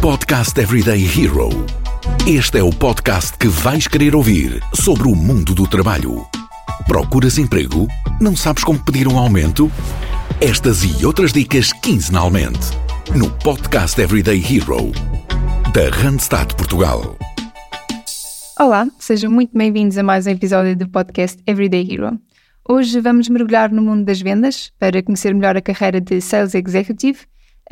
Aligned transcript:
Podcast 0.00 0.58
Everyday 0.58 1.04
Hero. 1.04 1.50
Este 2.26 2.58
é 2.58 2.62
o 2.62 2.70
podcast 2.70 3.36
que 3.36 3.48
vais 3.48 3.86
querer 3.86 4.16
ouvir 4.16 4.58
sobre 4.74 5.06
o 5.06 5.14
mundo 5.14 5.54
do 5.54 5.68
trabalho. 5.68 6.26
Procuras 6.86 7.36
emprego? 7.36 7.86
Não 8.18 8.34
sabes 8.34 8.64
como 8.64 8.82
pedir 8.82 9.06
um 9.06 9.18
aumento? 9.18 9.70
Estas 10.40 10.84
e 10.84 11.04
outras 11.04 11.34
dicas 11.34 11.70
quinzenalmente 11.74 12.70
no 13.14 13.30
Podcast 13.40 14.00
Everyday 14.00 14.38
Hero 14.38 14.90
da 15.74 15.94
Randstad 15.94 16.54
Portugal. 16.54 17.18
Olá, 18.58 18.88
sejam 18.98 19.30
muito 19.30 19.50
bem-vindos 19.54 19.98
a 19.98 20.02
mais 20.02 20.26
um 20.26 20.30
episódio 20.30 20.74
do 20.74 20.88
podcast 20.88 21.38
Everyday 21.46 21.86
Hero. 21.92 22.18
Hoje 22.66 22.98
vamos 23.02 23.28
mergulhar 23.28 23.70
no 23.70 23.82
mundo 23.82 24.06
das 24.06 24.22
vendas 24.22 24.72
para 24.78 25.02
conhecer 25.02 25.34
melhor 25.34 25.58
a 25.58 25.60
carreira 25.60 26.00
de 26.00 26.22
Sales 26.22 26.54
Executive 26.54 27.18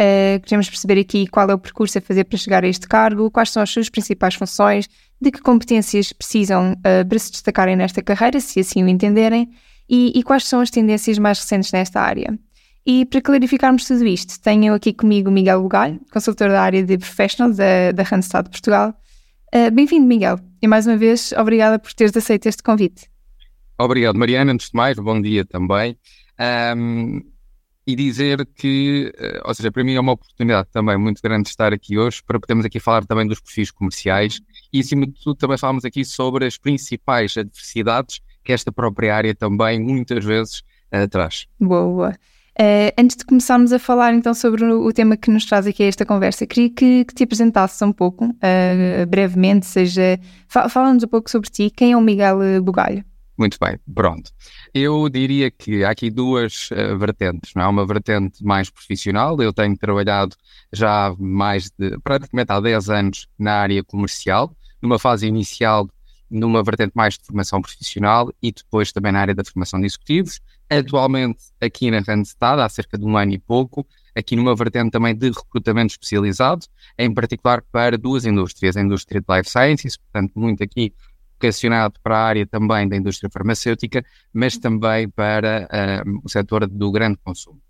Uh, 0.00 0.38
queremos 0.44 0.68
perceber 0.70 1.00
aqui 1.00 1.26
qual 1.26 1.50
é 1.50 1.54
o 1.54 1.58
percurso 1.58 1.98
a 1.98 2.00
fazer 2.00 2.22
para 2.22 2.38
chegar 2.38 2.62
a 2.62 2.68
este 2.68 2.86
cargo, 2.86 3.28
quais 3.32 3.50
são 3.50 3.60
as 3.60 3.70
suas 3.70 3.88
principais 3.88 4.36
funções, 4.36 4.88
de 5.20 5.32
que 5.32 5.40
competências 5.42 6.12
precisam 6.12 6.72
uh, 6.72 7.08
para 7.08 7.18
se 7.18 7.32
destacarem 7.32 7.74
nesta 7.74 8.00
carreira, 8.00 8.38
se 8.38 8.60
assim 8.60 8.84
o 8.84 8.88
entenderem, 8.88 9.50
e, 9.90 10.12
e, 10.14 10.22
quais 10.22 10.44
são 10.44 10.60
as 10.60 10.70
tendências 10.70 11.18
mais 11.18 11.40
recentes 11.40 11.72
nesta 11.72 12.00
área. 12.00 12.38
E 12.86 13.04
para 13.06 13.20
clarificarmos 13.20 13.86
tudo 13.86 14.06
isto, 14.06 14.40
tenho 14.40 14.72
aqui 14.72 14.92
comigo 14.92 15.30
Miguel 15.32 15.62
Bugalho, 15.62 16.00
consultor 16.12 16.48
da 16.48 16.62
área 16.62 16.84
de 16.84 16.96
Professional 16.96 17.52
da, 17.52 17.90
da 17.90 18.02
Randstad 18.04 18.48
Portugal. 18.48 18.94
Uh, 19.52 19.70
Bem-vindo, 19.72 20.06
Miguel, 20.06 20.38
e 20.62 20.68
mais 20.68 20.86
uma 20.86 20.96
vez, 20.96 21.32
obrigada 21.32 21.76
por 21.76 21.92
teres 21.92 22.16
aceito 22.16 22.46
este 22.46 22.62
convite. 22.62 23.10
Obrigado, 23.76 24.16
Mariana. 24.16 24.52
Antes 24.52 24.70
de 24.70 24.76
mais, 24.76 24.96
bom 24.96 25.20
dia 25.20 25.44
também. 25.44 25.98
Um 26.76 27.20
e 27.88 27.96
dizer 27.96 28.46
que, 28.54 29.10
eh, 29.16 29.40
ou 29.46 29.54
seja, 29.54 29.72
para 29.72 29.82
mim 29.82 29.94
é 29.94 30.00
uma 30.00 30.12
oportunidade 30.12 30.68
também 30.70 30.98
muito 30.98 31.22
grande 31.22 31.44
de 31.44 31.48
estar 31.48 31.72
aqui 31.72 31.96
hoje 31.96 32.22
para 32.22 32.38
podermos 32.38 32.66
aqui 32.66 32.78
falar 32.78 33.06
também 33.06 33.26
dos 33.26 33.40
perfis 33.40 33.70
comerciais 33.70 34.42
e, 34.70 34.80
acima 34.80 35.06
de 35.06 35.14
tudo, 35.14 35.36
também 35.36 35.56
falamos 35.56 35.86
aqui 35.86 36.04
sobre 36.04 36.44
as 36.44 36.58
principais 36.58 37.34
adversidades 37.34 38.20
que 38.44 38.52
esta 38.52 38.70
própria 38.70 39.16
área 39.16 39.34
também 39.34 39.80
muitas 39.80 40.22
vezes 40.22 40.62
uh, 40.92 41.08
traz. 41.08 41.46
Boa, 41.58 41.82
boa. 41.82 42.10
Uh, 42.60 42.92
antes 42.98 43.16
de 43.16 43.24
começarmos 43.24 43.72
a 43.72 43.78
falar 43.78 44.12
então 44.12 44.34
sobre 44.34 44.66
o, 44.66 44.84
o, 44.84 44.92
tema 44.92 45.16
que 45.16 45.30
nos 45.30 45.46
traz 45.46 45.66
aqui 45.66 45.84
esta 45.84 46.04
conversa, 46.04 46.46
queria 46.46 46.68
que, 46.68 47.06
que 47.06 47.14
te 47.14 47.24
apresentasses 47.24 47.80
um 47.80 47.92
pouco, 47.92 48.26
uh, 48.26 49.06
brevemente, 49.08 49.64
seja, 49.64 50.20
fala-nos 50.46 51.04
um 51.04 51.08
pouco 51.08 51.30
sobre 51.30 51.48
ti, 51.48 51.72
quem 51.74 51.92
é 51.92 51.96
o 51.96 52.02
Miguel 52.02 52.62
Bugalho? 52.62 53.02
Muito 53.38 53.56
bem, 53.60 53.78
pronto. 53.94 54.32
Eu 54.74 55.08
diria 55.08 55.48
que 55.48 55.84
há 55.84 55.90
aqui 55.90 56.10
duas 56.10 56.70
uh, 56.72 56.98
vertentes, 56.98 57.54
não 57.54 57.62
é? 57.62 57.68
Uma 57.68 57.86
vertente 57.86 58.44
mais 58.44 58.68
profissional, 58.68 59.40
eu 59.40 59.52
tenho 59.52 59.78
trabalhado 59.78 60.34
já 60.72 61.14
mais 61.18 61.70
de, 61.70 61.96
praticamente 62.00 62.50
há 62.50 62.58
10 62.58 62.90
anos 62.90 63.28
na 63.38 63.60
área 63.60 63.84
comercial, 63.84 64.56
numa 64.82 64.98
fase 64.98 65.26
inicial 65.28 65.88
numa 66.30 66.62
vertente 66.62 66.92
mais 66.94 67.14
de 67.14 67.24
formação 67.24 67.62
profissional 67.62 68.30
e 68.42 68.52
depois 68.52 68.92
também 68.92 69.12
na 69.12 69.20
área 69.20 69.34
da 69.34 69.44
formação 69.44 69.80
de 69.80 69.86
executivos. 69.86 70.40
Atualmente 70.68 71.44
aqui 71.60 71.90
na 71.90 72.00
Randstad, 72.00 72.60
há 72.60 72.68
cerca 72.68 72.98
de 72.98 73.04
um 73.04 73.16
ano 73.16 73.32
e 73.32 73.38
pouco, 73.38 73.86
aqui 74.14 74.36
numa 74.36 74.54
vertente 74.54 74.90
também 74.90 75.14
de 75.14 75.30
recrutamento 75.30 75.92
especializado, 75.92 76.66
em 76.98 77.12
particular 77.12 77.62
para 77.72 77.96
duas 77.96 78.26
indústrias, 78.26 78.76
a 78.76 78.82
indústria 78.82 79.20
de 79.20 79.34
life 79.34 79.48
sciences, 79.48 79.96
portanto 79.96 80.32
muito 80.36 80.62
aqui 80.62 80.92
vocacionado 81.38 81.94
para 82.02 82.18
a 82.18 82.24
área 82.24 82.46
também 82.46 82.88
da 82.88 82.96
indústria 82.96 83.30
farmacêutica, 83.30 84.04
mas 84.32 84.58
também 84.58 85.08
para 85.08 85.68
uh, 86.04 86.20
o 86.24 86.28
setor 86.28 86.66
do 86.66 86.90
grande 86.90 87.18
consumo. 87.22 87.60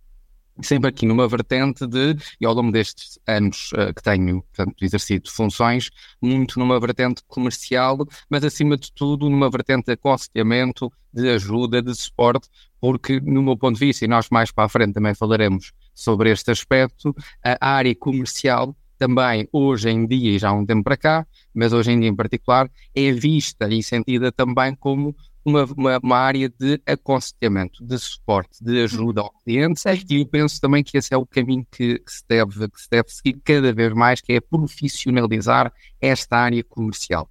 Sempre 0.61 0.89
aqui 0.91 1.07
numa 1.07 1.29
vertente 1.29 1.87
de, 1.87 2.17
e 2.41 2.45
ao 2.45 2.53
longo 2.53 2.73
destes 2.73 3.17
anos 3.29 3.71
uh, 3.75 3.95
que 3.95 4.03
tenho 4.03 4.43
portanto, 4.43 4.75
exercido 4.83 5.31
funções, 5.31 5.91
muito 6.21 6.59
numa 6.59 6.81
vertente 6.81 7.23
comercial, 7.29 7.99
mas 8.29 8.43
acima 8.43 8.77
de 8.77 8.91
tudo 8.93 9.31
numa 9.31 9.49
vertente 9.49 9.87
de 9.87 9.93
aconselhamento, 9.93 10.91
de 11.13 11.29
ajuda, 11.31 11.81
de 11.81 11.95
suporte, 11.95 12.49
porque 12.81 13.21
no 13.21 13.43
meu 13.43 13.57
ponto 13.57 13.79
de 13.79 13.87
vista, 13.87 14.05
e 14.05 14.09
nós 14.09 14.29
mais 14.31 14.51
para 14.51 14.65
a 14.65 14.69
frente 14.69 14.95
também 14.95 15.15
falaremos 15.15 15.73
sobre 15.95 16.31
este 16.31 16.51
aspecto, 16.51 17.15
a 17.43 17.71
área 17.71 17.95
comercial 17.95 18.75
também 18.99 19.49
hoje 19.53 19.89
em 19.89 20.07
dia, 20.07 20.33
e 20.33 20.39
já 20.39 20.51
há 20.51 20.53
um 20.53 20.67
tempo 20.67 20.83
para 20.83 20.97
cá, 20.97 21.27
mas 21.55 21.73
hoje 21.73 21.93
em 21.93 22.01
dia 22.01 22.09
em 22.09 22.17
particular, 22.17 22.71
é 22.95 23.13
vista 23.13 23.69
e 23.69 23.83
sentida 23.83 24.33
também 24.33 24.75
como 24.75 25.15
uma, 25.45 25.65
uma, 25.65 25.99
uma 26.03 26.17
área 26.19 26.49
de 26.49 26.81
aconselhamento, 26.87 27.85
de 27.85 27.99
suporte, 27.99 28.63
de 28.63 28.83
ajuda 28.83 29.23
ao 29.23 29.33
cliente, 29.45 29.81
e 30.11 30.21
eu 30.21 30.27
penso 30.27 30.61
também 30.61 30.83
que 30.83 30.99
esse 30.99 31.15
é 31.15 31.17
o 31.17 31.25
caminho 31.25 31.67
que, 31.71 31.99
que, 31.99 32.13
se 32.13 32.23
deve, 32.29 32.69
que 32.69 32.81
se 32.81 32.89
deve 32.91 33.09
seguir 33.09 33.41
cada 33.43 33.73
vez 33.73 33.93
mais, 33.95 34.21
que 34.21 34.35
é 34.35 34.41
profissionalizar 34.41 35.73
esta 36.01 36.37
área 36.37 36.63
comercial. 36.65 37.31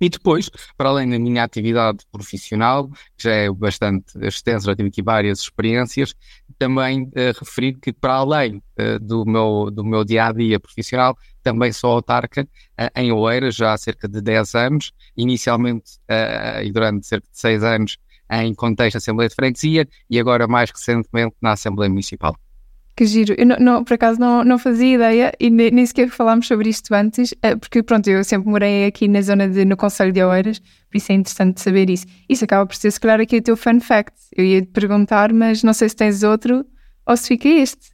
E 0.00 0.08
depois, 0.08 0.48
para 0.76 0.90
além 0.90 1.10
da 1.10 1.18
minha 1.18 1.42
atividade 1.42 1.98
profissional, 2.10 2.88
que 3.16 3.24
já 3.24 3.32
é 3.32 3.50
bastante 3.50 4.16
extensa, 4.20 4.66
já 4.66 4.76
tive 4.76 4.88
aqui 4.88 5.02
várias 5.02 5.40
experiências, 5.40 6.14
também 6.58 7.04
uh, 7.04 7.38
referir 7.38 7.74
que 7.74 7.92
para 7.92 8.14
além 8.14 8.62
uh, 8.78 8.98
do, 9.00 9.24
meu, 9.24 9.70
do 9.70 9.84
meu 9.84 10.04
dia 10.04 10.26
a 10.26 10.32
dia 10.32 10.60
profissional, 10.60 11.16
também 11.42 11.72
sou 11.72 11.92
autarca 11.92 12.42
uh, 12.42 13.00
em 13.00 13.10
Oeiras 13.12 13.54
já 13.56 13.72
há 13.72 13.78
cerca 13.78 14.08
de 14.08 14.20
10 14.20 14.54
anos, 14.54 14.92
inicialmente 15.16 15.98
e 16.62 16.72
durante 16.72 17.06
cerca 17.06 17.26
de 17.30 17.38
6 17.38 17.64
anos 17.64 17.98
em 18.30 18.54
contexto 18.54 18.94
da 18.94 18.98
Assembleia 18.98 19.28
de 19.28 19.34
Freguesia 19.34 19.88
e 20.08 20.18
agora 20.18 20.46
mais 20.46 20.70
recentemente 20.70 21.34
na 21.40 21.52
Assembleia 21.52 21.88
Municipal. 21.88 22.36
Que 22.98 23.06
giro. 23.06 23.32
Eu, 23.38 23.46
não, 23.46 23.56
não, 23.60 23.84
por 23.84 23.94
acaso, 23.94 24.18
não, 24.18 24.42
não 24.42 24.58
fazia 24.58 24.96
ideia 24.96 25.32
e 25.38 25.50
nem, 25.50 25.70
nem 25.70 25.86
sequer 25.86 26.08
falámos 26.08 26.48
sobre 26.48 26.68
isto 26.68 26.92
antes, 26.92 27.32
eh, 27.40 27.54
porque, 27.54 27.80
pronto, 27.80 28.10
eu 28.10 28.24
sempre 28.24 28.50
morei 28.50 28.86
aqui 28.86 29.06
na 29.06 29.22
zona 29.22 29.48
de, 29.48 29.64
no 29.64 29.76
Conselho 29.76 30.12
de 30.12 30.20
Oeiras, 30.20 30.58
por 30.58 30.96
isso 30.96 31.12
é 31.12 31.14
interessante 31.14 31.60
saber 31.60 31.88
isso. 31.88 32.06
Isso 32.28 32.44
acaba 32.44 32.66
por 32.66 32.74
ser, 32.74 32.90
se 32.90 32.98
calhar, 32.98 33.20
aqui 33.20 33.36
o 33.36 33.40
teu 33.40 33.56
fun 33.56 33.78
fact. 33.78 34.18
Eu 34.36 34.44
ia 34.44 34.62
te 34.62 34.66
perguntar, 34.72 35.32
mas 35.32 35.62
não 35.62 35.72
sei 35.72 35.88
se 35.88 35.94
tens 35.94 36.24
outro 36.24 36.66
ou 37.06 37.16
se 37.16 37.28
fica 37.28 37.48
este. 37.48 37.92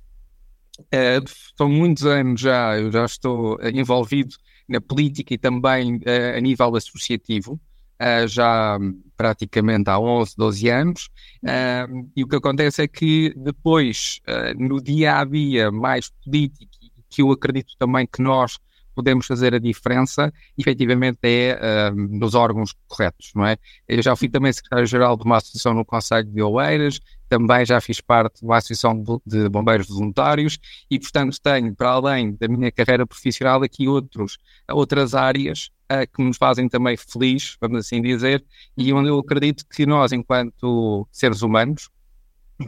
É, 0.91 1.21
são 1.59 1.69
muitos 1.69 2.07
anos 2.07 2.41
já, 2.41 2.79
eu 2.79 2.91
já 2.91 3.05
estou 3.05 3.59
envolvido 3.75 4.35
na 4.67 4.81
política 4.81 5.35
e 5.35 5.37
também 5.37 5.97
uh, 5.97 6.39
a 6.39 6.41
nível 6.41 6.75
associativo 6.75 7.61
uh, 8.01 8.27
já 8.27 8.79
praticamente 9.17 9.89
há 9.89 9.99
11, 9.99 10.35
12 10.37 10.69
anos, 10.69 11.09
uh, 11.43 12.11
e 12.17 12.25
o 12.25 12.29
que 12.29 12.37
acontece 12.37 12.83
é 12.83 12.89
que 12.89 13.33
depois, 13.37 14.21
uh, 14.29 14.59
no 14.59 14.83
dia 14.83 15.21
a 15.21 15.25
dia 15.25 15.71
mais 15.71 16.11
político, 16.25 16.73
que 17.09 17.23
eu 17.23 17.31
acredito 17.31 17.75
também 17.79 18.07
que 18.07 18.21
nós 18.21 18.59
podemos 18.95 19.27
fazer 19.27 19.55
a 19.55 19.59
diferença, 19.59 20.33
efetivamente 20.57 21.19
é 21.25 21.91
uh, 21.91 21.95
nos 21.95 22.35
órgãos 22.35 22.75
corretos, 22.87 23.33
não 23.35 23.45
é? 23.45 23.57
Eu 23.89 24.01
já 24.01 24.15
fui 24.15 24.29
também 24.29 24.53
secretário-geral 24.53 25.17
de 25.17 25.25
uma 25.25 25.39
associação 25.39 25.75
no 25.75 25.85
Conselho 25.85 26.31
de 26.31 26.41
Oeiras, 26.41 27.01
também 27.29 27.67
já 27.67 27.81
fiz 27.81 28.01
parte 28.01 28.41
de 28.41 28.47
uma 28.47 28.59
associação 28.59 29.03
de 29.27 29.49
bombeiros 29.49 29.89
voluntários 29.89 30.59
e, 30.89 30.99
portanto, 30.99 31.37
tenho, 31.43 31.75
para 31.75 31.91
além 31.91 32.37
da 32.37 32.47
minha 32.47 32.71
carreira 32.71 33.07
profissional, 33.07 33.63
aqui 33.63 33.89
outros, 33.89 34.39
outras 34.71 35.15
áreas 35.15 35.71
uh, 35.93 36.11
que 36.13 36.23
nos 36.23 36.37
fazem 36.37 36.69
também 36.69 36.97
feliz, 36.97 37.57
vamos 37.61 37.79
assim 37.79 38.01
dizer, 38.01 38.45
e 38.77 38.93
onde 38.93 39.09
eu 39.09 39.19
acredito 39.19 39.65
que 39.69 39.87
nós, 39.87 40.13
enquanto 40.13 41.07
seres 41.11 41.43
humanos, 41.43 41.91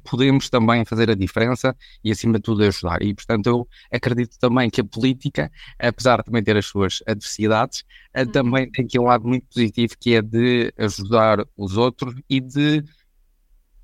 podemos 0.04 0.50
também 0.50 0.84
fazer 0.84 1.10
a 1.10 1.15
diferença 1.15 1.77
e, 2.03 2.10
acima 2.10 2.34
de 2.34 2.41
tudo, 2.41 2.65
ajudar. 2.65 3.03
E, 3.03 3.15
portanto, 3.15 3.47
eu 3.47 3.69
acredito 3.93 4.38
também 4.38 4.69
que 4.69 4.81
a 4.81 4.84
política, 4.84 5.50
apesar 5.78 6.19
de 6.19 6.25
também 6.25 6.43
ter 6.43 6.56
as 6.56 6.66
suas 6.66 7.03
adversidades, 7.06 7.84
uhum. 8.16 8.27
também 8.27 8.71
tem 8.71 8.84
aqui 8.84 8.99
um 8.99 9.04
lado 9.04 9.27
muito 9.27 9.47
positivo 9.47 9.94
que 9.98 10.15
é 10.15 10.22
de 10.22 10.72
ajudar 10.78 11.44
os 11.56 11.77
outros 11.77 12.15
e 12.28 12.41
de 12.41 12.84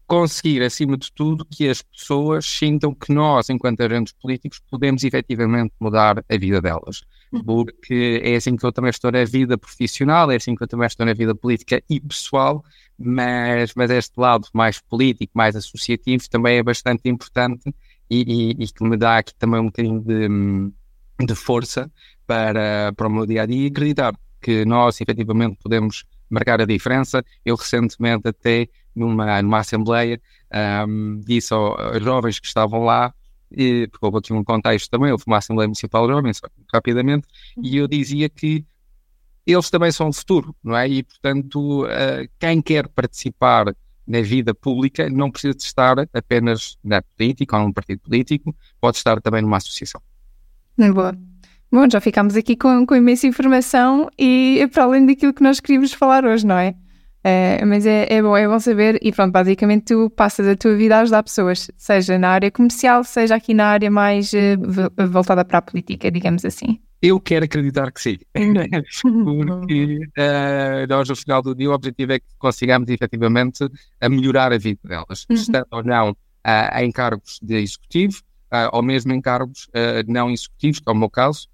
conseguir, 0.06 0.62
acima 0.62 0.97
de 0.97 1.10
tudo, 1.12 1.44
que 1.44 1.69
as 1.69 1.81
pessoas 1.81 2.44
sintam 2.44 2.94
que 2.94 3.12
nós, 3.12 3.49
enquanto 3.49 3.81
agentes 3.81 4.12
políticos, 4.20 4.60
podemos 4.70 5.04
efetivamente 5.04 5.72
mudar 5.81 6.22
a 6.28 6.37
vida 6.37 6.60
delas. 6.60 7.02
Porque 7.44 8.20
é 8.23 8.37
assim 8.37 8.56
que 8.56 8.64
eu 8.64 8.73
também 8.73 8.90
estou 8.90 9.11
na 9.11 9.25
vida 9.25 9.56
profissional, 9.56 10.31
é 10.31 10.37
assim 10.37 10.55
que 10.55 10.62
eu 10.62 10.69
também 10.69 10.87
estou 10.87 11.06
na 11.06 11.14
vida 11.14 11.34
política 11.34 11.82
e 11.88 12.00
pessoal, 12.00 12.64
mas, 12.99 13.73
mas 13.75 13.90
este 13.90 14.19
lado 14.19 14.46
mais 14.52 14.81
político, 14.81 15.32
mais 15.34 15.56
associativo, 15.56 16.29
também 16.29 16.58
é 16.58 16.62
bastante 16.62 17.08
importante 17.08 17.75
e, 18.11 18.52
e, 18.61 18.64
e 18.64 18.69
que 18.69 18.84
me 18.84 18.96
dá 18.96 19.19
aqui 19.19 19.34
também 19.34 19.61
um 19.61 19.67
bocadinho 19.67 20.00
de, 20.00 21.26
de 21.26 21.34
força 21.34 21.90
para, 22.26 22.93
para 22.94 23.08
o 23.08 23.11
meu 23.11 23.26
dia 23.26 23.43
a 23.43 23.46
dia 23.46 23.64
e 23.64 23.67
acreditar 23.67 24.14
que 24.40 24.64
nós 24.64 25.00
efetivamente 25.00 25.56
podemos 25.62 26.05
marcar 26.29 26.61
a 26.61 26.67
diferença. 26.67 27.25
Eu 27.44 27.56
recentemente 27.56 28.29
até 28.29 28.69
numa, 28.94 29.40
numa 29.40 29.58
assembleia 29.58 30.20
um, 30.87 31.20
disse 31.25 31.55
aos 31.55 32.02
jovens 32.02 32.38
que 32.38 32.46
estavam 32.46 32.84
lá 32.84 33.14
e, 33.56 33.88
porque 33.88 34.04
houve 34.06 34.19
aqui 34.19 34.32
um 34.32 34.44
contexto 34.44 34.90
também, 34.90 35.12
houve 35.12 35.25
uma 35.26 35.38
Assembleia 35.38 35.69
Municipal 35.69 36.06
de 36.06 36.12
Jovens, 36.12 36.40
rapidamente, 36.72 37.26
e 37.62 37.76
eu 37.76 37.87
dizia 37.87 38.28
que 38.28 38.64
eles 39.46 39.70
também 39.70 39.90
são 39.90 40.08
o 40.08 40.12
futuro, 40.12 40.54
não 40.62 40.76
é? 40.76 40.88
E, 40.88 41.02
portanto, 41.02 41.84
uh, 41.84 42.28
quem 42.38 42.62
quer 42.62 42.88
participar 42.88 43.75
na 44.06 44.20
vida 44.20 44.54
pública 44.54 45.08
não 45.08 45.31
precisa 45.31 45.54
de 45.54 45.62
estar 45.62 45.96
apenas 46.12 46.76
na 46.82 47.02
política 47.02 47.56
ou 47.56 47.64
num 47.64 47.72
partido 47.72 48.00
político, 48.00 48.54
pode 48.81 48.96
estar 48.96 49.20
também 49.20 49.43
numa 49.43 49.56
associação. 49.56 50.00
Boa. 50.76 51.16
Bom, 51.70 51.88
já 51.88 52.00
ficámos 52.00 52.37
aqui 52.37 52.55
com, 52.55 52.84
com 52.84 52.94
imensa 52.94 53.26
informação 53.26 54.10
e 54.19 54.58
é 54.60 54.66
para 54.66 54.84
além 54.84 55.06
daquilo 55.06 55.32
que 55.32 55.43
nós 55.43 55.58
queríamos 55.58 55.93
falar 55.93 56.25
hoje, 56.25 56.46
não 56.46 56.58
é? 56.58 56.75
É 57.24 57.64
mas 57.64 57.86
é, 57.86 58.06
é, 58.12 58.20
bom, 58.20 58.36
é 58.36 58.48
bom 58.48 58.58
saber 58.58 58.98
e 59.00 59.12
pronto, 59.12 59.32
basicamente 59.32 59.86
tu 59.86 60.10
passas 60.10 60.46
a 60.46 60.56
tua 60.56 60.74
vida 60.76 60.96
a 60.96 61.00
ajudar 61.00 61.22
pessoas, 61.22 61.70
seja 61.76 62.19
na 62.19 62.30
área 62.30 62.50
comercial, 62.50 63.04
seja 63.04 63.36
aqui 63.36 63.54
na 63.54 63.66
área 63.66 63.90
mais 63.90 64.32
uh, 64.32 65.08
voltada 65.08 65.44
para 65.44 65.58
a 65.58 65.62
política, 65.62 66.10
digamos 66.10 66.44
assim. 66.44 66.80
Eu 67.00 67.20
quero 67.20 67.44
acreditar 67.44 67.90
que 67.92 68.00
sim, 68.00 68.19
porque 69.02 69.98
uh, 70.19 70.86
nós 70.88 71.08
no 71.08 71.16
final 71.16 71.42
do 71.42 71.54
dia 71.54 71.70
o 71.70 71.74
objetivo 71.74 72.12
é 72.12 72.19
que 72.19 72.26
consigamos 72.38 72.88
efetivamente 72.88 73.69
a 74.00 74.08
melhorar 74.08 74.52
a 74.52 74.58
vida 74.58 74.80
delas, 74.84 75.26
uhum. 75.28 75.36
estando 75.36 75.66
ou 75.70 75.84
não 75.84 76.10
uh, 76.10 76.78
em 76.80 76.90
cargos 76.90 77.38
de 77.42 77.56
executivo, 77.56 78.20
ou 78.72 78.82
mesmo 78.82 79.14
em 79.14 79.20
cargos 79.22 79.66
não 80.06 80.28
executivos, 80.30 80.78
como 80.80 80.96
é 80.96 80.98
o 80.98 81.00
meu 81.00 81.08
caso, 81.08 81.48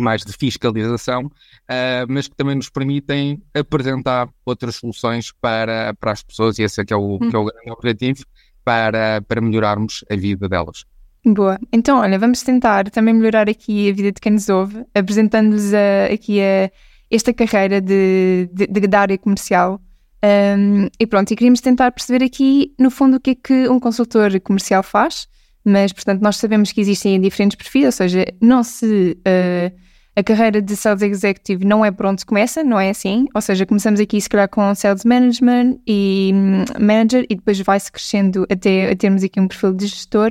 mais 0.00 0.24
de 0.24 0.32
fiscalização, 0.32 1.26
uh, 1.26 2.06
mas 2.08 2.28
que 2.28 2.36
também 2.36 2.54
nos 2.54 2.70
permitem 2.70 3.42
apresentar 3.54 4.28
outras 4.44 4.76
soluções 4.76 5.32
para, 5.40 5.94
para 5.94 6.12
as 6.12 6.22
pessoas, 6.22 6.58
e 6.58 6.62
esse 6.62 6.80
é 6.80 6.84
que 6.84 6.92
é 6.92 6.96
o, 6.96 7.16
hum. 7.16 7.30
que 7.30 7.36
é 7.36 7.38
o 7.38 7.44
grande 7.44 7.70
objetivo, 7.70 8.24
para, 8.64 9.22
para 9.22 9.40
melhorarmos 9.40 10.04
a 10.10 10.16
vida 10.16 10.48
delas. 10.48 10.84
Boa. 11.24 11.58
Então, 11.72 11.98
olha, 11.98 12.18
vamos 12.18 12.42
tentar 12.42 12.88
também 12.90 13.12
melhorar 13.12 13.48
aqui 13.48 13.90
a 13.90 13.92
vida 13.92 14.12
de 14.12 14.20
quem 14.20 14.32
nos 14.32 14.48
ouve, 14.48 14.84
apresentando-lhes 14.94 15.72
aqui 16.12 16.40
a, 16.40 16.70
esta 17.10 17.32
carreira 17.34 17.80
de, 17.80 18.48
de, 18.52 18.66
de, 18.66 18.80
da 18.86 19.00
área 19.00 19.18
comercial. 19.18 19.80
Um, 20.22 20.88
e 20.98 21.06
pronto, 21.06 21.30
e 21.30 21.36
queríamos 21.36 21.60
tentar 21.60 21.90
perceber 21.92 22.24
aqui, 22.24 22.74
no 22.78 22.90
fundo, 22.90 23.16
o 23.16 23.20
que 23.20 23.30
é 23.30 23.34
que 23.34 23.68
um 23.68 23.80
consultor 23.80 24.38
comercial 24.40 24.82
faz, 24.82 25.26
mas, 25.64 25.92
portanto, 25.92 26.22
nós 26.22 26.36
sabemos 26.36 26.72
que 26.72 26.80
existem 26.80 27.20
diferentes 27.20 27.56
perfis, 27.56 27.84
ou 27.86 27.92
seja, 27.92 28.24
não 28.40 28.62
se... 28.62 29.18
Uh, 29.26 29.89
a 30.16 30.22
carreira 30.22 30.60
de 30.60 30.76
Sales 30.76 31.02
Executive 31.02 31.64
não 31.64 31.84
é 31.84 31.90
por 31.90 32.06
onde 32.06 32.20
se 32.20 32.26
começa, 32.26 32.64
não 32.64 32.78
é 32.78 32.90
assim? 32.90 33.26
Ou 33.34 33.40
seja, 33.40 33.64
começamos 33.64 34.00
aqui 34.00 34.20
se 34.20 34.28
calhar 34.28 34.48
com 34.48 34.74
Sales 34.74 35.04
Management 35.04 35.78
e 35.86 36.32
um, 36.34 36.64
Manager 36.84 37.24
e 37.30 37.36
depois 37.36 37.60
vai-se 37.60 37.90
crescendo 37.90 38.46
até 38.50 38.94
termos 38.96 39.22
aqui 39.22 39.40
um 39.40 39.48
perfil 39.48 39.72
de 39.72 39.86
gestor. 39.86 40.30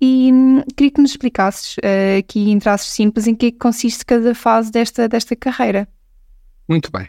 E 0.00 0.32
um, 0.32 0.62
queria 0.76 0.90
que 0.90 1.00
nos 1.00 1.12
explicasses 1.12 1.76
uh, 1.78 2.18
aqui 2.18 2.50
em 2.50 2.58
traços 2.58 2.92
simples 2.92 3.26
em 3.26 3.34
que, 3.34 3.46
é 3.46 3.50
que 3.52 3.58
consiste 3.58 4.04
cada 4.04 4.34
fase 4.34 4.72
desta, 4.72 5.08
desta 5.08 5.36
carreira. 5.36 5.88
Muito 6.68 6.90
bem. 6.90 7.08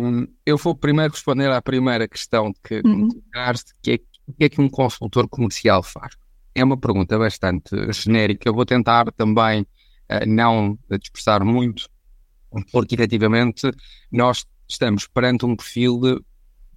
Um, 0.00 0.26
eu 0.44 0.56
vou 0.56 0.74
primeiro 0.74 1.12
responder 1.12 1.50
à 1.50 1.62
primeira 1.62 2.06
questão 2.08 2.52
que 2.64 2.82
uhum. 2.84 3.08
colocaste, 3.08 3.72
que 3.82 3.92
é 3.92 3.98
o 4.26 4.32
que 4.32 4.44
é 4.44 4.48
que 4.48 4.60
um 4.60 4.68
consultor 4.68 5.28
comercial 5.28 5.82
faz? 5.82 6.14
É 6.54 6.64
uma 6.64 6.76
pergunta 6.76 7.16
bastante 7.18 7.70
genérica. 7.92 8.48
Eu 8.48 8.54
vou 8.54 8.66
tentar 8.66 9.12
também 9.12 9.64
não 10.26 10.78
dispersar 11.00 11.44
muito, 11.44 11.88
porque 12.72 12.94
efetivamente 12.94 13.70
nós 14.10 14.44
estamos 14.68 15.06
perante 15.06 15.44
um 15.44 15.56
perfil 15.56 16.00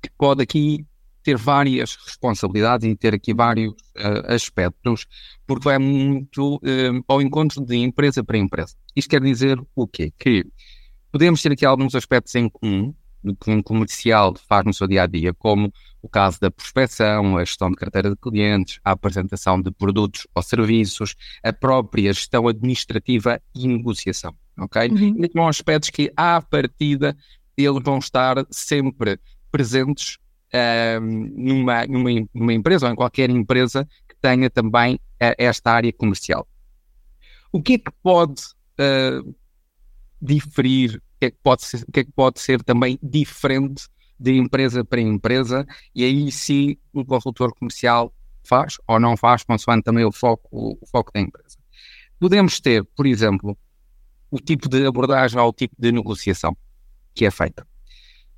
que 0.02 0.10
pode 0.18 0.44
aqui 0.44 0.86
ter 1.24 1.38
várias 1.38 1.96
responsabilidades 1.96 2.88
e 2.88 2.96
ter 2.96 3.14
aqui 3.14 3.34
vários 3.34 3.74
uh, 3.74 4.34
aspectos, 4.34 5.06
porque 5.46 5.66
vai 5.66 5.78
muito 5.78 6.56
uh, 6.56 7.04
ao 7.08 7.22
encontro 7.22 7.64
de 7.64 7.76
empresa 7.76 8.24
para 8.24 8.38
empresa. 8.38 8.76
Isto 8.96 9.10
quer 9.10 9.22
dizer 9.22 9.62
o 9.76 9.88
quê? 9.88 10.14
Que 10.18 10.46
podemos 11.12 11.42
ter 11.42 11.52
aqui 11.52 11.66
alguns 11.66 11.94
aspectos 11.94 12.34
em 12.36 12.50
comum 12.50 12.94
que 13.40 13.52
um 13.52 13.62
comercial 13.62 14.34
faz 14.48 14.66
no 14.66 14.74
seu 14.74 14.88
dia 14.88 15.04
a 15.04 15.08
dia, 15.08 15.34
como 15.34 15.72
o 16.02 16.08
caso 16.08 16.40
da 16.40 16.50
prospecção, 16.50 17.38
a 17.38 17.44
gestão 17.44 17.70
de 17.70 17.76
carteira 17.76 18.10
de 18.10 18.16
clientes, 18.16 18.80
a 18.84 18.92
apresentação 18.92 19.62
de 19.62 19.72
produtos 19.72 20.26
ou 20.34 20.42
serviços, 20.42 21.16
a 21.44 21.52
própria 21.52 22.14
gestão 22.14 22.48
administrativa 22.48 23.42
e 23.54 23.68
negociação. 23.68 24.34
Ok? 24.58 24.90
Uhum. 24.90 25.24
E 25.24 25.32
são 25.32 25.48
aspectos 25.48 25.90
que, 25.90 26.12
à 26.16 26.42
partida, 26.42 27.16
eles 27.58 27.84
vão 27.84 27.98
estar 27.98 28.46
sempre 28.50 29.20
presentes 29.52 30.18
uh, 30.54 31.02
numa, 31.02 31.86
numa, 31.86 32.10
numa, 32.34 32.54
empresa 32.54 32.88
ou 32.88 32.94
em 32.94 32.96
qualquer 32.96 33.30
empresa 33.30 33.88
que 34.08 34.16
tenha 34.22 34.50
também 34.50 34.96
uh, 34.96 35.36
esta 35.38 35.72
área 35.72 35.92
comercial. 35.92 36.48
O 37.52 37.62
que 37.62 37.74
é 37.74 37.78
que 37.80 37.92
pode 38.04 38.42
uh, 38.80 39.36
diferir, 40.22 40.98
o 40.98 41.20
que 41.20 41.26
é 41.26 41.32
que 41.32 41.38
pode 41.42 41.64
ser, 41.64 41.84
o 41.88 41.92
que 41.92 42.00
é 42.02 42.04
que 42.04 42.12
pode 42.12 42.40
ser 42.40 42.64
também 42.64 43.00
diferente 43.02 43.88
de 44.20 44.38
empresa 44.38 44.84
para 44.84 45.00
empresa, 45.00 45.66
e 45.96 46.04
aí 46.04 46.32
sim 46.32 46.76
o 46.94 47.06
consultor 47.06 47.54
comercial 47.54 48.14
faz 48.44 48.78
ou 48.88 49.00
não 49.00 49.16
faz, 49.16 49.44
consoante 49.44 49.84
também 49.84 50.04
o 50.04 50.12
foco, 50.12 50.50
o, 50.52 50.86
foco 50.88 51.12
da 51.14 51.22
empresa. 51.22 51.58
Podemos 52.20 52.60
ter, 52.60 52.84
por 52.84 53.06
exemplo, 53.06 53.58
o 54.30 54.40
tipo 54.40 54.68
de 54.68 54.86
abordagem 54.86 55.40
ou 55.40 55.50
o 55.50 55.54
tipo 55.54 55.76
de 55.80 55.92
negociação 55.92 56.56
que 57.14 57.26
é 57.26 57.32
feita. 57.32 57.66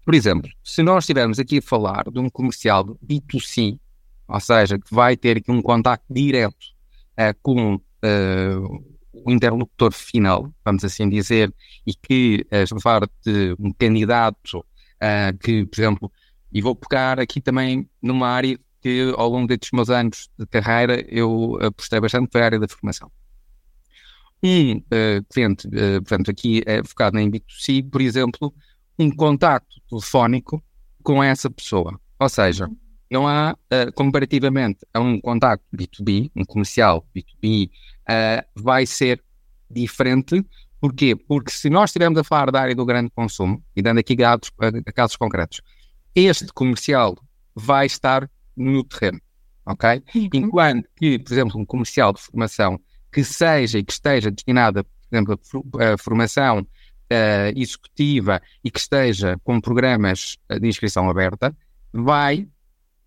Por 0.05 0.13
exemplo, 0.13 0.49
se 0.63 0.83
nós 0.83 1.03
estivermos 1.03 1.39
aqui 1.39 1.59
a 1.59 1.61
falar 1.61 2.09
de 2.11 2.19
um 2.19 2.29
comercial 2.29 2.97
B2C, 3.03 3.79
ou 4.27 4.39
seja, 4.39 4.79
que 4.79 4.93
vai 4.93 5.17
ter 5.17 5.37
aqui 5.37 5.51
um 5.51 5.61
contacto 5.61 6.05
direto 6.11 6.65
uh, 7.13 7.37
com 7.41 7.75
uh, 7.75 8.90
o 9.13 9.31
interlocutor 9.31 9.91
final, 9.91 10.51
vamos 10.63 10.83
assim 10.83 11.09
dizer, 11.09 11.53
e 11.85 11.93
que 11.93 12.45
uh, 12.51 12.63
estamos 12.63 12.81
a 12.81 12.89
falar 12.89 13.09
de 13.25 13.55
um 13.59 13.71
candidato 13.73 14.59
uh, 14.59 15.37
que, 15.39 15.65
por 15.65 15.79
exemplo, 15.79 16.11
e 16.51 16.61
vou 16.61 16.75
pegar 16.75 17.19
aqui 17.19 17.39
também 17.41 17.89
numa 18.01 18.27
área 18.27 18.59
que 18.81 19.13
ao 19.15 19.29
longo 19.29 19.47
destes 19.47 19.71
meus 19.71 19.89
anos 19.89 20.29
de 20.37 20.45
carreira 20.47 21.05
eu 21.07 21.57
apostei 21.61 21.99
bastante, 21.99 22.29
foi 22.31 22.41
a 22.41 22.45
área 22.45 22.59
da 22.59 22.67
formação. 22.67 23.11
Um 24.43 24.77
uh, 24.77 25.23
cliente, 25.31 25.67
uh, 25.67 26.01
portanto, 26.01 26.31
aqui 26.31 26.63
é 26.65 26.83
focado 26.83 27.19
em 27.19 27.29
B2C, 27.29 27.87
por 27.89 28.01
exemplo, 28.01 28.53
um 28.97 29.11
contacto 29.11 29.79
telefónico 29.87 30.63
com 31.03 31.23
essa 31.23 31.49
pessoa. 31.49 31.99
Ou 32.19 32.27
seja, 32.27 32.67
não 33.09 33.27
há, 33.27 33.53
uh, 33.53 33.93
comparativamente 33.93 34.79
a 34.93 34.99
um 34.99 35.21
contacto 35.21 35.65
B2B, 35.75 36.31
um 36.35 36.43
comercial 36.43 37.05
B2B, 37.15 37.69
vai 38.55 38.85
ser 38.85 39.23
diferente 39.69 40.45
Porquê? 40.81 41.15
Porque 41.15 41.51
se 41.51 41.69
nós 41.69 41.91
estivermos 41.91 42.17
a 42.17 42.23
falar 42.23 42.51
da 42.51 42.59
área 42.59 42.75
do 42.75 42.83
grande 42.83 43.11
consumo, 43.11 43.63
e 43.75 43.83
dando 43.83 43.99
aqui 43.99 44.15
dados, 44.15 44.51
a 44.59 44.91
casos 44.91 45.15
concretos, 45.15 45.61
este 46.15 46.47
comercial 46.47 47.15
vai 47.53 47.85
estar 47.85 48.27
no 48.57 48.83
terreno, 48.83 49.21
ok? 49.63 50.03
Enquanto 50.33 50.89
que, 50.95 51.19
por 51.19 51.31
exemplo, 51.31 51.61
um 51.61 51.65
comercial 51.65 52.11
de 52.11 52.21
formação 52.21 52.81
que 53.11 53.23
seja 53.23 53.77
e 53.77 53.83
que 53.83 53.93
esteja 53.93 54.31
destinado, 54.31 54.83
por 54.83 55.15
exemplo, 55.15 55.39
a 55.79 55.97
formação 55.99 56.61
uh, 56.61 57.53
executiva 57.55 58.41
e 58.63 58.71
que 58.71 58.79
esteja 58.79 59.39
com 59.43 59.61
programas 59.61 60.39
de 60.49 60.67
inscrição 60.67 61.07
aberta, 61.07 61.55
vai 61.93 62.47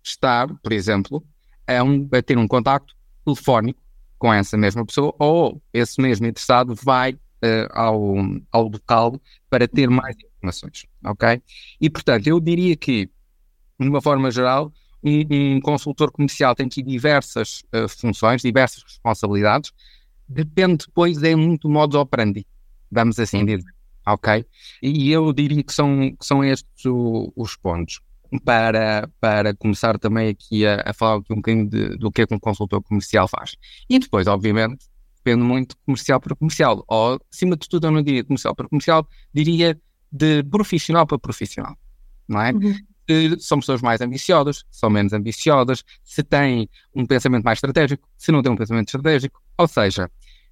estar, 0.01 0.47
por 0.63 0.71
exemplo, 0.71 1.21
a, 1.67 1.83
um, 1.83 2.07
a 2.09 2.21
ter 2.21 2.37
um 2.37 2.47
contacto 2.47 2.95
telefónico 3.25 3.81
com 4.17 4.33
essa 4.33 4.57
mesma 4.57 4.85
pessoa 4.85 5.13
ou 5.19 5.61
esse 5.73 6.01
mesmo 6.01 6.25
interessado 6.25 6.75
vai 6.75 7.13
uh, 7.13 7.69
ao, 7.71 8.15
ao 8.51 8.63
local 8.63 9.19
para 9.49 9.67
ter 9.67 9.89
mais 9.89 10.15
informações, 10.15 10.85
ok? 11.03 11.41
E, 11.79 11.89
portanto, 11.89 12.27
eu 12.27 12.39
diria 12.39 12.75
que, 12.75 13.09
de 13.79 13.87
uma 13.87 14.01
forma 14.01 14.31
geral, 14.31 14.71
um, 15.03 15.55
um 15.55 15.61
consultor 15.61 16.11
comercial 16.11 16.55
tem 16.55 16.65
aqui 16.65 16.81
diversas 16.81 17.63
uh, 17.73 17.87
funções, 17.87 18.41
diversas 18.41 18.83
responsabilidades, 18.83 19.71
depende 20.27 20.85
depois, 20.87 21.21
é 21.21 21.35
muito 21.35 21.69
modo 21.69 21.99
operandi, 21.99 22.45
vamos 22.91 23.19
assim 23.19 23.45
dizer, 23.45 23.71
ok? 24.05 24.45
E 24.81 25.11
eu 25.11 25.31
diria 25.33 25.63
que 25.63 25.73
são, 25.73 26.11
que 26.11 26.25
são 26.25 26.43
estes 26.43 26.85
o, 26.85 27.31
os 27.35 27.55
pontos. 27.55 27.99
Para, 28.43 29.09
para 29.19 29.53
começar 29.55 29.97
também 29.99 30.29
aqui 30.29 30.65
a, 30.65 30.83
a 30.85 30.93
falar 30.93 31.19
aqui 31.19 31.31
um 31.33 31.37
bocadinho 31.37 31.69
de, 31.69 31.97
do 31.97 32.11
que 32.11 32.21
é 32.21 32.27
que 32.27 32.33
um 32.33 32.39
consultor 32.39 32.81
comercial 32.81 33.27
faz. 33.27 33.55
E 33.89 33.99
depois, 33.99 34.27
obviamente, 34.27 34.85
depende 35.17 35.43
muito 35.43 35.75
comercial 35.85 36.19
para 36.19 36.35
comercial. 36.35 36.83
Ou, 36.87 37.19
acima 37.31 37.55
de 37.55 37.67
tudo, 37.67 37.87
eu 37.87 37.91
não 37.91 38.01
diria 38.03 38.23
comercial 38.23 38.55
para 38.55 38.67
comercial, 38.67 39.07
diria 39.33 39.79
de 40.11 40.43
profissional 40.43 41.05
para 41.05 41.17
profissional. 41.17 41.75
Não 42.27 42.41
é? 42.41 42.51
Uhum. 42.51 42.75
São 43.39 43.59
pessoas 43.59 43.81
mais 43.81 44.01
ambiciosas, 44.01 44.63
são 44.71 44.89
menos 44.89 45.13
ambiciosas, 45.13 45.83
se 46.03 46.23
têm 46.23 46.69
um 46.93 47.05
pensamento 47.05 47.43
mais 47.43 47.57
estratégico, 47.57 48.07
se 48.17 48.31
não 48.31 48.41
têm 48.41 48.51
um 48.51 48.55
pensamento 48.55 48.87
estratégico. 48.87 49.41
Ou 49.57 49.67
seja, 49.67 50.09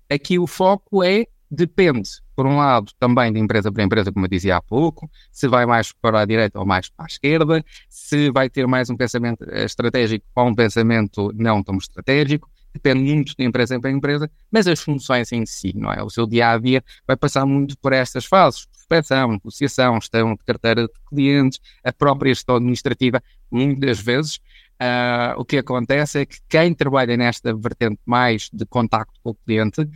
aqui 0.10 0.38
o 0.38 0.46
foco 0.46 1.04
é, 1.04 1.26
depende, 1.54 2.10
por 2.36 2.48
um 2.48 2.58
lado, 2.58 2.92
também 3.00 3.32
de 3.32 3.40
empresa 3.40 3.72
para 3.72 3.84
empresa, 3.84 4.12
como 4.12 4.26
eu 4.26 4.30
dizia 4.30 4.58
há 4.58 4.62
pouco, 4.62 5.10
se 5.32 5.48
vai 5.48 5.66
mais 5.66 5.92
para 5.92 6.22
a 6.22 6.26
direita 6.26 6.60
ou 6.60 6.66
mais 6.66 6.90
para 6.90 7.06
a 7.06 7.08
esquerda, 7.08 7.64
se 7.88 8.32
vai 8.32 8.50
ter 8.50 8.66
mais 8.68 8.90
um 8.90 8.98
pensamento 8.98 9.44
estratégico 9.52 10.26
ou 10.36 10.48
um 10.48 10.56
pensamento 10.56 11.32
não 11.36 11.62
tão 11.62 11.78
estratégico, 11.78 12.50
depende 12.74 13.04
muito 13.04 13.36
de 13.38 13.46
empresa 13.46 13.80
para 13.80 13.92
empresa, 13.92 14.30
mas 14.52 14.68
as 14.68 14.82
funções 14.82 15.32
em 15.32 15.46
si, 15.46 15.74
não 15.76 15.92
é? 15.92 16.02
O 16.02 16.10
seu 16.10 16.26
dia 16.26 16.50
a 16.50 16.58
dia 16.58 16.84
vai 17.06 17.16
passar 17.16 17.46
muito 17.46 17.78
por 17.78 17.94
estas 17.94 18.26
fases: 18.26 18.66
prospecção, 18.66 19.34
negociação, 19.34 20.02
gestão 20.02 20.34
de 20.34 20.44
carteira 20.44 20.88
de 20.88 20.94
clientes, 21.08 21.60
a 21.84 21.94
própria 21.94 22.34
gestão 22.34 22.56
administrativa. 22.56 23.22
Muitas 23.52 24.00
vezes 24.00 24.38
uh, 24.82 25.38
o 25.38 25.46
que 25.46 25.58
acontece 25.58 26.22
é 26.22 26.26
que 26.26 26.38
quem 26.50 26.74
trabalha 26.74 27.16
nesta 27.16 27.54
vertente 27.56 28.00
mais 28.06 28.50
de 28.52 28.66
contacto 28.66 29.20
com 29.24 29.30
o 29.30 29.36
cliente 29.36 29.88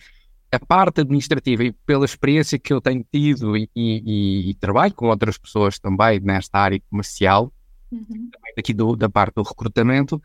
a 0.51 0.60
parte 0.60 1.01
administrativa 1.01 1.63
e 1.63 1.72
pela 1.72 2.06
experiência 2.06 2.58
que 2.58 2.72
eu 2.72 2.80
tenho 2.80 3.06
tido 3.12 3.58
e, 3.58 3.70
e, 3.75 4.50
e 4.50 4.54
trabalho 4.56 4.94
com 4.94 5.08
outras 5.08 5.38
pessoas 5.38 5.77
também 5.77 6.20
nesta 6.20 6.60
área 6.60 6.82
comercial, 6.89 7.51
uhum. 7.92 8.30
aqui 8.58 8.74
do, 8.74 8.96
da 8.96 9.10
parte 9.10 9.36
do 9.36 9.44
recrutamento, 9.44 10.22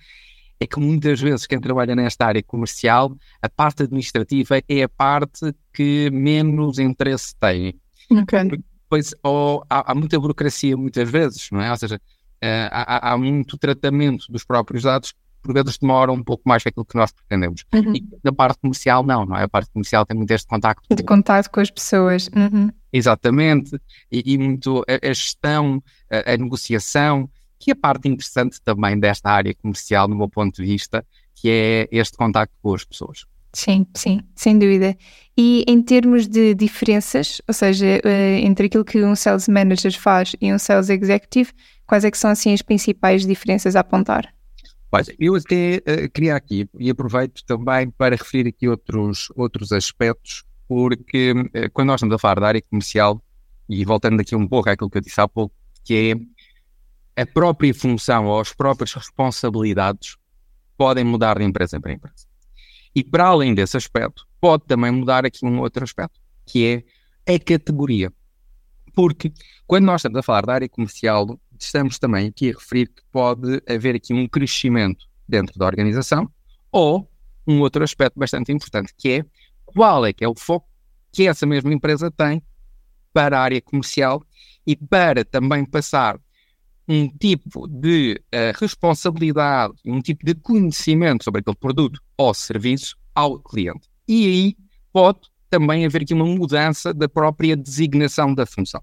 é 0.60 0.66
que 0.66 0.78
muitas 0.78 1.20
vezes 1.20 1.46
quem 1.46 1.60
trabalha 1.60 1.96
nesta 1.96 2.26
área 2.26 2.42
comercial, 2.42 3.16
a 3.40 3.48
parte 3.48 3.82
administrativa 3.82 4.60
é 4.68 4.82
a 4.82 4.88
parte 4.88 5.52
que 5.72 6.08
menos 6.10 6.78
interesse 6.78 7.34
tem. 7.38 7.74
Okay. 8.10 8.62
Pois 8.88 9.14
ou, 9.22 9.64
há, 9.68 9.90
há, 9.90 9.94
muita 9.94 10.20
burocracia 10.20 10.76
muitas 10.76 11.10
vezes, 11.10 11.48
não 11.50 11.60
é? 11.60 11.70
Ou 11.70 11.76
seja, 11.76 11.96
uh, 11.96 12.68
há, 12.70 13.12
há, 13.12 13.18
muito 13.18 13.58
tratamento 13.58 14.30
dos 14.30 14.44
próprios 14.44 14.84
dados 14.84 15.14
por 15.42 15.52
vezes 15.52 15.78
demora 15.78 16.12
um 16.12 16.22
pouco 16.22 16.42
mais 16.46 16.62
que 16.62 16.68
aquilo 16.68 16.84
que 16.84 16.96
nós 16.96 17.12
pretendemos. 17.12 17.64
Uhum. 17.74 17.94
E 17.94 18.08
na 18.22 18.32
parte 18.32 18.60
comercial, 18.60 19.02
não, 19.02 19.26
não 19.26 19.36
é? 19.36 19.44
A 19.44 19.48
parte 19.48 19.70
comercial 19.70 20.06
tem 20.06 20.16
muito 20.16 20.30
este 20.30 20.46
contacto. 20.46 20.94
De 20.94 21.02
contato 21.02 21.50
com 21.50 21.60
as 21.60 21.70
pessoas. 21.70 22.28
Uhum. 22.34 22.70
Exatamente. 22.92 23.78
E, 24.10 24.22
e, 24.34 24.38
muito 24.38 24.84
a, 24.88 25.08
a 25.08 25.12
gestão, 25.12 25.82
a, 26.10 26.32
a, 26.32 26.36
negociação, 26.36 27.28
que 27.58 27.70
é 27.70 27.74
a 27.74 27.76
parte 27.76 28.08
interessante 28.08 28.60
também 28.62 28.98
desta 28.98 29.30
área 29.30 29.54
comercial, 29.54 30.08
do 30.08 30.14
meu 30.14 30.28
ponto 30.28 30.62
de 30.62 30.68
vista, 30.68 31.04
que 31.34 31.48
é 31.50 31.88
este 31.90 32.16
contacto 32.16 32.54
com 32.62 32.74
as 32.74 32.84
pessoas. 32.84 33.24
Sim, 33.54 33.86
sim, 33.94 34.20
sem 34.34 34.58
dúvida. 34.58 34.96
E 35.36 35.64
em 35.68 35.82
termos 35.82 36.26
de 36.26 36.54
diferenças, 36.54 37.40
ou 37.46 37.52
seja, 37.52 38.00
uh, 38.04 38.46
entre 38.46 38.66
aquilo 38.66 38.84
que 38.84 39.04
um 39.04 39.14
sales 39.14 39.46
manager 39.46 39.98
faz 39.98 40.34
e 40.40 40.52
um 40.52 40.58
sales 40.58 40.88
executive, 40.88 41.52
quais 41.86 42.04
é 42.04 42.10
que 42.10 42.16
são 42.16 42.30
assim 42.30 42.52
as 42.54 42.62
principais 42.62 43.26
diferenças 43.26 43.76
a 43.76 43.80
apontar? 43.80 44.32
Eu 45.18 45.34
até 45.34 45.76
uh, 45.78 46.10
queria 46.10 46.36
aqui, 46.36 46.68
e 46.78 46.90
aproveito 46.90 47.42
também 47.44 47.90
para 47.90 48.14
referir 48.14 48.48
aqui 48.48 48.68
outros, 48.68 49.28
outros 49.34 49.72
aspectos, 49.72 50.44
porque 50.68 51.32
uh, 51.32 51.70
quando 51.72 51.88
nós 51.88 51.98
estamos 51.98 52.14
a 52.14 52.18
falar 52.18 52.40
da 52.40 52.48
área 52.48 52.62
comercial, 52.62 53.22
e 53.68 53.84
voltando 53.84 54.20
aqui 54.20 54.36
um 54.36 54.46
pouco 54.46 54.68
àquilo 54.68 54.90
que 54.90 54.98
eu 54.98 55.02
disse 55.02 55.20
há 55.20 55.26
pouco, 55.26 55.54
que 55.84 56.14
é 57.16 57.22
a 57.22 57.26
própria 57.26 57.74
função 57.74 58.26
ou 58.26 58.40
as 58.40 58.52
próprias 58.52 58.92
responsabilidades 58.92 60.16
podem 60.76 61.04
mudar 61.04 61.38
de 61.38 61.44
empresa 61.44 61.80
para 61.80 61.92
empresa. 61.92 62.26
E 62.94 63.02
para 63.02 63.26
além 63.26 63.54
desse 63.54 63.76
aspecto, 63.76 64.26
pode 64.40 64.64
também 64.66 64.90
mudar 64.90 65.24
aqui 65.24 65.44
um 65.46 65.60
outro 65.60 65.84
aspecto, 65.84 66.20
que 66.44 66.84
é 67.26 67.34
a 67.34 67.38
categoria. 67.38 68.12
Porque 68.94 69.32
quando 69.66 69.84
nós 69.84 70.00
estamos 70.00 70.18
a 70.18 70.22
falar 70.22 70.44
da 70.46 70.54
área 70.54 70.68
comercial, 70.68 71.38
estamos 71.58 71.98
também 71.98 72.28
aqui 72.28 72.50
a 72.50 72.52
referir 72.52 72.88
que 72.88 73.02
pode 73.10 73.62
haver 73.68 73.96
aqui 73.96 74.12
um 74.12 74.28
crescimento 74.28 75.06
dentro 75.28 75.58
da 75.58 75.66
organização 75.66 76.30
ou 76.70 77.08
um 77.46 77.60
outro 77.60 77.82
aspecto 77.82 78.18
bastante 78.18 78.52
importante, 78.52 78.92
que 78.96 79.10
é 79.10 79.24
qual 79.64 80.04
é 80.04 80.12
que 80.12 80.24
é 80.24 80.28
o 80.28 80.34
foco 80.34 80.68
que 81.10 81.26
essa 81.26 81.46
mesma 81.46 81.72
empresa 81.72 82.10
tem 82.10 82.42
para 83.12 83.38
a 83.38 83.42
área 83.42 83.60
comercial 83.60 84.22
e 84.66 84.76
para 84.76 85.24
também 85.24 85.64
passar 85.64 86.18
um 86.88 87.08
tipo 87.08 87.68
de 87.68 88.20
uh, 88.34 88.58
responsabilidade, 88.58 89.74
um 89.84 90.00
tipo 90.00 90.24
de 90.24 90.34
conhecimento 90.34 91.24
sobre 91.24 91.40
aquele 91.40 91.56
produto 91.56 92.00
ou 92.16 92.34
serviço 92.34 92.96
ao 93.14 93.38
cliente. 93.38 93.88
E 94.08 94.26
aí 94.26 94.56
pode 94.92 95.20
também 95.52 95.84
haver 95.84 96.00
aqui 96.00 96.14
uma 96.14 96.24
mudança 96.24 96.94
da 96.94 97.06
própria 97.06 97.54
designação 97.54 98.34
da 98.34 98.46
função. 98.46 98.82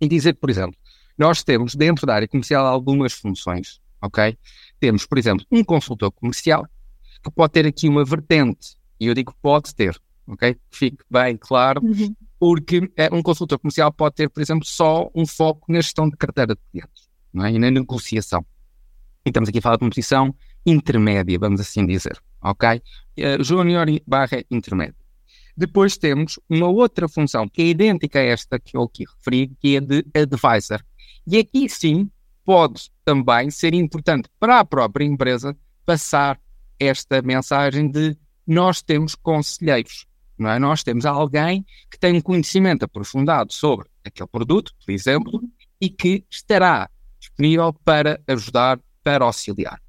E 0.00 0.06
dizer, 0.06 0.34
por 0.34 0.48
exemplo, 0.48 0.76
nós 1.18 1.42
temos 1.42 1.74
dentro 1.74 2.06
da 2.06 2.14
área 2.14 2.28
comercial 2.28 2.64
algumas 2.64 3.12
funções, 3.12 3.80
ok? 4.00 4.38
Temos, 4.78 5.04
por 5.04 5.18
exemplo, 5.18 5.44
um 5.50 5.64
consultor 5.64 6.12
comercial 6.12 6.64
que 7.20 7.32
pode 7.32 7.52
ter 7.52 7.66
aqui 7.66 7.88
uma 7.88 8.04
vertente, 8.04 8.76
e 9.00 9.08
eu 9.08 9.14
digo 9.14 9.34
pode 9.42 9.74
ter, 9.74 10.00
ok? 10.24 10.56
Fique 10.70 11.02
bem 11.10 11.36
claro, 11.36 11.84
uhum. 11.84 12.14
porque 12.38 12.88
é, 12.96 13.12
um 13.12 13.20
consultor 13.20 13.58
comercial 13.58 13.92
pode 13.92 14.14
ter, 14.14 14.30
por 14.30 14.40
exemplo, 14.40 14.64
só 14.64 15.10
um 15.12 15.26
foco 15.26 15.72
na 15.72 15.80
gestão 15.80 16.08
de 16.08 16.16
carteira 16.16 16.54
de 16.54 16.60
clientes 16.70 17.10
não 17.32 17.44
é? 17.44 17.50
e 17.50 17.58
na 17.58 17.72
negociação. 17.72 18.46
E 19.26 19.30
estamos 19.30 19.48
aqui 19.48 19.58
a 19.58 19.62
falar 19.62 19.78
de 19.78 19.84
uma 19.84 19.90
posição 19.90 20.32
intermédia, 20.64 21.40
vamos 21.40 21.60
assim 21.60 21.84
dizer, 21.84 22.22
ok? 22.40 22.80
Uh, 23.18 23.42
Júnior 23.42 23.86
barra 24.06 24.44
intermédio. 24.48 25.01
Depois 25.56 25.96
temos 25.96 26.38
uma 26.48 26.68
outra 26.68 27.08
função 27.08 27.48
que 27.48 27.62
é 27.62 27.66
idêntica 27.66 28.18
a 28.18 28.22
esta 28.22 28.58
que 28.58 28.76
eu 28.76 28.82
aqui 28.82 29.04
referi, 29.04 29.52
que 29.60 29.76
é 29.76 29.80
de 29.80 30.04
advisor. 30.14 30.82
E 31.26 31.38
aqui 31.38 31.68
sim 31.68 32.10
pode 32.44 32.90
também 33.04 33.50
ser 33.50 33.74
importante 33.74 34.28
para 34.40 34.60
a 34.60 34.64
própria 34.64 35.04
empresa 35.04 35.56
passar 35.84 36.40
esta 36.78 37.22
mensagem 37.22 37.90
de 37.90 38.16
nós 38.46 38.82
temos 38.82 39.14
conselheiros, 39.14 40.06
não 40.36 40.50
é? 40.50 40.58
Nós 40.58 40.82
temos 40.82 41.06
alguém 41.06 41.64
que 41.90 41.98
tem 41.98 42.16
um 42.16 42.20
conhecimento 42.20 42.84
aprofundado 42.84 43.52
sobre 43.52 43.88
aquele 44.04 44.28
produto, 44.28 44.72
por 44.84 44.90
exemplo, 44.90 45.40
e 45.80 45.88
que 45.88 46.24
estará 46.30 46.90
disponível 47.20 47.72
para 47.84 48.20
ajudar, 48.26 48.80
para 49.02 49.24
auxiliar. 49.24 49.80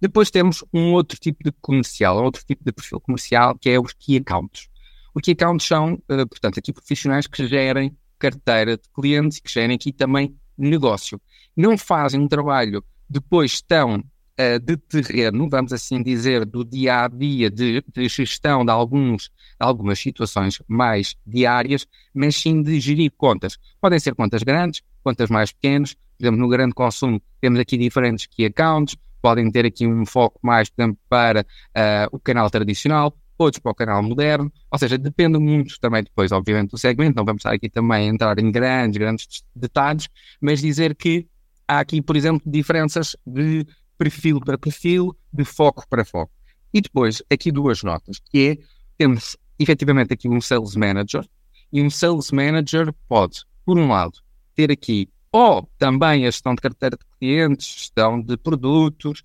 Depois 0.00 0.30
temos 0.30 0.64
um 0.72 0.92
outro 0.92 1.18
tipo 1.20 1.44
de 1.44 1.52
comercial, 1.60 2.22
outro 2.22 2.42
tipo 2.44 2.64
de 2.64 2.72
perfil 2.72 3.00
comercial, 3.00 3.56
que 3.56 3.68
é 3.68 3.78
os 3.78 3.92
Key 3.92 4.16
Accounts. 4.16 4.69
Os 5.14 5.22
Key 5.22 5.32
Accounts 5.32 5.66
são, 5.66 6.00
eh, 6.08 6.24
portanto, 6.24 6.58
aqui 6.58 6.72
profissionais 6.72 7.26
que 7.26 7.46
gerem 7.46 7.96
carteira 8.18 8.76
de 8.76 8.88
clientes 8.94 9.40
que 9.40 9.50
gerem 9.50 9.74
aqui 9.74 9.92
também 9.92 10.36
negócio. 10.56 11.20
Não 11.56 11.76
fazem 11.76 12.20
um 12.20 12.28
trabalho 12.28 12.84
depois 13.08 13.60
tão 13.60 13.96
uh, 13.96 14.58
de 14.62 14.76
terreno, 14.76 15.48
vamos 15.48 15.72
assim 15.72 16.02
dizer, 16.02 16.44
do 16.44 16.64
dia 16.64 17.04
a 17.04 17.08
dia, 17.08 17.50
de, 17.50 17.82
de 17.92 18.08
gestão 18.08 18.64
de, 18.64 18.70
alguns, 18.70 19.30
algumas 19.58 19.98
situações 19.98 20.62
mais 20.68 21.16
diárias, 21.26 21.86
mas 22.14 22.36
sim 22.36 22.62
de 22.62 22.78
gerir 22.78 23.10
contas. 23.16 23.58
Podem 23.80 23.98
ser 23.98 24.14
contas 24.14 24.42
grandes, 24.42 24.82
contas 25.02 25.28
mais 25.30 25.50
pequenas. 25.52 25.94
Por 25.94 26.24
exemplo, 26.24 26.40
no 26.40 26.48
grande 26.48 26.74
consumo 26.74 27.20
temos 27.40 27.58
aqui 27.58 27.78
diferentes 27.78 28.26
key 28.26 28.44
accounts, 28.44 28.96
podem 29.22 29.50
ter 29.50 29.64
aqui 29.64 29.86
um 29.86 30.04
foco 30.04 30.38
mais, 30.42 30.68
por 30.68 30.82
exemplo, 30.82 30.98
para 31.08 31.40
uh, 31.40 32.08
o 32.12 32.18
canal 32.18 32.50
tradicional, 32.50 33.16
outros 33.42 33.60
para 33.60 33.72
o 33.72 33.74
canal 33.74 34.02
moderno, 34.02 34.52
ou 34.70 34.78
seja, 34.78 34.98
depende 34.98 35.38
muito 35.38 35.78
também 35.80 36.02
depois, 36.02 36.30
obviamente, 36.32 36.70
do 36.70 36.78
segmento, 36.78 37.16
não 37.16 37.24
vamos 37.24 37.40
estar 37.40 37.52
aqui 37.52 37.68
também 37.68 38.08
a 38.08 38.12
entrar 38.12 38.38
em 38.38 38.50
grandes, 38.50 38.98
grandes 38.98 39.44
detalhes, 39.54 40.08
mas 40.40 40.60
dizer 40.60 40.94
que 40.94 41.26
há 41.66 41.80
aqui, 41.80 42.02
por 42.02 42.16
exemplo, 42.16 42.42
diferenças 42.50 43.16
de 43.26 43.66
perfil 43.96 44.40
para 44.40 44.58
perfil, 44.58 45.16
de 45.32 45.44
foco 45.44 45.84
para 45.88 46.04
foco. 46.04 46.32
E 46.72 46.80
depois, 46.80 47.22
aqui 47.30 47.50
duas 47.50 47.82
notas, 47.82 48.20
que 48.30 48.48
é, 48.48 48.58
temos 48.96 49.36
efetivamente 49.58 50.12
aqui 50.12 50.28
um 50.28 50.40
Sales 50.40 50.76
Manager, 50.76 51.26
e 51.72 51.82
um 51.82 51.90
Sales 51.90 52.30
Manager 52.30 52.92
pode, 53.08 53.44
por 53.64 53.78
um 53.78 53.88
lado, 53.88 54.18
ter 54.54 54.70
aqui 54.70 55.08
ou 55.32 55.68
também 55.78 56.26
a 56.26 56.30
gestão 56.30 56.54
de 56.54 56.60
carteira 56.60 56.96
de 56.96 57.04
clientes, 57.18 57.66
gestão 57.66 58.20
de 58.20 58.36
produtos, 58.36 59.22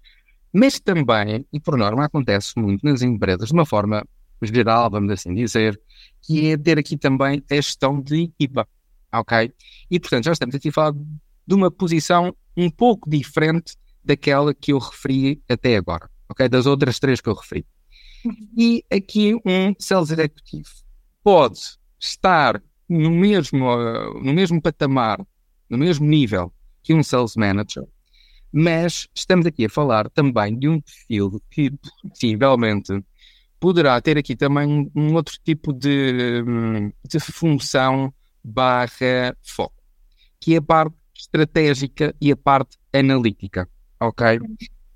mas 0.58 0.80
também, 0.80 1.46
e 1.52 1.60
por 1.60 1.78
norma 1.78 2.06
acontece 2.06 2.58
muito 2.58 2.86
nas 2.86 3.02
empresas, 3.02 3.50
de 3.50 3.54
uma 3.54 3.66
forma 3.66 4.08
geral, 4.42 4.90
vamos 4.90 5.12
assim 5.12 5.34
dizer, 5.34 5.78
que 6.22 6.50
é 6.50 6.58
ter 6.58 6.80
aqui 6.80 6.96
também 6.96 7.44
a 7.52 7.56
gestão 7.56 8.02
de 8.02 8.24
equipa, 8.24 8.66
ok? 9.12 9.52
E 9.92 10.00
portanto 10.00 10.24
já 10.24 10.32
estamos 10.32 10.56
aqui 10.56 10.70
a 10.70 10.72
falar 10.72 10.94
de 10.94 11.54
uma 11.54 11.70
posição 11.70 12.34
um 12.56 12.70
pouco 12.70 13.10
diferente 13.10 13.76
daquela 14.02 14.54
que 14.54 14.72
eu 14.72 14.80
referi 14.80 15.42
até 15.50 15.76
agora, 15.76 16.10
ok? 16.30 16.48
Das 16.48 16.66
outras 16.66 17.00
três 17.00 17.20
que 17.20 17.28
eu 17.28 17.34
referi. 17.34 17.66
Uhum. 18.24 18.50
E 18.58 18.86
aqui 18.90 19.36
um 19.46 19.76
sales 19.78 20.10
executive 20.10 20.70
pode 21.22 21.60
estar 22.00 22.64
no 22.88 23.12
mesmo, 23.12 23.60
no 24.22 24.34
mesmo 24.34 24.62
patamar, 24.62 25.20
no 25.70 25.78
mesmo 25.78 26.06
nível 26.06 26.54
que 26.82 26.94
um 26.94 27.04
sales 27.04 27.36
manager, 27.36 27.84
mas 28.58 29.10
estamos 29.14 29.46
aqui 29.46 29.66
a 29.66 29.70
falar 29.70 30.10
também 30.10 30.58
de 30.58 30.70
um 30.70 30.80
perfil 30.80 31.42
que 31.52 31.74
possivelmente 32.08 33.04
poderá 33.60 34.00
ter 34.00 34.18
aqui 34.18 34.34
também 34.34 34.90
um 34.96 35.14
outro 35.14 35.38
tipo 35.44 35.74
de, 35.74 36.42
de 37.06 37.20
função 37.20 38.14
barra 38.42 39.36
foco, 39.44 39.84
que 40.40 40.54
é 40.54 40.58
a 40.58 40.62
parte 40.62 40.96
estratégica 41.14 42.16
e 42.22 42.32
a 42.32 42.38
parte 42.38 42.78
analítica, 42.94 43.68
ok? 44.00 44.40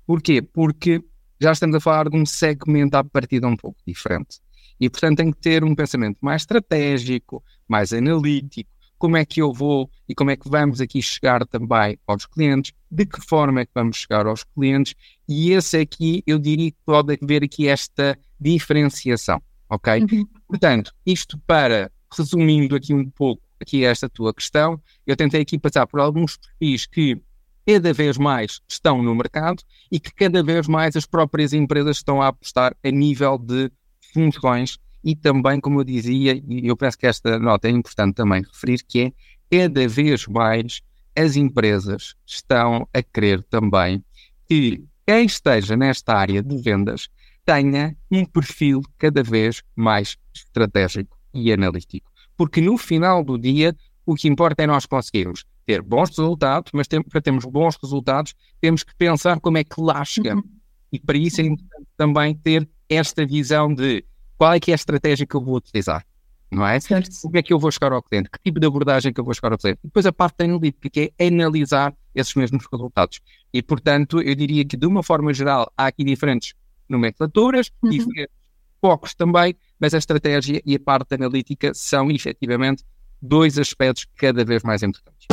Porquê? 0.06 0.40
Porque 0.40 1.04
já 1.38 1.52
estamos 1.52 1.76
a 1.76 1.80
falar 1.80 2.08
de 2.08 2.16
um 2.16 2.24
segmento 2.24 2.96
à 2.96 3.04
partida 3.04 3.46
um 3.46 3.56
pouco 3.56 3.78
diferente. 3.86 4.40
E, 4.80 4.88
portanto, 4.88 5.18
tem 5.18 5.30
que 5.30 5.38
ter 5.38 5.62
um 5.64 5.74
pensamento 5.74 6.16
mais 6.22 6.42
estratégico, 6.42 7.44
mais 7.68 7.92
analítico, 7.92 8.70
como 9.00 9.16
é 9.16 9.24
que 9.24 9.40
eu 9.40 9.50
vou 9.50 9.90
e 10.06 10.14
como 10.14 10.30
é 10.30 10.36
que 10.36 10.46
vamos 10.46 10.78
aqui 10.78 11.00
chegar 11.00 11.46
também 11.46 11.98
aos 12.06 12.26
clientes, 12.26 12.72
de 12.90 13.06
que 13.06 13.18
forma 13.26 13.62
é 13.62 13.64
que 13.64 13.72
vamos 13.74 13.96
chegar 13.96 14.26
aos 14.26 14.44
clientes, 14.44 14.94
e 15.26 15.52
esse 15.52 15.78
aqui 15.78 16.22
eu 16.26 16.38
diria 16.38 16.70
que 16.70 16.76
pode 16.84 17.18
haver 17.20 17.42
aqui 17.42 17.66
esta 17.66 18.16
diferenciação, 18.38 19.40
ok? 19.70 20.02
Uhum. 20.02 20.28
Portanto, 20.46 20.92
isto 21.06 21.38
para, 21.46 21.90
resumindo 22.14 22.76
aqui 22.76 22.92
um 22.92 23.08
pouco 23.08 23.42
aqui 23.58 23.86
esta 23.86 24.06
tua 24.06 24.34
questão, 24.34 24.78
eu 25.06 25.16
tentei 25.16 25.40
aqui 25.40 25.58
passar 25.58 25.86
por 25.86 25.98
alguns 25.98 26.36
perfis 26.36 26.84
que 26.84 27.18
cada 27.66 27.94
vez 27.94 28.18
mais 28.18 28.60
estão 28.68 29.02
no 29.02 29.14
mercado 29.14 29.62
e 29.90 29.98
que 29.98 30.12
cada 30.12 30.42
vez 30.42 30.68
mais 30.68 30.94
as 30.94 31.06
próprias 31.06 31.54
empresas 31.54 31.96
estão 31.96 32.20
a 32.20 32.28
apostar 32.28 32.76
a 32.84 32.90
nível 32.90 33.38
de 33.38 33.72
funções 34.12 34.78
e 35.02 35.16
também, 35.16 35.60
como 35.60 35.80
eu 35.80 35.84
dizia, 35.84 36.42
e 36.46 36.66
eu 36.66 36.76
penso 36.76 36.98
que 36.98 37.06
esta 37.06 37.38
nota 37.38 37.68
é 37.68 37.70
importante 37.70 38.14
também 38.14 38.42
referir, 38.42 38.84
que 38.86 39.00
é 39.00 39.12
cada 39.50 39.88
vez 39.88 40.26
mais 40.26 40.82
as 41.16 41.36
empresas 41.36 42.14
estão 42.26 42.88
a 42.94 43.02
querer 43.02 43.42
também 43.44 44.04
que 44.48 44.84
quem 45.06 45.24
esteja 45.24 45.76
nesta 45.76 46.14
área 46.14 46.42
de 46.42 46.56
vendas 46.58 47.08
tenha 47.44 47.96
um 48.10 48.24
perfil 48.24 48.82
cada 48.98 49.22
vez 49.22 49.62
mais 49.74 50.16
estratégico 50.34 51.18
e 51.34 51.52
analítico. 51.52 52.10
Porque 52.36 52.60
no 52.60 52.76
final 52.78 53.24
do 53.24 53.38
dia, 53.38 53.76
o 54.06 54.14
que 54.14 54.28
importa 54.28 54.62
é 54.62 54.66
nós 54.66 54.86
conseguirmos 54.86 55.44
ter 55.66 55.82
bons 55.82 56.10
resultados, 56.10 56.72
mas 56.72 56.88
tem, 56.88 57.02
para 57.02 57.20
termos 57.20 57.44
bons 57.44 57.76
resultados, 57.82 58.34
temos 58.60 58.82
que 58.82 58.94
pensar 58.96 59.40
como 59.40 59.58
é 59.58 59.64
que 59.64 59.80
lá 59.80 60.04
chegamos. 60.04 60.44
Uhum. 60.44 60.50
E 60.92 60.98
para 60.98 61.18
isso 61.18 61.40
é 61.40 61.44
importante 61.44 61.86
também 61.96 62.34
ter 62.34 62.68
esta 62.88 63.24
visão 63.24 63.72
de 63.72 64.04
qual 64.40 64.54
é 64.54 64.58
que 64.58 64.70
é 64.70 64.74
a 64.74 64.76
estratégia 64.76 65.26
que 65.26 65.36
eu 65.36 65.40
vou 65.42 65.56
utilizar, 65.56 66.02
não 66.50 66.66
é? 66.66 66.80
Certo. 66.80 67.10
Como 67.20 67.36
é 67.36 67.42
que 67.42 67.52
eu 67.52 67.58
vou 67.58 67.70
chegar 67.70 67.92
ao 67.92 68.02
cliente? 68.02 68.30
Que 68.30 68.38
tipo 68.42 68.58
de 68.58 68.66
abordagem 68.66 69.12
que 69.12 69.20
eu 69.20 69.24
vou 69.24 69.34
chegar 69.34 69.52
ao 69.52 69.58
cliente? 69.58 69.80
E 69.84 69.86
depois 69.86 70.06
a 70.06 70.12
parte 70.14 70.42
analítica, 70.42 70.88
que 70.88 71.12
é 71.18 71.26
analisar 71.26 71.92
esses 72.14 72.34
mesmos 72.34 72.64
resultados. 72.72 73.20
E, 73.52 73.60
portanto, 73.62 74.22
eu 74.22 74.34
diria 74.34 74.64
que, 74.64 74.78
de 74.78 74.86
uma 74.86 75.02
forma 75.02 75.34
geral, 75.34 75.70
há 75.76 75.88
aqui 75.88 76.02
diferentes 76.02 76.54
nomenclaturas, 76.88 77.70
uhum. 77.82 77.90
diferentes 77.90 78.34
focos 78.80 79.12
também, 79.14 79.54
mas 79.78 79.92
a 79.92 79.98
estratégia 79.98 80.62
e 80.64 80.74
a 80.74 80.80
parte 80.80 81.16
analítica 81.16 81.72
são, 81.74 82.10
efetivamente, 82.10 82.82
dois 83.20 83.58
aspectos 83.58 84.06
cada 84.16 84.42
vez 84.42 84.62
mais 84.62 84.82
importantes. 84.82 85.26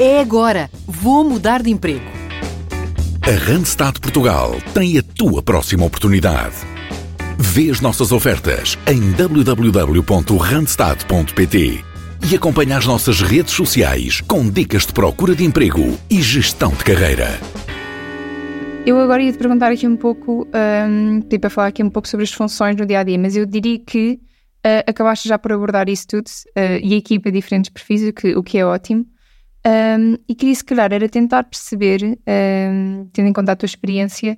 É 0.00 0.18
agora. 0.18 0.70
Vou 0.86 1.24
mudar 1.24 1.62
de 1.62 1.68
emprego. 1.68 2.06
A 3.20 3.50
Randstad 3.50 4.00
Portugal 4.00 4.52
tem 4.72 4.96
a 4.96 5.02
tua 5.02 5.42
próxima 5.42 5.84
oportunidade. 5.84 6.79
Vê 7.42 7.70
as 7.70 7.80
nossas 7.80 8.12
ofertas 8.12 8.78
em 8.86 9.12
www.randstad.pt 9.12 11.84
e 12.30 12.36
acompanha 12.36 12.76
as 12.76 12.84
nossas 12.84 13.22
redes 13.22 13.54
sociais 13.54 14.20
com 14.20 14.50
dicas 14.50 14.84
de 14.84 14.92
procura 14.92 15.34
de 15.34 15.42
emprego 15.42 15.98
e 16.10 16.20
gestão 16.20 16.68
de 16.72 16.84
carreira. 16.84 17.40
Eu 18.84 19.00
agora 19.00 19.22
ia 19.22 19.32
te 19.32 19.38
perguntar 19.38 19.72
aqui 19.72 19.88
um 19.88 19.96
pouco, 19.96 20.46
um, 20.86 21.22
tipo, 21.22 21.46
a 21.46 21.50
falar 21.50 21.68
aqui 21.68 21.82
um 21.82 21.88
pouco 21.88 22.06
sobre 22.06 22.24
as 22.24 22.32
funções 22.32 22.76
no 22.76 22.84
dia 22.84 23.00
a 23.00 23.02
dia, 23.02 23.18
mas 23.18 23.34
eu 23.34 23.46
diria 23.46 23.78
que 23.78 24.20
uh, 24.58 24.84
acabaste 24.86 25.26
já 25.26 25.38
por 25.38 25.54
abordar 25.54 25.88
isso 25.88 26.08
tudo 26.08 26.28
uh, 26.28 26.78
e 26.82 26.92
a 26.92 26.96
equipa 26.98 27.32
diferentes 27.32 27.70
perfis, 27.70 28.06
o 28.06 28.12
que, 28.12 28.36
o 28.36 28.42
que 28.42 28.58
é 28.58 28.66
ótimo. 28.66 29.06
Um, 29.66 30.18
e 30.28 30.34
queria, 30.34 30.54
se 30.54 30.64
calhar, 30.64 30.92
era 30.92 31.08
tentar 31.08 31.44
perceber, 31.44 32.02
um, 32.04 33.08
tendo 33.14 33.28
em 33.28 33.32
conta 33.32 33.52
a 33.52 33.56
tua 33.56 33.66
experiência, 33.66 34.36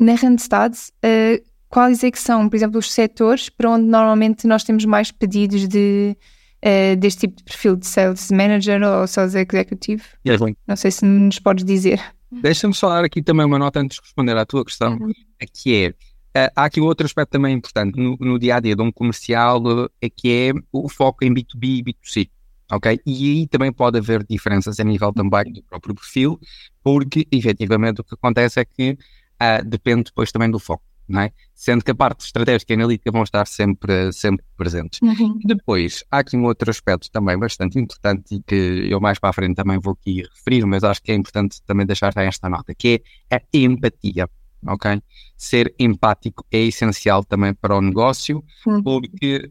na 0.00 0.14
Randstad, 0.14 0.74
uh, 0.74 1.49
quais 1.70 2.04
é 2.04 2.10
que 2.10 2.18
são, 2.18 2.48
por 2.48 2.56
exemplo, 2.56 2.78
os 2.78 2.92
setores 2.92 3.48
para 3.48 3.70
onde 3.70 3.86
normalmente 3.86 4.46
nós 4.46 4.64
temos 4.64 4.84
mais 4.84 5.10
pedidos 5.10 5.66
de, 5.66 6.16
uh, 6.62 6.96
deste 6.96 7.20
tipo 7.20 7.36
de 7.36 7.44
perfil 7.44 7.76
de 7.76 7.86
Sales 7.86 8.30
Manager 8.30 8.82
ou 8.82 9.06
Sales 9.06 9.34
Executive? 9.34 10.02
Yes, 10.26 10.40
Não 10.66 10.76
sei 10.76 10.90
se 10.90 11.04
nos 11.06 11.38
podes 11.38 11.64
dizer. 11.64 12.02
Deixa-me 12.30 12.74
falar 12.74 13.04
aqui 13.04 13.22
também 13.22 13.46
uma 13.46 13.58
nota 13.58 13.80
antes 13.80 13.96
de 13.96 14.02
responder 14.02 14.36
à 14.36 14.44
tua 14.44 14.64
questão, 14.64 14.98
uhum. 14.98 15.12
que 15.52 15.94
é, 16.34 16.46
uh, 16.46 16.52
há 16.54 16.64
aqui 16.64 16.80
um 16.80 16.84
outro 16.84 17.06
aspecto 17.06 17.30
também 17.30 17.54
importante 17.54 17.96
no, 17.96 18.16
no 18.20 18.38
dia 18.38 18.56
a 18.56 18.60
dia 18.60 18.76
de 18.76 18.82
um 18.82 18.92
comercial, 18.92 19.62
é 20.02 20.10
que 20.10 20.30
é 20.30 20.52
o 20.72 20.88
foco 20.88 21.24
em 21.24 21.32
B2B 21.32 21.64
e 21.64 21.82
B2C 21.84 22.30
ok? 22.72 23.00
E 23.04 23.30
aí 23.30 23.46
também 23.46 23.72
pode 23.72 23.98
haver 23.98 24.24
diferenças 24.24 24.78
a 24.78 24.84
nível 24.84 25.12
também 25.12 25.52
do 25.52 25.62
próprio 25.64 25.94
perfil, 25.94 26.38
porque 26.82 27.26
efetivamente 27.30 28.00
o 28.00 28.04
que 28.04 28.14
acontece 28.14 28.60
é 28.60 28.64
que 28.64 28.92
uh, 28.92 29.64
depende 29.64 30.04
depois 30.04 30.30
também 30.30 30.50
do 30.50 30.58
foco, 30.58 30.84
é? 31.18 31.32
Sendo 31.54 31.84
que 31.84 31.90
a 31.90 31.94
parte 31.94 32.24
estratégica 32.24 32.72
e 32.72 32.76
analítica 32.76 33.10
vão 33.10 33.22
estar 33.22 33.46
sempre, 33.46 34.12
sempre 34.12 34.44
presentes. 34.56 35.00
Uhum. 35.02 35.38
Depois, 35.44 36.04
há 36.10 36.18
aqui 36.18 36.36
um 36.36 36.44
outro 36.44 36.70
aspecto 36.70 37.10
também 37.10 37.38
bastante 37.38 37.78
importante 37.78 38.36
e 38.36 38.42
que 38.42 38.86
eu 38.88 39.00
mais 39.00 39.18
para 39.18 39.30
a 39.30 39.32
frente 39.32 39.56
também 39.56 39.78
vou 39.78 39.94
aqui 39.94 40.22
referir, 40.22 40.64
mas 40.66 40.84
acho 40.84 41.02
que 41.02 41.10
é 41.10 41.14
importante 41.14 41.62
também 41.66 41.86
deixar 41.86 42.16
esta 42.16 42.48
nota, 42.48 42.74
que 42.74 43.02
é 43.30 43.36
a 43.36 43.42
empatia. 43.52 44.28
Ok? 44.66 45.02
Ser 45.36 45.74
empático 45.78 46.44
é 46.50 46.58
essencial 46.58 47.24
também 47.24 47.54
para 47.54 47.76
o 47.76 47.80
negócio, 47.80 48.44
uhum. 48.66 48.82
porque 48.82 49.50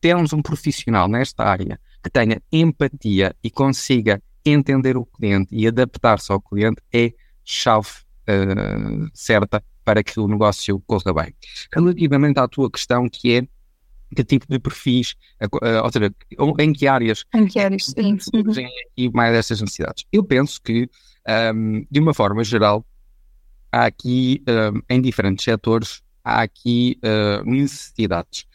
temos 0.00 0.32
um 0.32 0.40
profissional 0.40 1.06
nesta 1.08 1.44
área 1.44 1.78
que 2.02 2.10
tenha 2.10 2.40
empatia 2.50 3.36
e 3.44 3.50
consiga 3.50 4.22
entender 4.44 4.96
o 4.96 5.04
cliente 5.04 5.54
e 5.54 5.66
adaptar-se 5.66 6.32
ao 6.32 6.40
cliente 6.40 6.82
é 6.92 7.12
chave 7.44 7.88
uh, 8.28 9.10
certa 9.12 9.62
para 9.90 10.04
que 10.04 10.20
o 10.20 10.28
negócio 10.28 10.80
corra 10.86 11.12
bem. 11.12 11.34
Relativamente 11.74 12.38
à 12.38 12.46
tua 12.46 12.70
questão, 12.70 13.08
que 13.08 13.32
é 13.32 13.42
que 14.14 14.22
tipo 14.22 14.46
de 14.48 14.60
perfis, 14.60 15.16
ou 15.82 15.90
seja, 15.92 16.14
em 16.60 16.72
que 16.72 16.86
áreas, 16.86 17.24
em 17.34 17.46
que 17.48 17.58
áreas 17.58 17.86
sim. 17.86 18.16
surgem 18.20 18.66
aqui 18.66 19.10
mais 19.12 19.34
essas 19.34 19.60
necessidades? 19.60 20.04
Eu 20.12 20.22
penso 20.22 20.62
que, 20.62 20.88
um, 21.52 21.84
de 21.90 21.98
uma 21.98 22.14
forma 22.14 22.44
geral, 22.44 22.86
há 23.72 23.86
aqui, 23.86 24.44
um, 24.48 24.80
em 24.88 25.00
diferentes 25.00 25.44
setores, 25.44 26.02
há 26.22 26.42
aqui 26.42 26.96
uh, 27.04 27.44
necessidades 27.44 28.46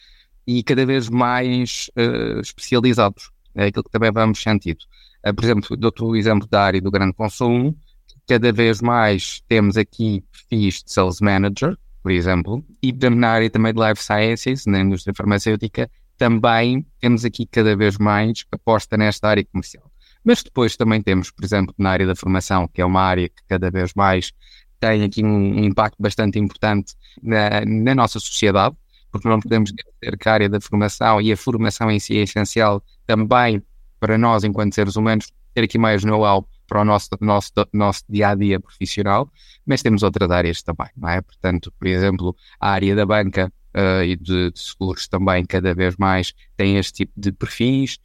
e 0.47 0.63
cada 0.63 0.85
vez 0.85 1.09
mais 1.09 1.89
uh, 1.97 2.39
especializados 2.39 3.29
é 3.55 3.65
aquilo 3.65 3.83
que 3.83 3.91
também 3.91 4.11
vamos 4.11 4.41
sentido. 4.41 4.85
Uh, 5.27 5.33
por 5.33 5.43
exemplo, 5.43 5.75
dou-te 5.75 6.01
o 6.01 6.15
exemplo 6.15 6.47
da 6.47 6.61
área 6.63 6.81
do 6.81 6.91
grande 6.91 7.13
consumo, 7.13 7.77
cada 8.27 8.51
vez 8.51 8.81
mais 8.81 9.41
temos 9.47 9.77
aqui 9.77 10.23
perfis 10.31 10.83
de 10.83 10.91
sales 10.91 11.21
manager, 11.21 11.77
por 12.01 12.11
exemplo, 12.11 12.63
e 12.81 12.91
na 12.91 13.29
área 13.29 13.49
também 13.49 13.73
de 13.73 13.81
life 13.81 14.03
sciences, 14.03 14.65
na 14.65 14.79
indústria 14.79 15.13
farmacêutica, 15.15 15.89
também 16.17 16.85
temos 16.99 17.25
aqui 17.25 17.45
cada 17.45 17.75
vez 17.75 17.97
mais 17.97 18.45
aposta 18.51 18.95
nesta 18.97 19.27
área 19.27 19.43
comercial. 19.43 19.91
Mas 20.23 20.41
depois 20.41 20.75
também 20.75 21.01
temos, 21.01 21.29
por 21.29 21.43
exemplo, 21.43 21.73
na 21.77 21.91
área 21.91 22.07
da 22.07 22.15
formação, 22.15 22.67
que 22.67 22.81
é 22.81 22.85
uma 22.85 23.01
área 23.01 23.29
que 23.29 23.43
cada 23.47 23.69
vez 23.69 23.93
mais 23.95 24.31
tem 24.79 25.03
aqui 25.03 25.23
um 25.23 25.63
impacto 25.63 25.97
bastante 25.99 26.39
importante 26.39 26.93
na, 27.21 27.63
na 27.65 27.95
nossa 27.95 28.19
sociedade, 28.19 28.75
porque 29.11 29.27
não 29.27 29.39
podemos 29.39 29.71
dizer 29.71 30.17
que 30.17 30.29
a 30.29 30.33
área 30.33 30.49
da 30.49 30.59
formação 30.59 31.21
e 31.21 31.31
a 31.31 31.37
formação 31.37 31.89
em 31.89 31.99
si 31.99 32.17
é 32.17 32.21
essencial 32.23 32.83
também 33.05 33.61
para 33.99 34.17
nós, 34.17 34.43
enquanto 34.43 34.75
seres 34.75 34.95
humanos, 34.95 35.31
ter 35.53 35.63
aqui 35.63 35.77
mais 35.77 36.03
know-how 36.03 36.47
para 36.67 36.81
o 36.81 36.85
nosso, 36.85 37.09
nosso, 37.21 37.51
nosso 37.73 38.03
dia 38.09 38.29
a 38.29 38.35
dia 38.35 38.59
profissional, 38.59 39.29
mas 39.65 39.81
temos 39.81 40.03
outras 40.03 40.29
áreas 40.29 40.61
também, 40.61 40.87
não 40.95 41.09
é? 41.09 41.21
Portanto, 41.21 41.71
por 41.77 41.87
exemplo, 41.87 42.35
a 42.59 42.71
área 42.71 42.95
da 42.95 43.05
banca 43.05 43.51
uh, 43.75 44.03
e 44.03 44.15
de, 44.15 44.51
de, 44.51 44.59
seguros 44.59 45.07
também 45.07 45.45
cada 45.45 45.73
vez 45.73 45.95
mais 45.97 46.33
tem 46.55 46.77
este 46.77 47.05
tipo 47.05 47.13
de 47.15 47.31
perfis, 47.31 47.97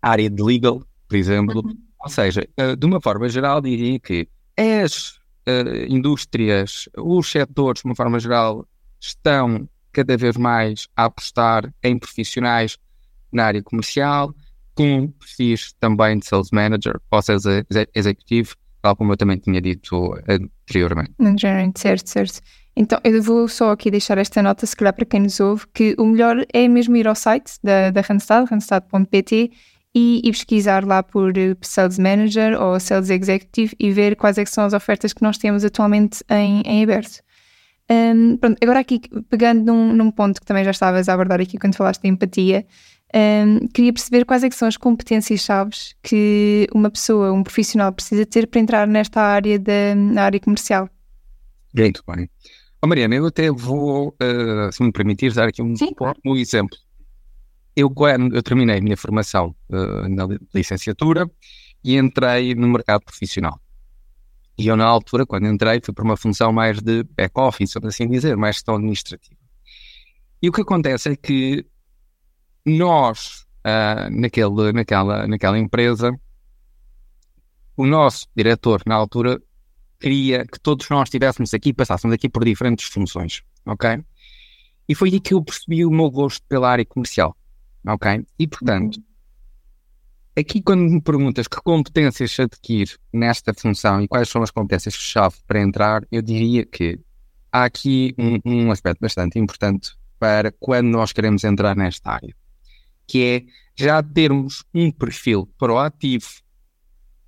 a 0.00 0.10
área 0.10 0.30
de 0.30 0.42
legal, 0.42 0.82
por 1.08 1.16
exemplo, 1.16 1.62
uhum. 1.64 1.76
ou 2.00 2.08
seja, 2.08 2.48
uh, 2.60 2.76
de 2.76 2.86
uma 2.86 3.00
forma 3.00 3.28
geral, 3.28 3.60
diria 3.60 3.98
que 3.98 4.28
as 4.56 5.16
uh, 5.48 5.86
indústrias, 5.88 6.88
os 6.96 7.30
setores, 7.30 7.82
de 7.82 7.88
uma 7.88 7.96
forma 7.96 8.18
geral, 8.18 8.66
estão 9.00 9.68
cada 9.92 10.16
vez 10.16 10.36
mais 10.36 10.88
a 10.96 11.04
apostar 11.04 11.72
em 11.82 11.98
profissionais 11.98 12.78
na 13.30 13.44
área 13.44 13.62
comercial, 13.62 14.34
com 14.74 15.08
perfis 15.18 15.72
também 15.78 16.18
de 16.18 16.26
sales 16.26 16.50
manager 16.50 17.00
ou 17.10 17.22
sales 17.22 17.44
executivo, 17.94 18.54
tal 18.80 18.96
como 18.96 19.12
eu 19.12 19.16
também 19.16 19.38
tinha 19.38 19.60
dito 19.60 20.14
anteriormente. 20.28 21.12
Anteriormente, 21.20 21.80
certo, 21.80 22.08
certo. 22.08 22.40
Então, 22.74 22.98
eu 23.04 23.22
vou 23.22 23.46
só 23.48 23.70
aqui 23.70 23.90
deixar 23.90 24.16
esta 24.16 24.42
nota, 24.42 24.64
se 24.64 24.74
calhar 24.74 24.94
para 24.94 25.04
quem 25.04 25.20
nos 25.20 25.38
ouve, 25.40 25.66
que 25.74 25.94
o 25.98 26.06
melhor 26.06 26.44
é 26.52 26.66
mesmo 26.68 26.96
ir 26.96 27.06
ao 27.06 27.14
site 27.14 27.52
da, 27.62 27.90
da 27.90 28.00
Randstad, 28.00 28.48
randstad.pt, 28.50 29.50
e, 29.94 30.22
e, 30.24 30.30
pesquisar 30.32 30.86
lá 30.86 31.02
por 31.02 31.36
eh, 31.36 31.54
Sales 31.60 31.98
Manager 31.98 32.58
ou 32.60 32.80
Sales 32.80 33.10
Executive 33.10 33.76
e 33.78 33.90
ver 33.90 34.16
quais 34.16 34.38
é 34.38 34.44
são 34.46 34.64
as 34.64 34.72
ofertas 34.72 35.12
que 35.12 35.22
nós 35.22 35.36
temos 35.36 35.64
atualmente 35.66 36.24
em, 36.30 36.62
em 36.64 36.82
aberto. 36.82 37.20
Um, 37.90 38.38
pronto, 38.38 38.56
agora 38.62 38.80
aqui, 38.80 39.02
pegando 39.28 39.66
num, 39.66 39.92
num, 39.92 40.10
ponto 40.10 40.40
que 40.40 40.46
também 40.46 40.64
já 40.64 40.70
estavas 40.70 41.10
a 41.10 41.12
abordar 41.12 41.42
aqui 41.42 41.58
quando 41.58 41.74
falaste 41.74 42.00
de 42.00 42.08
empatia, 42.08 42.64
um, 43.14 43.66
queria 43.68 43.92
perceber 43.92 44.24
quais 44.24 44.42
é 44.42 44.50
são 44.50 44.66
as 44.66 44.76
competências-chaves 44.76 45.94
que 46.02 46.66
uma 46.74 46.90
pessoa, 46.90 47.32
um 47.32 47.42
profissional 47.42 47.92
precisa 47.92 48.24
ter 48.24 48.46
para 48.46 48.60
entrar 48.60 48.86
nesta 48.86 49.20
área 49.20 49.58
da 49.58 49.94
na 49.94 50.24
área 50.24 50.40
comercial. 50.40 50.88
Muito 51.74 52.02
bem. 52.06 52.28
Oh, 52.82 52.86
Mariana, 52.86 53.14
eu 53.14 53.26
até 53.26 53.50
vou, 53.50 54.08
uh, 54.08 54.72
se 54.72 54.82
me 54.82 54.90
permitir, 54.90 55.32
dar 55.32 55.48
aqui 55.48 55.62
um, 55.62 55.76
Sim, 55.76 55.92
claro. 55.94 56.18
um 56.24 56.36
exemplo. 56.36 56.76
Eu, 57.76 57.88
quando 57.90 58.34
eu 58.34 58.42
terminei 58.42 58.78
a 58.78 58.80
minha 58.80 58.96
formação 58.96 59.54
uh, 59.70 60.08
na 60.08 60.26
licenciatura 60.54 61.30
e 61.84 61.96
entrei 61.96 62.54
no 62.54 62.68
mercado 62.68 63.02
profissional. 63.02 63.60
E 64.58 64.66
eu, 64.66 64.76
na 64.76 64.84
altura, 64.84 65.24
quando 65.24 65.46
entrei, 65.46 65.80
fui 65.82 65.94
para 65.94 66.04
uma 66.04 66.16
função 66.16 66.52
mais 66.52 66.80
de 66.80 67.04
back-office, 67.04 67.76
assim 67.84 68.08
dizer, 68.08 68.36
mais 68.36 68.56
gestão 68.56 68.74
administrativa. 68.74 69.36
E 70.42 70.48
o 70.48 70.52
que 70.52 70.60
acontece 70.60 71.10
é 71.10 71.16
que 71.16 71.64
nós, 72.64 73.44
uh, 73.66 74.10
naquele, 74.10 74.72
naquela, 74.72 75.26
naquela 75.26 75.58
empresa, 75.58 76.12
o 77.76 77.86
nosso 77.86 78.26
diretor, 78.36 78.82
na 78.86 78.94
altura, 78.94 79.40
queria 79.98 80.44
que 80.46 80.58
todos 80.60 80.88
nós 80.88 81.08
estivéssemos 81.08 81.54
aqui, 81.54 81.72
passássemos 81.72 82.14
aqui 82.14 82.28
por 82.28 82.44
diferentes 82.44 82.86
funções, 82.86 83.42
ok? 83.66 84.02
E 84.88 84.94
foi 84.94 85.10
aí 85.10 85.20
que 85.20 85.34
eu 85.34 85.42
percebi 85.42 85.84
o 85.84 85.90
meu 85.90 86.10
gosto 86.10 86.44
pela 86.48 86.70
área 86.70 86.84
comercial. 86.84 87.36
Ok? 87.86 88.24
E 88.38 88.46
portanto, 88.46 88.96
uhum. 88.96 89.02
aqui 90.38 90.62
quando 90.62 90.82
me 90.82 91.00
perguntas 91.00 91.48
que 91.48 91.56
competências 91.56 92.38
adquire 92.38 92.92
nesta 93.12 93.52
função 93.52 94.00
e 94.00 94.08
quais 94.08 94.28
são 94.28 94.42
as 94.42 94.50
competências-chave 94.50 95.36
para 95.46 95.60
entrar, 95.60 96.06
eu 96.10 96.22
diria 96.22 96.64
que 96.64 97.00
há 97.50 97.64
aqui 97.64 98.14
um, 98.16 98.38
um 98.44 98.70
aspecto 98.70 99.00
bastante 99.00 99.38
importante 99.38 99.96
para 100.18 100.52
quando 100.52 100.88
nós 100.88 101.12
queremos 101.12 101.42
entrar 101.42 101.74
nesta 101.74 102.12
área, 102.12 102.34
que 103.12 103.22
é 103.22 103.42
já 103.76 104.02
termos 104.02 104.64
um 104.74 104.90
perfil 104.90 105.46
proativo 105.58 106.26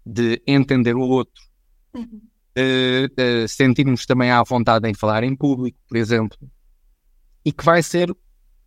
de 0.04 0.40
entender 0.46 0.96
o 0.96 1.02
outro, 1.02 1.42
uhum. 1.92 2.22
de, 2.54 3.10
de 3.14 3.48
sentirmos 3.48 4.06
também 4.06 4.30
à 4.30 4.42
vontade 4.42 4.88
em 4.88 4.94
falar 4.94 5.24
em 5.24 5.36
público, 5.36 5.78
por 5.86 5.98
exemplo, 5.98 6.38
e 7.44 7.52
que 7.52 7.62
vai 7.62 7.82
ser 7.82 8.16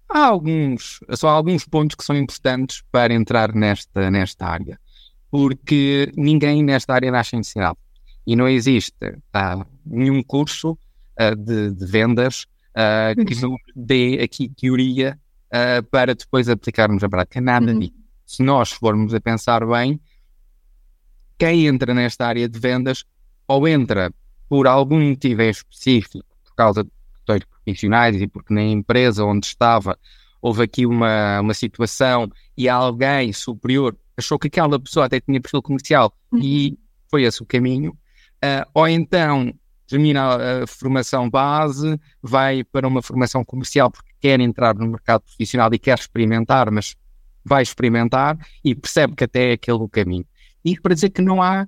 há 0.08 0.28
alguns, 0.28 1.00
só 1.16 1.30
alguns 1.30 1.66
pontos 1.66 1.96
que 1.96 2.04
são 2.04 2.16
importantes 2.16 2.84
para 2.92 3.12
entrar 3.12 3.52
nesta, 3.52 4.12
nesta 4.12 4.46
área, 4.46 4.80
porque 5.32 6.12
ninguém 6.16 6.62
nesta 6.62 6.94
área 6.94 7.10
nasce 7.10 7.36
ensinado 7.36 7.80
e 8.28 8.36
não 8.36 8.48
existe 8.48 8.94
tá, 9.32 9.66
nenhum 9.84 10.22
curso 10.22 10.78
uh, 11.20 11.36
de, 11.36 11.72
de 11.72 11.86
vendas 11.88 12.44
uh, 12.76 13.26
que 13.26 13.34
uhum. 13.44 13.54
nos 13.54 13.60
dê 13.76 14.20
aqui 14.22 14.50
teoria 14.50 15.20
uh, 15.48 15.84
para 15.90 16.16
depois 16.16 16.50
aplicarmos 16.50 17.04
a 17.04 17.10
prática. 17.10 17.42
Nada 17.42 17.72
uhum. 17.72 17.80
disso. 17.80 17.94
Se 18.26 18.44
nós 18.44 18.72
formos 18.72 19.14
a 19.14 19.22
pensar 19.22 19.66
bem, 19.66 20.00
quem 21.38 21.68
entra 21.68 21.94
nesta 21.94 22.28
área 22.28 22.48
de 22.48 22.60
vendas 22.60 23.06
ou 23.48 23.68
entra 23.68 24.12
por 24.50 24.68
algum 24.68 25.00
motivo 25.00 25.42
em 25.42 25.50
específico, 25.50 26.26
por 26.44 26.56
causa 26.56 26.84
de 26.84 26.90
questões 27.14 27.44
profissionais 27.46 28.22
e 28.22 28.28
porque 28.28 28.54
na 28.54 28.64
empresa 28.64 29.24
onde 29.24 29.46
estava 29.46 29.98
houve 30.42 30.64
aqui 30.64 30.86
uma, 30.86 31.42
uma 31.42 31.54
situação 31.54 32.30
e 32.56 32.70
alguém 32.70 33.34
superior 33.34 33.96
achou 34.16 34.40
que 34.40 34.48
aquela 34.48 34.80
pessoa 34.80 35.06
até 35.06 35.20
tinha 35.20 35.40
perfil 35.40 35.62
comercial 35.62 36.14
uhum. 36.32 36.40
e 36.42 36.78
foi 37.10 37.24
esse 37.24 37.42
o 37.42 37.46
caminho, 37.46 37.92
uh, 37.92 38.70
ou 38.74 38.88
então 38.88 39.54
termina 39.88 40.64
a 40.64 40.68
formação 40.68 41.30
base, 41.30 42.00
vai 42.22 42.64
para 42.64 42.88
uma 42.88 43.02
formação 43.02 43.44
comercial 43.44 43.90
porque 43.90 44.12
quer 44.20 44.40
entrar 44.40 44.76
no 44.76 44.88
mercado 44.88 45.22
profissional 45.22 45.74
e 45.74 45.80
quer 45.80 45.98
experimentar, 45.98 46.70
mas 46.72 46.96
vai 47.44 47.64
experimentar 47.64 48.38
e 48.64 48.76
percebe 48.76 49.16
que 49.16 49.24
até 49.24 49.52
é 49.52 49.54
aquele 49.54 49.78
o 49.78 49.88
caminho. 49.88 50.26
E 50.64 50.80
para 50.80 50.94
dizer 50.94 51.10
que 51.10 51.22
não 51.22 51.42
há 51.42 51.68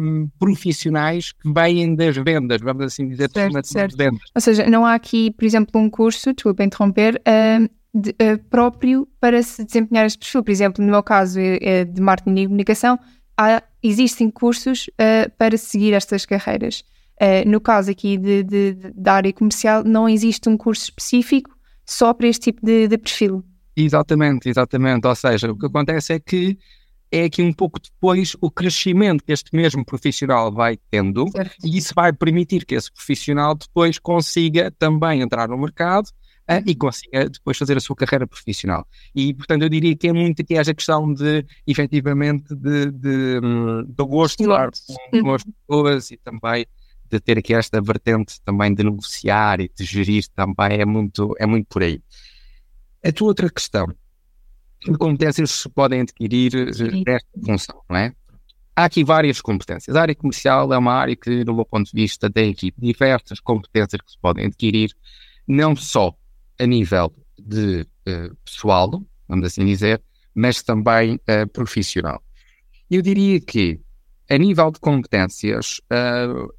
um, 0.00 0.28
profissionais 0.38 1.32
que 1.32 1.52
vêm 1.52 1.94
das 1.94 2.16
vendas, 2.16 2.60
vamos 2.60 2.84
assim 2.84 3.08
dizer, 3.08 3.30
certo, 3.30 3.66
certo. 3.66 3.96
vendas. 3.96 4.22
Ou 4.34 4.40
seja, 4.40 4.66
não 4.68 4.84
há 4.84 4.94
aqui, 4.94 5.30
por 5.30 5.44
exemplo, 5.44 5.80
um 5.80 5.88
curso, 5.88 6.32
desculpa 6.32 6.64
interromper, 6.64 7.20
uh, 7.20 7.68
de, 7.94 8.10
uh, 8.10 8.38
próprio 8.50 9.08
para 9.20 9.42
se 9.42 9.64
desempenhar 9.64 10.06
este 10.06 10.18
perfil. 10.18 10.42
Por 10.42 10.50
exemplo, 10.50 10.84
no 10.84 10.90
meu 10.90 11.02
caso 11.02 11.38
é 11.40 11.84
de 11.84 12.00
marketing 12.00 12.40
e 12.40 12.46
comunicação, 12.46 12.98
há, 13.36 13.62
existem 13.82 14.30
cursos 14.30 14.88
uh, 14.88 15.30
para 15.38 15.56
seguir 15.56 15.92
estas 15.92 16.26
carreiras. 16.26 16.84
Uh, 17.20 17.48
no 17.48 17.60
caso 17.60 17.90
aqui 17.90 18.16
de, 18.16 18.44
de, 18.44 18.74
de, 18.74 18.92
da 18.94 19.14
área 19.14 19.32
comercial, 19.32 19.82
não 19.82 20.08
existe 20.08 20.48
um 20.48 20.56
curso 20.56 20.84
específico 20.84 21.50
só 21.84 22.14
para 22.14 22.28
este 22.28 22.52
tipo 22.52 22.64
de, 22.64 22.86
de, 22.86 22.96
perfil. 22.96 23.44
Exatamente, 23.76 24.48
exatamente. 24.48 25.06
Ou 25.06 25.14
seja, 25.16 25.50
o 25.50 25.58
que 25.58 25.66
acontece 25.66 26.12
é 26.12 26.20
que 26.20 26.56
é 27.10 27.24
aqui 27.24 27.42
um 27.42 27.52
pouco 27.52 27.80
depois 27.80 28.36
o 28.40 28.50
crescimento 28.50 29.24
que 29.24 29.32
este 29.32 29.54
mesmo 29.56 29.84
profissional 29.84 30.52
vai 30.52 30.78
tendo 30.90 31.28
certo. 31.30 31.56
e 31.64 31.76
isso 31.76 31.92
vai 31.94 32.12
permitir 32.12 32.64
que 32.64 32.74
esse 32.74 32.92
profissional 32.92 33.54
depois 33.54 33.98
consiga 33.98 34.70
também 34.78 35.22
entrar 35.22 35.48
no 35.48 35.56
mercado 35.56 36.06
uh, 36.48 36.62
e 36.66 36.74
consiga 36.74 37.28
depois 37.28 37.56
fazer 37.56 37.76
a 37.76 37.80
sua 37.80 37.96
carreira 37.96 38.26
profissional. 38.26 38.86
E, 39.14 39.34
portanto, 39.34 39.62
eu 39.62 39.68
diria 39.68 39.96
que 39.96 40.08
é 40.08 40.12
muito 40.12 40.42
aqui 40.42 40.54
esta 40.54 40.74
questão 40.74 41.12
de, 41.12 41.44
efetivamente, 41.66 42.54
de, 42.54 42.90
de, 42.90 43.40
hum, 43.42 43.84
do 43.88 44.06
gosto 44.06 44.38
de 44.38 44.44
falar 44.44 44.70
com 45.20 45.34
as 45.34 45.42
pessoas 45.44 46.10
e 46.10 46.16
também 46.18 46.66
de 47.10 47.20
ter 47.20 47.38
aqui 47.38 47.54
esta 47.54 47.80
vertente 47.80 48.40
também 48.42 48.74
de 48.74 48.82
negociar 48.82 49.60
e 49.60 49.70
de 49.74 49.84
gerir 49.84 50.24
também 50.34 50.80
é 50.80 50.84
muito, 50.84 51.34
é 51.38 51.46
muito 51.46 51.66
por 51.66 51.82
aí. 51.82 52.02
A 53.04 53.12
tua 53.12 53.28
outra 53.28 53.50
questão, 53.50 53.86
que 54.80 54.92
competências 54.92 55.50
se 55.50 55.68
podem 55.68 56.02
adquirir 56.02 56.54
eh, 56.54 57.02
nesta 57.06 57.28
função, 57.44 57.82
não 57.88 57.96
é? 57.96 58.12
Há 58.76 58.84
aqui 58.84 59.02
várias 59.02 59.40
competências. 59.40 59.96
A 59.96 60.02
área 60.02 60.14
comercial 60.14 60.72
é 60.72 60.78
uma 60.78 60.92
área 60.92 61.16
que, 61.16 61.42
do 61.42 61.52
meu 61.52 61.64
ponto 61.64 61.90
de 61.90 62.00
vista, 62.00 62.30
tem 62.30 62.52
aqui 62.52 62.72
diversas 62.78 63.40
competências 63.40 64.00
que 64.00 64.12
se 64.12 64.18
podem 64.20 64.46
adquirir, 64.46 64.94
não 65.46 65.74
só 65.74 66.14
a 66.60 66.66
nível 66.66 67.12
de 67.36 67.82
uh, 68.08 68.36
pessoal, 68.44 69.02
vamos 69.28 69.46
assim 69.46 69.64
dizer, 69.64 70.00
mas 70.32 70.62
também 70.62 71.16
uh, 71.16 71.48
profissional. 71.52 72.22
Eu 72.88 73.02
diria 73.02 73.40
que, 73.40 73.80
a 74.30 74.38
nível 74.38 74.70
de 74.70 74.78
competências, 74.78 75.80
uh, 75.92 76.52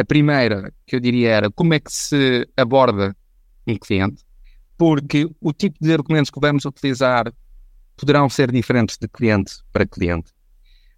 a 0.00 0.04
primeira, 0.04 0.72
que 0.86 0.96
eu 0.96 1.00
diria, 1.00 1.28
era 1.28 1.50
como 1.50 1.74
é 1.74 1.78
que 1.78 1.92
se 1.92 2.48
aborda 2.56 3.14
um 3.66 3.76
cliente, 3.76 4.24
porque 4.78 5.28
o 5.40 5.52
tipo 5.52 5.76
de 5.78 5.92
argumentos 5.92 6.30
que 6.30 6.40
vamos 6.40 6.64
utilizar 6.64 7.30
poderão 7.96 8.30
ser 8.30 8.50
diferentes 8.50 8.96
de 8.96 9.06
cliente 9.06 9.56
para 9.70 9.86
cliente. 9.86 10.32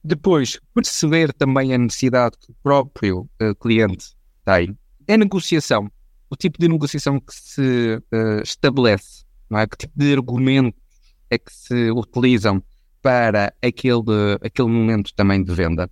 Depois, 0.04 0.60
perceber 0.72 1.32
também 1.32 1.74
a 1.74 1.78
necessidade 1.78 2.36
que 2.38 2.52
o 2.52 2.56
próprio 2.62 3.28
uh, 3.40 3.54
cliente 3.60 4.14
tem. 4.44 4.78
É 5.08 5.16
negociação. 5.16 5.90
O 6.30 6.36
tipo 6.36 6.58
de 6.60 6.68
negociação 6.68 7.18
que 7.18 7.34
se 7.34 7.96
uh, 7.96 8.42
estabelece, 8.42 9.24
não 9.50 9.58
é? 9.58 9.66
Que 9.66 9.76
tipo 9.78 9.98
de 9.98 10.12
argumentos 10.12 10.80
é 11.28 11.38
que 11.38 11.52
se 11.52 11.90
utilizam 11.90 12.62
para 13.00 13.52
aquele, 13.60 14.38
aquele 14.40 14.68
momento 14.68 15.12
também 15.14 15.42
de 15.42 15.52
venda. 15.52 15.90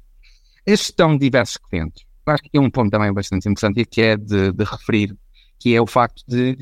A 0.65 0.71
gestão 0.71 1.15
de 1.15 1.25
diversos 1.25 1.57
clientes 1.57 2.05
acho 2.27 2.43
que 2.43 2.51
é 2.57 2.61
um 2.61 2.71
ponto 2.71 2.91
também 2.91 3.13
bastante 3.13 3.49
interessante 3.49 3.81
e 3.81 3.87
que 3.87 4.01
é 4.01 4.17
de, 4.17 4.53
de 4.53 4.65
referir, 4.65 5.17
que 5.59 5.75
é 5.75 5.81
o 5.81 5.87
facto 5.87 6.23
de, 6.27 6.57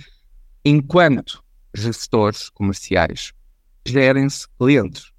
enquanto 0.64 1.42
gestores 1.74 2.48
comerciais, 2.50 3.32
gerem-se 3.86 4.46
clientes. 4.58 5.12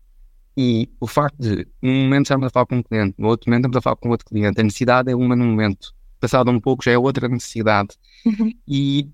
E 0.57 0.89
o 0.99 1.07
facto 1.07 1.37
de, 1.39 1.67
num 1.81 2.03
momento 2.03 2.25
estamos 2.25 2.47
a 2.47 2.49
falar 2.49 2.65
com 2.65 2.77
um 2.77 2.83
cliente, 2.83 3.15
no 3.17 3.27
outro 3.27 3.49
momento 3.49 3.61
estamos 3.61 3.77
a 3.77 3.81
falar 3.81 3.95
com 3.95 4.09
outro 4.09 4.25
cliente, 4.25 4.59
a 4.59 4.63
necessidade 4.63 5.11
é 5.11 5.15
uma 5.15 5.35
no 5.35 5.45
momento, 5.45 5.93
passado 6.19 6.51
um 6.51 6.59
pouco 6.59 6.83
já 6.83 6.91
é 6.91 6.97
outra 6.97 7.27
necessidade. 7.27 7.95
Uhum. 8.25 8.53
E 8.67 9.09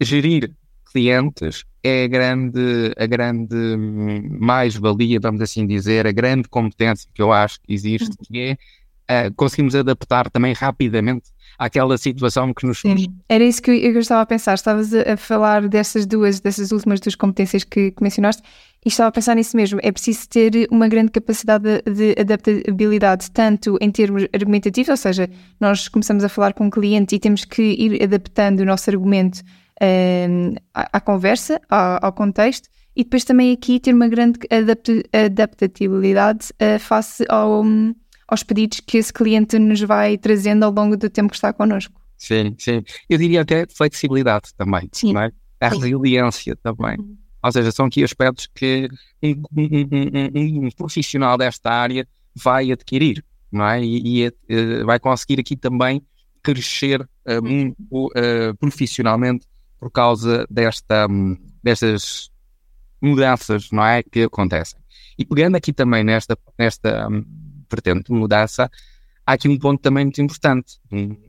gerir 0.00 0.54
clientes 0.90 1.64
é 1.82 2.04
a 2.04 2.08
grande, 2.08 2.92
a 2.96 3.06
grande 3.06 3.76
mais-valia, 4.40 5.20
vamos 5.20 5.40
assim 5.40 5.66
dizer, 5.66 6.06
a 6.06 6.12
grande 6.12 6.48
competência 6.48 7.10
que 7.14 7.22
eu 7.22 7.32
acho 7.32 7.60
que 7.60 7.72
existe, 7.72 8.08
uhum. 8.08 8.24
que 8.24 8.40
é 8.40 8.58
uh, 9.10 9.34
conseguimos 9.34 9.74
adaptar 9.74 10.30
também 10.30 10.52
rapidamente 10.52 11.30
àquela 11.58 11.98
situação 11.98 12.54
que 12.54 12.66
nos 12.66 12.80
Sim, 12.80 13.14
era 13.28 13.44
isso 13.44 13.60
que 13.60 13.70
eu, 13.70 13.74
eu 13.74 13.98
estava 13.98 14.22
a 14.22 14.26
pensar. 14.26 14.54
Estavas 14.54 14.94
a, 14.94 15.12
a, 15.12 15.16
falar 15.16 15.68
dessas 15.68 16.06
duas, 16.06 16.40
dessas 16.40 16.72
últimas 16.72 17.00
duas 17.00 17.14
competências 17.14 17.64
que, 17.64 17.90
que, 17.90 18.02
mencionaste 18.02 18.42
e 18.84 18.88
estava 18.88 19.08
a 19.08 19.12
pensar 19.12 19.34
nisso 19.34 19.56
mesmo. 19.56 19.78
É 19.82 19.92
preciso 19.92 20.26
ter 20.28 20.66
uma 20.70 20.88
grande 20.88 21.10
capacidade 21.10 21.82
de, 21.82 22.14
de 22.14 22.14
adaptabilidade, 22.18 23.30
tanto 23.30 23.76
em 23.80 23.90
termos 23.90 24.26
argumentativos, 24.32 24.88
ou 24.88 24.96
seja, 24.96 25.28
nós 25.60 25.88
começamos 25.88 26.24
a 26.24 26.28
falar 26.28 26.54
com 26.54 26.64
um 26.64 26.70
cliente 26.70 27.14
e 27.14 27.18
temos 27.18 27.44
que 27.44 27.62
ir 27.62 28.02
adaptando 28.02 28.60
o 28.60 28.64
nosso 28.64 28.88
argumento 28.88 29.40
uh, 29.82 30.54
à, 30.72 30.96
à, 30.96 31.00
conversa, 31.00 31.60
ao, 31.68 32.06
ao, 32.06 32.12
contexto, 32.12 32.70
e 32.96 33.04
depois 33.04 33.22
também 33.22 33.52
aqui 33.52 33.78
ter 33.78 33.94
uma 33.94 34.08
grande 34.08 34.40
adapt 34.50 35.04
adaptabilidade 35.12 36.48
uh, 36.54 36.78
face 36.78 37.24
ao. 37.28 37.62
Um, 37.62 37.94
aos 38.30 38.44
pedidos 38.44 38.80
que 38.80 38.96
esse 38.96 39.12
cliente 39.12 39.58
nos 39.58 39.80
vai 39.80 40.16
trazendo 40.16 40.64
ao 40.64 40.70
longo 40.70 40.96
do 40.96 41.10
tempo 41.10 41.30
que 41.30 41.36
está 41.36 41.52
connosco. 41.52 42.00
Sim, 42.16 42.54
sim. 42.58 42.82
Eu 43.08 43.18
diria 43.18 43.40
até 43.40 43.66
flexibilidade 43.66 44.54
também, 44.56 44.88
sim. 44.92 45.16
é? 45.16 45.32
A 45.60 45.68
resiliência 45.68 46.54
também. 46.56 46.96
Uhum. 46.98 47.16
Ou 47.42 47.52
seja, 47.52 47.72
são 47.72 47.86
aqui 47.86 48.04
aspectos 48.04 48.46
que 48.54 48.88
um, 49.22 49.42
um, 49.56 50.60
um, 50.62 50.66
um, 50.66 50.70
profissional 50.70 51.36
desta 51.36 51.70
área 51.70 52.06
vai 52.34 52.70
adquirir, 52.70 53.24
não 53.50 53.66
é? 53.66 53.82
E, 53.82 54.24
e 54.24 54.28
uh, 54.28 54.86
vai 54.86 55.00
conseguir 55.00 55.40
aqui 55.40 55.56
também 55.56 56.02
crescer 56.42 57.00
uh, 57.00 57.42
muito 57.42 57.76
uh, 57.90 58.54
profissionalmente 58.58 59.46
por 59.78 59.90
causa 59.90 60.46
desta, 60.50 61.08
destas 61.64 62.30
mudanças, 63.00 63.70
não 63.72 63.84
é? 63.84 64.02
Que 64.02 64.24
acontecem. 64.24 64.78
E 65.18 65.24
pegando 65.24 65.56
aqui 65.56 65.72
também 65.72 66.04
nesta, 66.04 66.38
nesta 66.58 67.08
hum, 67.70 67.76
vertente 67.76 68.12
de 68.12 68.12
mudança, 68.12 68.70
há 69.26 69.32
aqui 69.32 69.48
um 69.48 69.58
ponto 69.58 69.80
também 69.80 70.04
muito 70.04 70.20
importante 70.20 70.78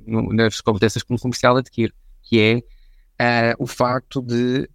nas 0.02 0.62
competências 0.62 1.04
que 1.04 1.14
um 1.14 1.18
comercial 1.18 1.58
adquire, 1.58 1.94
que 2.24 2.64
é 3.18 3.54
uh, 3.54 3.64
o 3.64 3.68
facto 3.68 4.22
de 4.22 4.70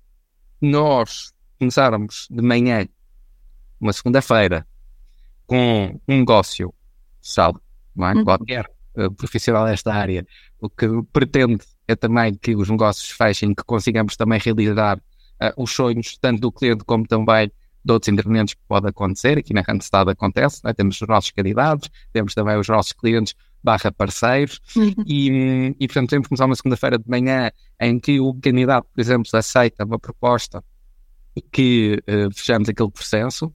nós 0.61 1.33
começarmos 1.59 2.29
de 2.31 2.43
manhã, 2.43 2.87
uma 3.81 3.93
segunda-feira, 3.93 4.67
com 5.47 6.01
um 6.09 6.19
negócio, 6.19 6.73
sabe, 7.21 7.59
não 7.95 8.09
é? 8.09 8.15
Uhum. 8.15 8.25
qualquer 8.25 8.71
uh, 8.97 9.11
profissional 9.13 9.67
desta 9.67 9.93
área, 9.93 10.27
o 10.61 10.69
que 10.69 10.87
pretende 11.13 11.65
é 11.89 11.95
também 11.95 12.35
que 12.35 12.57
os 12.57 12.69
negócios 12.69 13.11
fechem, 13.11 13.55
que 13.55 13.63
consigamos 13.65 14.17
também 14.17 14.41
realizar 14.41 14.99
uh, 14.99 15.63
os 15.63 15.71
sonhos, 15.71 16.19
tanto 16.19 16.41
do 16.41 16.53
cliente 16.53 16.85
como 16.85 17.07
também 17.07 17.51
de 17.87 17.93
outros 17.93 18.13
intervenientes 18.13 18.55
que 18.55 18.61
pode 18.67 18.89
acontecer. 18.89 19.39
Aqui 19.39 19.55
na 19.55 19.63
Randstad 19.63 20.11
acontece, 20.11 20.61
né? 20.65 20.75
temos 20.75 21.01
os 21.01 21.09
nossos 21.09 21.31
candidatos, 21.31 21.89
temos 22.13 22.35
também 22.35 22.59
os 22.59 22.69
nossos 22.69 22.93
clientes 22.93 23.35
barra 23.63 23.91
parceiros 23.93 24.61
uhum. 24.77 24.93
e, 25.07 25.75
e, 25.79 25.87
portanto, 25.87 26.11
temos 26.11 26.27
que 26.27 26.29
começar 26.31 26.47
uma 26.47 26.55
segunda-feira 26.55 26.99
de 26.99 27.09
manhã 27.09 27.51
em 27.81 27.99
que 27.99 28.21
o 28.21 28.35
candidato, 28.35 28.87
por 28.93 29.01
exemplo, 29.01 29.29
aceita 29.33 29.85
uma 29.85 29.99
proposta 29.99 30.63
e 31.35 31.41
que 31.41 32.03
uh, 32.09 32.33
fechamos 32.35 32.69
aquele 32.69 32.91
processo, 32.91 33.53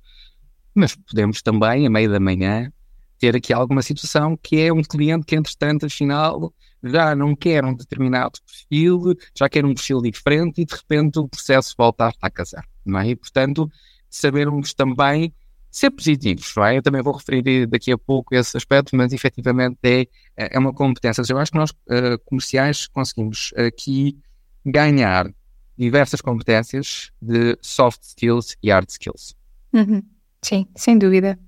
mas 0.73 0.95
podemos 0.95 1.41
também, 1.41 1.85
a 1.85 1.89
meio 1.89 2.09
da 2.09 2.19
manhã, 2.19 2.71
ter 3.19 3.35
aqui 3.35 3.53
alguma 3.53 3.81
situação 3.81 4.37
que 4.37 4.59
é 4.59 4.73
um 4.73 4.81
cliente 4.81 5.25
que, 5.25 5.35
entretanto, 5.35 5.85
afinal, 5.85 6.53
já 6.83 7.15
não 7.15 7.35
quer 7.35 7.63
um 7.63 7.75
determinado 7.75 8.39
perfil, 8.45 9.15
já 9.37 9.47
quer 9.47 9.63
um 9.65 9.73
perfil 9.73 10.01
diferente 10.01 10.61
e, 10.61 10.65
de 10.65 10.73
repente, 10.73 11.19
o 11.19 11.27
processo 11.27 11.75
volta 11.77 12.07
a 12.07 12.09
estar 12.09 12.27
a 12.27 12.31
casar, 12.31 12.65
não 12.85 12.99
é? 12.99 13.09
E, 13.09 13.15
portanto, 13.15 13.69
sabermos 14.11 14.73
também 14.73 15.33
ser 15.71 15.89
positivos, 15.89 16.53
não 16.55 16.65
é? 16.65 16.77
Eu 16.77 16.81
também 16.81 17.01
vou 17.01 17.15
referir 17.15 17.65
daqui 17.65 17.91
a 17.91 17.97
pouco 17.97 18.35
esse 18.35 18.57
aspecto, 18.57 18.95
mas 18.95 19.13
efetivamente 19.13 19.77
é, 19.83 20.07
é 20.35 20.59
uma 20.59 20.73
competência. 20.73 21.23
Eu 21.29 21.37
acho 21.37 21.51
que 21.51 21.57
nós, 21.57 21.71
uh, 21.71 22.19
comerciais, 22.25 22.87
conseguimos 22.87 23.53
aqui 23.55 24.17
ganhar 24.65 25.31
diversas 25.77 26.19
competências 26.19 27.11
de 27.21 27.57
soft 27.61 28.03
skills 28.03 28.55
e 28.61 28.69
hard 28.69 28.89
skills. 28.89 29.33
Uhum. 29.73 30.03
Sim, 30.41 30.67
sem 30.75 30.97
dúvida. 30.97 31.39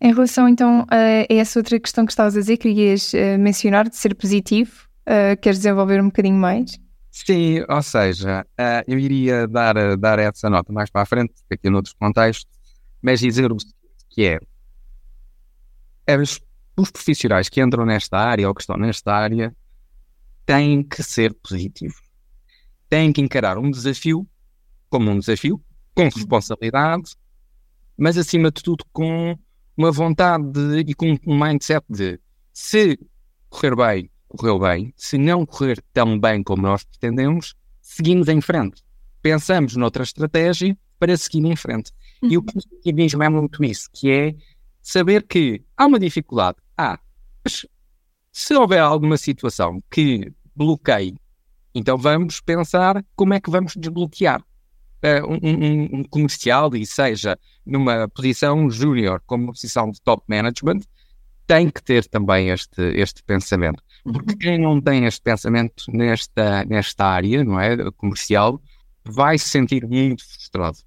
Em 0.00 0.12
relação 0.12 0.48
então 0.48 0.84
a 0.90 1.32
essa 1.32 1.58
outra 1.58 1.78
questão 1.78 2.04
que 2.04 2.12
estavas 2.12 2.36
a 2.36 2.40
dizer, 2.40 2.56
querias 2.56 3.12
uh, 3.14 3.38
mencionar 3.38 3.88
de 3.88 3.96
ser 3.96 4.14
positivo, 4.14 4.72
uh, 5.06 5.40
queres 5.40 5.60
desenvolver 5.60 6.02
um 6.02 6.06
bocadinho 6.06 6.36
mais? 6.36 6.78
Sim, 7.14 7.60
ou 7.68 7.80
seja, 7.80 8.44
uh, 8.58 8.82
eu 8.88 8.98
iria 8.98 9.46
dar, 9.46 9.96
dar 9.96 10.18
essa 10.18 10.50
nota 10.50 10.72
mais 10.72 10.90
para 10.90 11.02
a 11.02 11.06
frente, 11.06 11.32
aqui 11.48 11.70
noutros 11.70 11.94
contextos, 11.94 12.44
mas 13.00 13.20
dizer 13.20 13.52
o 13.52 13.56
que 14.10 14.24
é, 14.24 14.40
é 16.08 16.18
os, 16.18 16.40
os 16.76 16.90
profissionais 16.90 17.48
que 17.48 17.62
entram 17.62 17.86
nesta 17.86 18.18
área 18.18 18.48
ou 18.48 18.52
que 18.52 18.62
estão 18.62 18.76
nesta 18.76 19.14
área 19.14 19.54
têm 20.44 20.82
que 20.82 21.04
ser 21.04 21.32
positivos. 21.34 22.02
Têm 22.88 23.12
que 23.12 23.20
encarar 23.20 23.58
um 23.58 23.70
desafio 23.70 24.28
como 24.90 25.08
um 25.08 25.20
desafio, 25.20 25.62
com 25.94 26.08
responsabilidade, 26.08 27.14
mas 27.96 28.18
acima 28.18 28.50
de 28.50 28.60
tudo 28.60 28.84
com 28.92 29.38
uma 29.76 29.92
vontade 29.92 30.50
de, 30.50 30.90
e 30.90 30.94
com 30.94 31.16
um 31.24 31.38
mindset 31.38 31.86
de 31.88 32.18
se 32.52 32.98
correr 33.48 33.76
bem, 33.76 34.10
correu 34.36 34.58
bem, 34.58 34.92
se 34.96 35.16
não 35.16 35.46
correr 35.46 35.82
tão 35.92 36.18
bem 36.18 36.42
como 36.42 36.62
nós 36.62 36.84
pretendemos, 36.84 37.54
seguimos 37.80 38.28
em 38.28 38.40
frente. 38.40 38.82
Pensamos 39.22 39.76
noutra 39.76 40.02
estratégia 40.02 40.76
para 40.98 41.16
seguir 41.16 41.44
em 41.44 41.56
frente. 41.56 41.92
Uhum. 42.22 42.30
E 42.30 42.38
o 42.38 42.42
positivismo 42.42 43.22
é 43.22 43.28
muito 43.28 43.62
isso, 43.64 43.88
que 43.92 44.10
é 44.10 44.34
saber 44.82 45.22
que 45.22 45.62
há 45.76 45.86
uma 45.86 45.98
dificuldade. 45.98 46.58
Ah, 46.76 46.98
mas 47.44 47.66
se 48.32 48.54
houver 48.54 48.80
alguma 48.80 49.16
situação 49.16 49.80
que 49.90 50.32
bloqueie, 50.56 51.14
então 51.72 51.96
vamos 51.96 52.40
pensar 52.40 53.04
como 53.14 53.34
é 53.34 53.40
que 53.40 53.50
vamos 53.50 53.74
desbloquear 53.76 54.40
uh, 54.40 55.26
um, 55.28 55.38
um, 55.42 56.00
um, 56.00 56.04
comercial 56.04 56.74
e 56.74 56.84
seja 56.84 57.38
numa 57.64 58.08
posição 58.08 58.68
júnior 58.68 59.22
como 59.26 59.44
uma 59.44 59.52
posição 59.52 59.90
de 59.90 60.00
top 60.00 60.24
management, 60.28 60.80
tem 61.46 61.70
que 61.70 61.80
ter 61.82 62.06
também 62.06 62.48
este, 62.50 62.82
este 62.98 63.22
pensamento. 63.22 63.82
Porque 64.04 64.32
uhum. 64.32 64.38
quem 64.38 64.58
não 64.58 64.80
tem 64.80 65.06
este 65.06 65.22
pensamento 65.22 65.84
nesta, 65.88 66.64
nesta 66.66 67.06
área, 67.06 67.42
não 67.42 67.58
é, 67.58 67.90
comercial, 67.92 68.60
vai 69.04 69.38
se 69.38 69.48
sentir 69.48 69.86
muito 69.86 70.24
frustrado. 70.26 70.78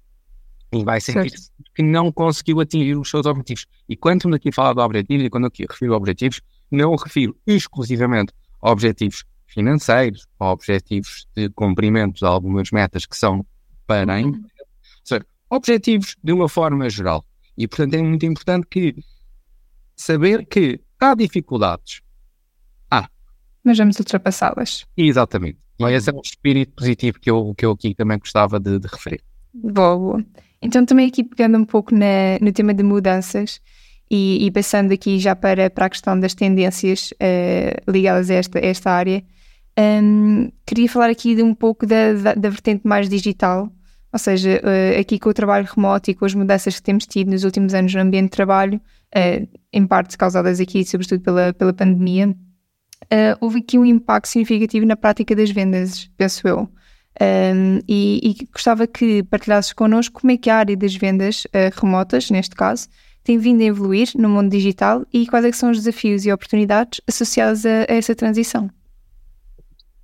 E 0.72 0.84
vai 0.84 1.00
sentir 1.00 1.30
certo. 1.30 1.52
que 1.74 1.82
não 1.82 2.12
conseguiu 2.12 2.60
atingir 2.60 2.96
os 2.96 3.10
seus 3.10 3.26
objetivos. 3.26 3.66
E 3.88 3.96
quando 3.96 4.18
estamos 4.18 4.36
aqui 4.36 4.50
a 4.50 4.52
falar 4.52 4.74
de 4.74 4.80
objetivos, 4.80 5.26
e 5.26 5.30
quando 5.30 5.46
aqui 5.46 5.66
refiro 5.68 5.94
a 5.94 5.96
objetivos, 5.96 6.40
não 6.70 6.94
refiro 6.94 7.36
exclusivamente 7.46 8.32
a 8.60 8.70
objetivos 8.70 9.24
financeiros, 9.46 10.26
a 10.38 10.52
objetivos 10.52 11.26
de 11.34 11.48
cumprimento 11.50 12.18
de 12.18 12.26
algumas 12.26 12.70
metas 12.70 13.06
que 13.06 13.16
são 13.16 13.44
para 13.86 14.12
a 14.12 14.20
empresa. 14.20 14.46
Ou 14.46 15.02
seja, 15.04 15.26
objetivos 15.50 16.16
de 16.22 16.32
uma 16.32 16.48
forma 16.48 16.88
geral. 16.90 17.24
E, 17.56 17.66
portanto, 17.66 17.94
é 17.94 18.02
muito 18.02 18.26
importante 18.26 18.66
que 18.70 18.94
saber 19.96 20.46
que 20.46 20.80
há 21.00 21.14
dificuldades. 21.14 22.02
Mas 23.64 23.78
vamos 23.78 23.98
ultrapassá-las. 23.98 24.86
Exatamente. 24.96 25.58
Mas 25.78 25.94
esse 25.94 26.10
é 26.10 26.12
um 26.12 26.20
espírito 26.22 26.72
positivo 26.74 27.20
que 27.20 27.30
eu, 27.30 27.54
que 27.56 27.64
eu 27.64 27.72
aqui 27.72 27.94
também 27.94 28.18
gostava 28.18 28.58
de, 28.58 28.78
de 28.78 28.88
referir. 28.88 29.20
Boa, 29.54 29.96
boa. 29.96 30.24
Então, 30.60 30.84
também 30.84 31.06
aqui 31.06 31.22
pegando 31.22 31.56
um 31.58 31.64
pouco 31.64 31.94
na, 31.94 32.38
no 32.40 32.52
tema 32.52 32.74
de 32.74 32.82
mudanças 32.82 33.60
e, 34.10 34.44
e, 34.44 34.50
passando 34.50 34.92
aqui 34.92 35.18
já 35.18 35.36
para, 35.36 35.70
para 35.70 35.86
a 35.86 35.90
questão 35.90 36.18
das 36.18 36.34
tendências 36.34 37.12
uh, 37.12 37.90
ligadas 37.90 38.30
a 38.30 38.34
esta, 38.34 38.58
a 38.58 38.66
esta 38.66 38.90
área, 38.90 39.22
um, 40.02 40.50
queria 40.66 40.88
falar 40.88 41.10
aqui 41.10 41.36
de 41.36 41.42
um 41.42 41.54
pouco 41.54 41.86
da, 41.86 42.12
da, 42.14 42.34
da 42.34 42.48
vertente 42.48 42.82
mais 42.84 43.08
digital 43.08 43.70
ou 44.12 44.18
seja, 44.18 44.60
uh, 44.64 45.00
aqui 45.00 45.18
com 45.18 45.28
o 45.28 45.34
trabalho 45.34 45.68
remoto 45.70 46.10
e 46.10 46.14
com 46.14 46.24
as 46.24 46.34
mudanças 46.34 46.76
que 46.76 46.82
temos 46.82 47.06
tido 47.06 47.30
nos 47.30 47.44
últimos 47.44 47.74
anos 47.74 47.94
no 47.94 48.00
ambiente 48.00 48.24
de 48.24 48.30
trabalho, 48.30 48.80
uh, 49.14 49.48
em 49.72 49.86
parte 49.86 50.16
causadas 50.16 50.60
aqui, 50.60 50.84
sobretudo 50.84 51.20
pela, 51.20 51.52
pela 51.52 51.72
pandemia, 51.72 52.34
uh, 53.04 53.36
houve 53.40 53.58
aqui 53.60 53.78
um 53.78 53.84
impacto 53.84 54.28
significativo 54.28 54.86
na 54.86 54.96
prática 54.96 55.34
das 55.34 55.50
vendas, 55.50 56.10
penso 56.16 56.46
eu. 56.46 56.68
Um, 57.20 57.80
e, 57.88 58.20
e, 58.22 58.46
gostava 58.52 58.86
que 58.86 59.24
partilhasses 59.24 59.72
connosco 59.72 60.20
como 60.20 60.30
é 60.30 60.36
que 60.36 60.48
a 60.48 60.56
área 60.56 60.76
das 60.76 60.94
vendas 60.94 61.48
remotas, 61.74 62.30
neste 62.30 62.54
caso, 62.54 62.88
tem 63.28 63.36
vindo 63.36 63.60
a 63.60 63.66
evoluir 63.66 64.08
no 64.14 64.28
mundo 64.28 64.50
digital 64.50 65.04
e 65.12 65.26
quais 65.26 65.44
é 65.44 65.52
são 65.52 65.70
os 65.70 65.78
desafios 65.78 66.24
e 66.24 66.32
oportunidades 66.32 67.00
associados 67.06 67.66
a, 67.66 67.80
a 67.80 67.94
essa 67.94 68.14
transição. 68.14 68.70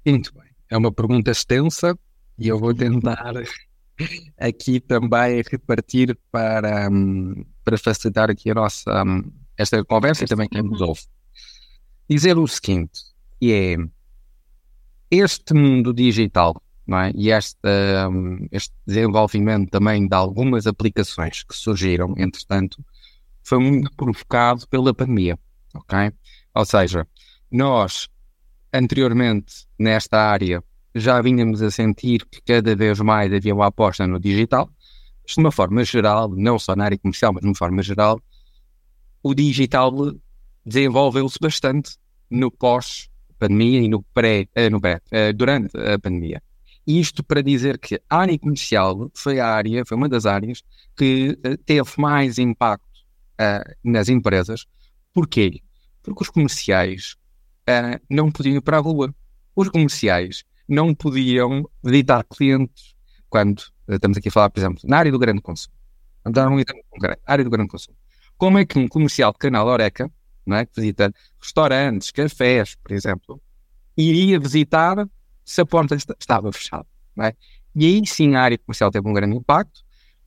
Muito 0.04 0.35
bem. 0.35 0.44
É 0.68 0.76
uma 0.76 0.92
pergunta 0.92 1.30
extensa 1.30 1.98
e 2.38 2.48
eu 2.48 2.59
vou 2.59 2.74
tentar 2.76 3.33
aqui 4.38 4.78
também 4.78 5.42
repartir 5.50 6.18
para, 6.30 6.90
um, 6.90 7.44
para 7.64 7.78
facilitar 7.78 8.30
aqui 8.30 8.50
a 8.50 8.54
nossa 8.54 9.04
um, 9.04 9.22
esta 9.57 9.83
conversa 9.85 10.24
e 10.24 10.26
também 10.26 10.48
quem 10.48 10.62
nos 10.62 10.83
ouve. 10.83 11.00
Dizer 12.09 12.37
o 12.37 12.47
seguinte, 12.47 13.01
que 13.40 13.53
é 13.53 13.77
este 15.11 15.55
mundo 15.55 15.93
digital 15.93 16.61
não 16.87 16.99
é? 16.99 17.12
e 17.14 17.31
este, 17.31 17.59
um, 18.11 18.47
este 18.53 18.75
desenvolvimento 18.87 19.71
também 19.71 20.07
de 20.07 20.14
algumas 20.14 20.67
aplicações 20.67 21.43
que 21.43 21.57
surgiram, 21.57 22.14
entretanto, 22.17 22.85
foi 23.43 23.59
muito 23.59 23.90
provocado 23.97 24.69
pela 24.69 24.93
pandemia, 24.93 25.38
ok? 25.75 26.12
Ou 26.55 26.64
seja, 26.64 27.07
nós 27.51 28.09
anteriormente 28.73 29.67
nesta 29.79 30.19
área 30.19 30.62
já 30.95 31.21
vínhamos 31.21 31.62
a 31.62 31.71
sentir 31.71 32.27
que 32.27 32.40
cada 32.43 32.77
vez 32.77 33.01
mais 33.01 33.33
havia 33.33 33.55
uma 33.55 33.67
aposta 33.67 34.07
no 34.07 34.21
digital. 34.21 34.71
de 35.27 35.35
uma 35.38 35.51
forma 35.51 35.83
geral, 35.85 36.29
não 36.29 36.59
só 36.59 36.77
na 36.77 36.85
área 36.85 36.99
comercial, 36.99 37.33
mas 37.33 37.40
de 37.40 37.49
uma 37.49 37.55
forma 37.55 37.83
geral, 37.83 38.21
o 39.23 39.35
digital 39.35 39.93
desenvolveu-se 40.64 41.38
bastante 41.40 41.96
no 42.31 42.50
pós-pandemia 42.50 43.81
e 43.81 43.88
no 43.88 44.03
pré, 44.03 44.48
eh, 44.55 44.70
no 44.70 44.81
pré, 44.81 45.00
eh, 45.11 45.33
durante 45.33 45.77
a 45.77 45.98
pandemia. 45.98 46.42
Isto 46.87 47.22
para 47.24 47.42
dizer 47.42 47.79
que 47.79 48.00
a 48.11 48.18
área 48.18 48.38
comercial 48.38 49.11
foi 49.14 49.40
a 49.40 49.48
área, 49.48 49.85
foi 49.87 49.96
uma 49.96 50.09
das 50.09 50.27
áreas 50.27 50.62
que 50.96 51.38
eh, 51.42 51.57
teve 51.64 51.90
mais 51.96 52.38
impacto 52.38 52.87
uh, 53.40 53.74
nas 53.83 54.09
empresas. 54.09 54.66
Porquê? 55.12 55.61
Porque 56.03 56.22
os 56.22 56.29
comerciais 56.29 57.16
uh, 57.68 58.00
não 58.11 58.31
podiam 58.31 58.57
ir 58.57 58.61
para 58.61 58.77
a 58.77 58.81
rua. 58.81 59.14
Os 59.57 59.68
comerciais 59.68 60.44
não 60.68 60.94
podiam 60.94 61.68
visitar 61.83 62.24
clientes 62.24 62.94
quando 63.29 63.62
eh, 63.88 63.96
estamos 63.96 64.16
aqui 64.16 64.29
a 64.29 64.33
falar, 64.33 64.50
por 64.50 64.61
exemplo, 64.61 64.81
na 64.85 64.98
área 64.98 65.12
do 65.12 65.18
grande 65.18 65.40
consumo. 65.40 65.74
Vamos 66.22 66.35
dar 66.35 66.48
um 66.48 66.59
exemplo 66.59 66.83
concreto, 66.90 67.22
área 67.27 67.44
do 67.44 67.50
grande 67.50 67.68
consumo. 67.68 67.96
Como 68.37 68.59
é 68.59 68.64
que 68.64 68.79
um 68.79 68.88
comercial 68.88 69.33
de 69.33 69.38
canal 69.38 69.66
Oreca, 69.66 70.11
não 70.46 70.57
é, 70.57 70.66
que 70.66 70.72
visita 70.76 71.12
restaurantes, 71.40 72.11
cafés, 72.11 72.76
por 72.76 72.92
exemplo, 72.92 73.40
iria 73.96 74.38
visitar 74.38 75.09
se 75.44 75.61
a 75.61 75.66
porta 75.66 75.94
estava 75.94 76.52
fechada? 76.52 76.87
É? 77.20 77.35
E 77.76 77.87
aí 77.87 78.07
sim 78.07 78.35
a 78.35 78.42
área 78.42 78.59
comercial 78.59 78.90
teve 78.90 79.09
um 79.09 79.12
grande 79.12 79.37
impacto 79.37 79.83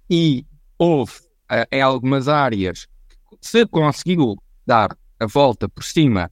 e 0.09 0.45
houve 0.77 1.13
uh, 1.51 1.67
em 1.71 1.81
algumas 1.81 2.27
áreas 2.27 2.87
se 3.41 3.65
conseguiu 3.67 4.35
dar 4.65 4.97
a 5.19 5.25
volta 5.25 5.67
por 5.67 5.83
cima 5.83 6.31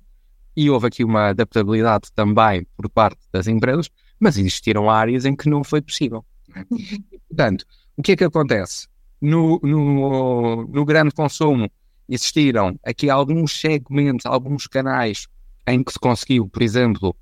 e 0.55 0.69
houve 0.69 0.87
aqui 0.87 1.03
uma 1.03 1.29
adaptabilidade 1.29 2.11
também 2.13 2.65
por 2.77 2.89
parte 2.89 3.19
das 3.31 3.47
empresas, 3.47 3.89
mas 4.19 4.37
existiram 4.37 4.89
áreas 4.89 5.25
em 5.25 5.35
que 5.35 5.49
não 5.49 5.63
foi 5.63 5.81
possível. 5.81 6.25
É? 6.55 6.65
Uhum. 6.69 7.03
Portanto, 7.27 7.65
o 7.97 8.01
que 8.01 8.13
é 8.13 8.15
que 8.15 8.23
acontece? 8.23 8.87
No, 9.21 9.59
no, 9.61 10.65
no 10.67 10.85
grande 10.85 11.11
consumo 11.13 11.69
existiram 12.07 12.77
aqui 12.83 13.09
alguns 13.09 13.59
segmentos, 13.59 14.25
alguns 14.25 14.67
canais 14.67 15.27
em 15.67 15.83
que 15.83 15.91
se 15.91 15.99
conseguiu, 15.99 16.47
por 16.47 16.61
exemplo, 16.61 17.15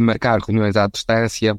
marcar 0.00 0.40
reuniões 0.40 0.76
à 0.76 0.86
distância, 0.86 1.58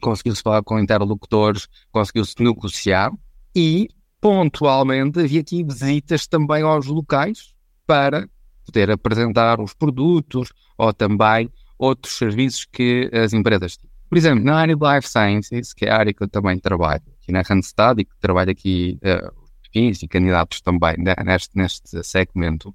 conseguiu-se 0.00 0.42
falar 0.42 0.62
com 0.62 0.78
interlocutores, 0.78 1.68
conseguiu-se 1.90 2.34
negociar 2.40 3.10
e, 3.54 3.88
pontualmente, 4.20 5.20
havia 5.20 5.40
aqui 5.40 5.64
visitas 5.64 6.26
também 6.26 6.62
aos 6.62 6.86
locais 6.86 7.54
para 7.86 8.28
poder 8.64 8.90
apresentar 8.90 9.60
os 9.60 9.74
produtos 9.74 10.52
ou 10.76 10.92
também 10.92 11.50
outros 11.78 12.16
serviços 12.16 12.66
que 12.70 13.10
as 13.12 13.32
empresas 13.32 13.76
têm. 13.76 13.90
Por 14.08 14.18
exemplo, 14.18 14.44
na 14.44 14.56
área 14.56 14.76
de 14.76 14.82
Life 14.82 15.08
Sciences, 15.08 15.72
que 15.72 15.86
é 15.86 15.90
a 15.90 15.98
área 15.98 16.12
que 16.12 16.22
eu 16.22 16.28
também 16.28 16.58
trabalho, 16.58 17.02
aqui 17.20 17.32
na 17.32 17.42
Randstad 17.42 18.00
e 18.00 18.04
que 18.04 18.16
trabalho 18.20 18.50
aqui 18.50 18.98
uh, 19.02 19.43
e 19.74 20.08
candidatos 20.08 20.60
também 20.60 20.94
neste, 21.24 21.56
neste 21.56 22.04
segmento, 22.04 22.74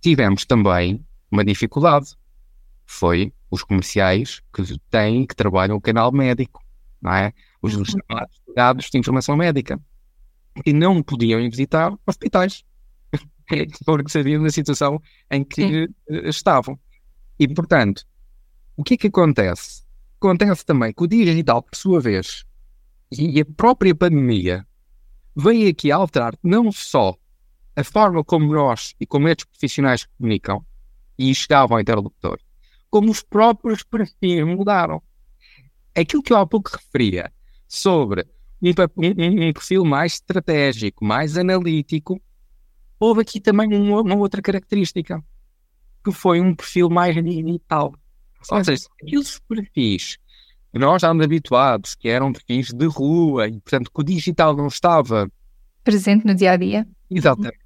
tivemos 0.00 0.44
também 0.44 1.04
uma 1.30 1.44
dificuldade. 1.44 2.14
Foi 2.86 3.32
os 3.50 3.62
comerciais 3.62 4.42
que 4.52 4.62
têm, 4.90 5.26
que 5.26 5.34
trabalham 5.34 5.76
o 5.76 5.80
canal 5.80 6.12
médico, 6.12 6.62
não 7.00 7.12
é? 7.12 7.32
Os 7.62 7.74
uhum. 7.74 7.84
chamados 7.84 8.40
dados 8.54 8.90
de 8.90 8.98
informação 8.98 9.36
médica. 9.36 9.80
E 10.64 10.72
não 10.72 11.02
podiam 11.02 11.40
ir 11.40 11.50
visitar 11.50 11.92
hospitais. 12.06 12.64
porque 13.84 14.10
sabiam 14.10 14.42
da 14.42 14.50
situação 14.50 15.00
em 15.30 15.44
que 15.44 15.62
Sim. 15.62 15.94
Eh, 16.08 16.28
estavam. 16.28 16.78
E, 17.38 17.48
portanto, 17.48 18.04
o 18.76 18.82
que 18.82 18.94
é 18.94 18.96
que 18.96 19.06
acontece? 19.08 19.82
Acontece 20.18 20.64
também 20.64 20.92
que 20.92 21.02
o 21.02 21.06
digital, 21.06 21.62
por 21.62 21.76
sua 21.76 22.00
vez, 22.00 22.44
e 23.12 23.40
a 23.40 23.44
própria 23.44 23.94
pandemia, 23.94 24.66
vem 25.34 25.68
aqui 25.68 25.90
alterar 25.90 26.34
não 26.42 26.70
só 26.70 27.16
a 27.76 27.82
forma 27.82 28.22
como 28.22 28.52
nós 28.52 28.94
e 29.00 29.06
como 29.06 29.28
estes 29.28 29.46
profissionais 29.46 30.06
comunicam 30.06 30.64
e 31.18 31.34
chegavam 31.34 31.76
ao 31.76 31.80
interlocutor, 31.80 32.38
como 32.90 33.10
os 33.10 33.22
próprios 33.22 33.82
perfis 33.82 34.44
mudaram. 34.44 35.02
Aquilo 35.96 36.22
que 36.22 36.32
eu 36.32 36.36
há 36.36 36.46
pouco 36.46 36.70
referia 36.72 37.32
sobre 37.66 38.26
um, 38.62 38.68
um, 38.68 39.48
um 39.48 39.52
perfil 39.52 39.84
mais 39.84 40.14
estratégico, 40.14 41.04
mais 41.04 41.36
analítico, 41.36 42.20
houve 42.98 43.22
aqui 43.22 43.40
também 43.40 43.74
uma, 43.74 44.00
uma 44.00 44.16
outra 44.16 44.40
característica, 44.40 45.22
que 46.04 46.12
foi 46.12 46.40
um 46.40 46.54
perfil 46.54 46.88
mais 46.88 47.14
digital. 47.14 47.94
Ou 48.50 48.64
seja, 48.64 48.86
aqueles 49.02 49.38
perfis 49.40 50.18
nós 50.78 50.96
estávamos 50.96 51.24
habituados, 51.24 51.94
que 51.94 52.08
eram 52.08 52.32
perfis 52.32 52.72
de 52.72 52.86
rua, 52.86 53.46
e 53.48 53.60
portanto 53.60 53.90
que 53.94 54.00
o 54.00 54.04
digital 54.04 54.56
não 54.56 54.66
estava 54.66 55.30
presente 55.82 56.26
no 56.26 56.34
dia 56.34 56.52
a 56.52 56.56
dia. 56.56 56.86
Exatamente. 57.10 57.58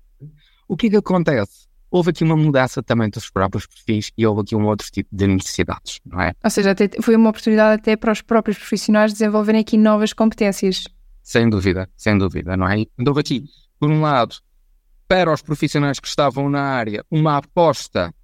O 0.66 0.77
que 0.77 0.88
é 0.88 0.90
que 0.90 0.97
acontece? 0.97 1.68
Houve 1.90 2.11
aqui 2.11 2.23
uma 2.23 2.37
mudança 2.37 2.83
também 2.83 3.09
dos 3.09 3.31
próprios 3.31 3.66
perfis 3.66 4.11
e 4.16 4.27
houve 4.27 4.42
aqui 4.42 4.55
um 4.55 4.66
outro 4.66 4.87
tipo 4.90 5.09
de 5.11 5.27
necessidades, 5.27 6.01
não 6.05 6.21
é? 6.21 6.35
Ou 6.44 6.51
seja, 6.51 6.73
até, 6.73 6.90
foi 7.01 7.16
uma 7.16 7.31
oportunidade 7.31 7.81
até 7.81 7.97
para 7.97 8.12
os 8.12 8.21
próprios 8.21 8.59
profissionais 8.59 9.12
desenvolverem 9.12 9.62
aqui 9.62 9.79
novas 9.79 10.12
competências. 10.12 10.85
Sem 11.23 11.49
dúvida, 11.49 11.88
sem 11.97 12.18
dúvida, 12.18 12.57
não 12.59 12.68
é? 12.68 12.85
Então, 12.99 13.16
aqui, 13.16 13.44
por 13.81 13.90
um 13.90 14.03
lado, 14.03 14.37
para 15.07 15.33
os 15.33 15.40
profissionais 15.40 15.99
que 15.99 16.09
estavam 16.09 16.51
na 16.51 16.61
área, 16.61 17.03
uma 17.11 17.38
aposta 17.38 18.14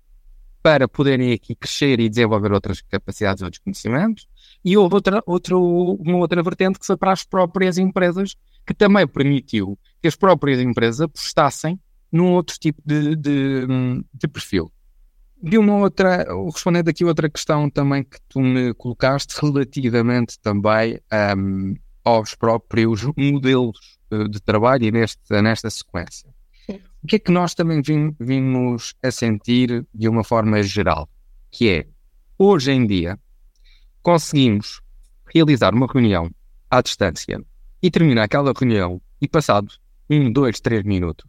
para 0.64 0.88
poderem 0.88 1.30
aqui 1.30 1.54
crescer 1.54 2.00
e 2.00 2.08
desenvolver 2.08 2.50
outras 2.50 2.80
capacidades, 2.80 3.42
outros 3.42 3.62
conhecimentos, 3.62 4.26
e 4.64 4.78
houve 4.78 4.94
outra, 4.94 5.22
outro, 5.26 5.60
uma 6.00 6.16
outra 6.16 6.42
vertente 6.42 6.78
que 6.78 6.86
foi 6.86 6.96
para 6.96 7.12
as 7.12 7.22
próprias 7.22 7.76
empresas, 7.76 8.34
que 8.66 8.72
também 8.72 9.06
permitiu 9.06 9.78
que 10.00 10.08
as 10.08 10.16
próprias 10.16 10.58
empresas 10.58 11.02
apostassem 11.02 11.78
num 12.10 12.32
outro 12.32 12.58
tipo 12.58 12.80
de, 12.82 13.14
de, 13.14 13.66
de 14.14 14.26
perfil. 14.26 14.72
De 15.42 15.58
uma 15.58 15.76
outra, 15.76 16.24
respondendo 16.50 16.88
aqui 16.88 17.04
outra 17.04 17.28
questão 17.28 17.68
também 17.68 18.02
que 18.02 18.16
tu 18.26 18.40
me 18.40 18.72
colocaste 18.72 19.34
relativamente 19.38 20.38
também 20.40 20.98
um, 21.36 21.74
aos 22.02 22.34
próprios 22.34 23.02
modelos 23.14 23.98
eh, 24.10 24.28
de 24.28 24.40
trabalho 24.40 24.84
e 24.84 24.90
nesta, 24.90 25.42
nesta 25.42 25.68
sequência. 25.68 26.30
O 27.02 27.06
que 27.06 27.16
é 27.16 27.18
que 27.18 27.30
nós 27.30 27.54
também 27.54 27.82
vim, 27.82 28.16
vimos 28.18 28.94
a 29.02 29.10
sentir 29.10 29.86
de 29.94 30.08
uma 30.08 30.24
forma 30.24 30.62
geral? 30.62 31.08
Que 31.50 31.68
é, 31.68 31.86
hoje 32.38 32.72
em 32.72 32.86
dia, 32.86 33.18
conseguimos 34.02 34.80
realizar 35.32 35.74
uma 35.74 35.86
reunião 35.86 36.30
à 36.70 36.80
distância 36.80 37.42
e 37.82 37.90
terminar 37.90 38.24
aquela 38.24 38.52
reunião 38.56 39.00
e 39.20 39.28
passado 39.28 39.68
um, 40.08 40.32
dois, 40.32 40.60
três 40.60 40.82
minutos, 40.84 41.26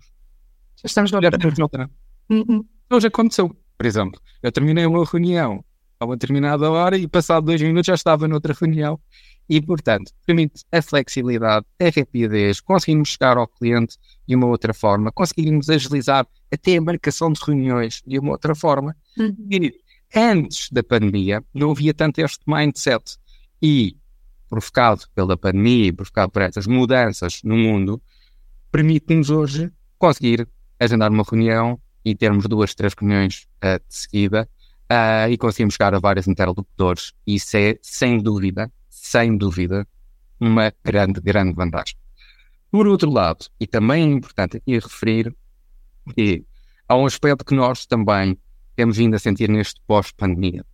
já 0.75 0.87
estamos 0.87 1.13
a 1.13 1.17
olhar 1.17 1.31
para 1.31 1.63
outra. 1.63 1.89
Uhum. 2.29 2.65
Hoje 2.91 3.07
aconteceu, 3.07 3.55
por 3.77 3.85
exemplo, 3.85 4.21
eu 4.43 4.51
terminei 4.51 4.85
uma 4.85 5.03
reunião 5.05 5.63
a 5.99 6.05
uma 6.05 6.15
determinada 6.15 6.69
hora 6.69 6.97
e 6.97 7.07
passado 7.07 7.45
dois 7.45 7.61
minutos 7.61 7.87
já 7.87 7.93
estava 7.93 8.27
noutra 8.27 8.53
reunião 8.53 8.99
e, 9.47 9.61
portanto, 9.61 10.11
permite 10.25 10.63
a 10.71 10.81
flexibilidade, 10.81 11.65
a 11.79 11.85
rapidez, 11.85 12.59
conseguimos 12.59 13.09
chegar 13.09 13.37
ao 13.37 13.47
cliente 13.47 13.97
de 14.27 14.35
uma 14.35 14.47
outra 14.47 14.73
forma, 14.73 15.11
conseguimos 15.11 15.69
agilizar 15.69 16.27
até 16.51 16.77
a 16.77 16.81
marcação 16.81 17.31
de 17.31 17.39
reuniões 17.45 18.01
de 18.05 18.17
uma 18.17 18.31
outra 18.31 18.55
forma. 18.55 18.95
Uhum. 19.17 19.35
E 19.51 19.73
antes 20.15 20.69
da 20.71 20.83
pandemia 20.83 21.43
não 21.53 21.71
havia 21.71 21.93
tanto 21.93 22.19
este 22.19 22.43
mindset 22.47 23.17
e, 23.61 23.95
provocado 24.49 25.03
pela 25.13 25.37
pandemia 25.37 25.87
e 25.87 25.91
provocado 25.91 26.31
por 26.31 26.41
estas 26.41 26.65
mudanças 26.65 27.41
no 27.43 27.55
mundo, 27.55 28.01
permite-nos 28.71 29.29
hoje 29.29 29.71
conseguir 29.97 30.47
agendar 30.79 31.11
uma 31.11 31.23
reunião 31.23 31.79
e 32.03 32.15
termos 32.15 32.45
duas, 32.45 32.75
três 32.75 32.93
reuniões 32.93 33.47
uh, 33.63 33.79
de 33.87 33.95
seguida 33.95 34.49
uh, 34.91 35.29
e 35.29 35.37
conseguimos 35.37 35.75
chegar 35.75 35.93
a 35.93 35.99
vários 35.99 36.27
interlocutores. 36.27 37.13
Isso 37.25 37.57
é, 37.57 37.77
sem 37.81 38.19
dúvida, 38.19 38.71
sem 38.89 39.37
dúvida, 39.37 39.87
uma 40.39 40.73
grande, 40.83 41.21
grande 41.21 41.53
vantagem. 41.53 41.95
Por 42.71 42.87
outro 42.87 43.09
lado, 43.09 43.45
e 43.59 43.67
também 43.67 44.03
é 44.03 44.13
importante 44.13 44.57
aqui 44.57 44.77
referir 44.77 45.35
que 46.13 46.43
há 46.87 46.95
um 46.95 47.05
aspecto 47.05 47.45
que 47.45 47.55
nós 47.55 47.85
também 47.85 48.37
temos 48.75 48.97
vindo 48.97 49.15
a 49.15 49.19
sentir 49.19 49.49
neste 49.49 49.79
pós-pandemia, 49.87 50.65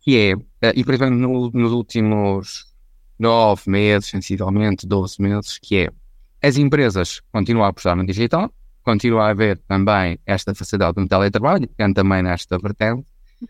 que 0.00 0.16
é, 0.18 0.32
eh, 0.60 0.72
e 0.74 0.84
por 0.84 0.94
exemplo, 0.94 1.16
no, 1.16 1.50
nos 1.50 1.72
últimos 1.72 2.74
nove 3.18 3.62
meses, 3.66 4.10
sensivelmente 4.10 4.86
12 4.86 5.22
meses, 5.22 5.58
que 5.58 5.76
é 5.76 5.88
as 6.42 6.56
empresas 6.56 7.22
continuam 7.32 7.64
a 7.64 7.68
apostar 7.68 7.96
no 7.96 8.04
digital, 8.04 8.52
continua 8.82 9.26
a 9.26 9.30
haver 9.30 9.58
também 9.66 10.18
esta 10.26 10.54
facilidade 10.54 11.00
no 11.00 11.08
teletrabalho, 11.08 11.66
que 11.66 11.94
também 11.94 12.22
nesta 12.22 12.58
vertente. 12.58 13.06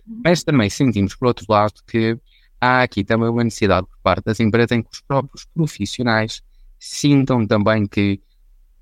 Mas 0.07 0.43
também 0.43 0.71
sentimos, 0.71 1.15
por 1.15 1.29
outro 1.29 1.45
lado, 1.49 1.75
que 1.87 2.19
há 2.61 2.83
aqui 2.83 3.05
também 3.05 3.29
uma 3.29 3.45
necessidade 3.45 3.87
por 3.87 3.99
parte 4.03 4.25
das 4.25 4.41
empresas 4.41 4.73
em 4.73 4.83
que 4.83 4.91
os 4.93 5.01
próprios 5.01 5.45
profissionais 5.55 6.43
sintam 6.79 7.47
também 7.47 7.87
que 7.87 8.21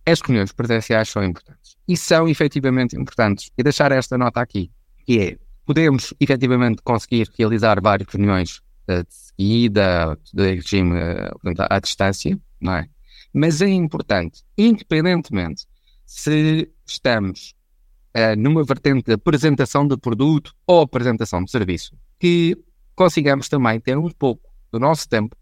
as 0.07 0.21
reuniões 0.21 0.53
presenciais 0.53 1.09
são 1.09 1.23
importantes. 1.25 1.77
E 1.87 1.97
são 1.97 2.29
efetivamente 2.29 2.97
importantes. 2.97 3.51
E 3.57 3.63
deixar 3.63 3.93
esta 3.93 4.19
nota 4.19 4.41
aqui, 4.41 4.71
que 5.05 5.19
é, 5.21 5.39
podemos 5.65 6.13
efetivamente 6.21 6.83
conseguir 6.83 7.29
realizar 7.39 7.81
várias 7.81 8.09
reuniões 8.09 8.61
uh, 8.89 9.05
de 9.05 9.15
seguida, 9.15 10.19
de 10.33 10.55
regime 10.55 10.93
uh, 10.93 11.67
à 11.71 11.79
distância, 11.79 12.39
não 12.61 12.75
é? 12.75 12.89
Mas 13.33 13.63
é 13.63 13.69
importante, 13.69 14.43
independentemente 14.59 15.67
se 16.05 16.71
estamos 16.87 17.55
uh, 18.17 18.37
numa 18.39 18.65
vertente 18.65 19.05
de 19.07 19.15
apresentação 19.15 19.87
de 19.87 19.97
produto 19.97 20.55
ou 20.67 20.81
apresentação 20.81 21.45
de 21.45 21.51
serviço, 21.51 21.95
que 22.19 22.57
consigamos 22.95 23.49
também 23.49 23.81
ter 23.81 23.97
um 23.99 24.11
pouco 24.11 24.51
do 24.71 24.79
nosso 24.79 25.09
tempo 25.09 25.37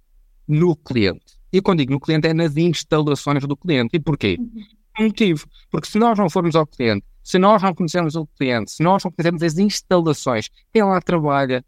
no 0.47 0.75
cliente. 0.77 1.39
E 1.53 1.61
quando 1.61 1.79
digo 1.79 1.93
no 1.93 2.01
cliente 2.01 2.29
é 2.29 2.35
nas 2.35 2.57
instalações 2.57 3.45
do 3.47 3.57
cliente. 3.57 3.97
E 3.97 4.01
porquê? 4.01 4.37
Uhum. 4.39 4.63
Um 5.01 5.05
motivo. 5.05 5.47
Porque 5.71 5.89
se 5.89 5.99
nós 5.99 6.19
não 6.19 6.29
formos 6.31 6.55
ao 6.55 6.67
cliente, 6.67 7.05
se 7.23 7.39
nós 7.39 7.63
não 7.63 7.75
conhecermos 7.75 8.15
o 8.15 8.27
cliente, 8.27 8.71
se 8.71 8.83
nós 8.83 9.05
não 9.05 9.11
conhecermos 9.11 9.43
as 9.43 9.59
instalações, 9.59 10.49
quem 10.73 10.83
lá 10.83 11.01
trabalha, 11.01 11.65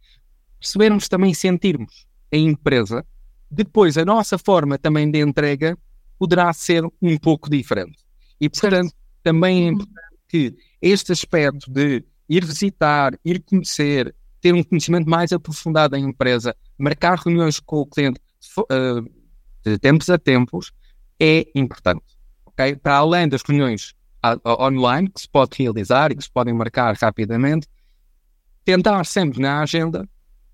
percebermos 0.58 1.08
também 1.08 1.34
sentirmos 1.34 2.06
a 2.32 2.36
empresa, 2.36 3.04
depois 3.50 3.98
a 3.98 4.04
nossa 4.04 4.38
forma 4.38 4.78
também 4.78 5.10
de 5.10 5.20
entrega 5.20 5.76
poderá 6.18 6.52
ser 6.52 6.84
um 7.00 7.18
pouco 7.18 7.50
diferente. 7.50 7.98
E, 8.40 8.48
portanto, 8.48 8.92
também 9.22 9.66
é 9.66 9.66
uhum. 9.66 9.74
importante 9.74 10.16
que 10.28 10.54
este 10.82 11.12
aspecto 11.12 11.70
de 11.70 12.04
ir 12.28 12.44
visitar, 12.44 13.16
ir 13.24 13.40
conhecer, 13.40 14.14
ter 14.40 14.52
um 14.52 14.64
conhecimento 14.64 15.08
mais 15.08 15.32
aprofundado 15.32 15.92
da 15.92 15.98
empresa, 15.98 16.54
marcar 16.76 17.16
reuniões 17.18 17.60
com 17.60 17.76
o 17.76 17.86
cliente 17.86 18.20
uh, 18.58 19.02
de 19.64 19.78
tempos 19.78 20.10
a 20.10 20.18
tempos, 20.18 20.72
é 21.20 21.46
importante. 21.54 22.18
Okay? 22.46 22.74
Para 22.74 22.96
além 22.96 23.28
das 23.28 23.42
reuniões 23.42 23.94
online 24.46 25.08
que 25.08 25.20
se 25.20 25.28
pode 25.28 25.50
realizar 25.58 26.12
e 26.12 26.16
que 26.16 26.22
se 26.22 26.30
podem 26.30 26.54
marcar 26.54 26.96
rapidamente, 26.96 27.66
tentar 28.64 29.04
sempre 29.04 29.40
na 29.40 29.62
agenda 29.62 30.08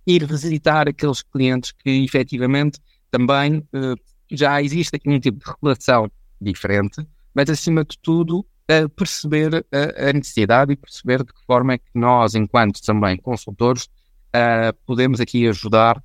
ir 0.07 0.27
visitar 0.27 0.89
aqueles 0.89 1.23
clientes 1.23 1.73
que 1.73 2.05
efetivamente 2.05 2.81
também 3.11 3.59
uh, 3.59 3.95
já 4.31 4.63
existe 4.63 4.97
aqui 4.97 5.09
um 5.09 5.21
tipo 5.21 5.39
de 5.39 5.53
relação 5.63 6.11
diferente, 6.41 7.07
mas 7.35 7.49
acima 7.51 7.85
de 7.85 7.99
tudo 7.99 8.47
uh, 8.71 8.89
perceber 8.91 9.67
a, 9.73 10.11
a 10.11 10.13
necessidade 10.13 10.73
e 10.73 10.77
perceber 10.77 11.25
de 11.25 11.33
que 11.33 11.45
forma 11.47 11.75
é 11.75 11.79
que 11.79 11.91
nós, 11.95 12.35
enquanto 12.35 12.81
também 12.83 13.17
consultores, 13.17 13.85
uh, 13.85 14.73
podemos 14.87 15.21
aqui 15.21 15.47
ajudar 15.49 16.03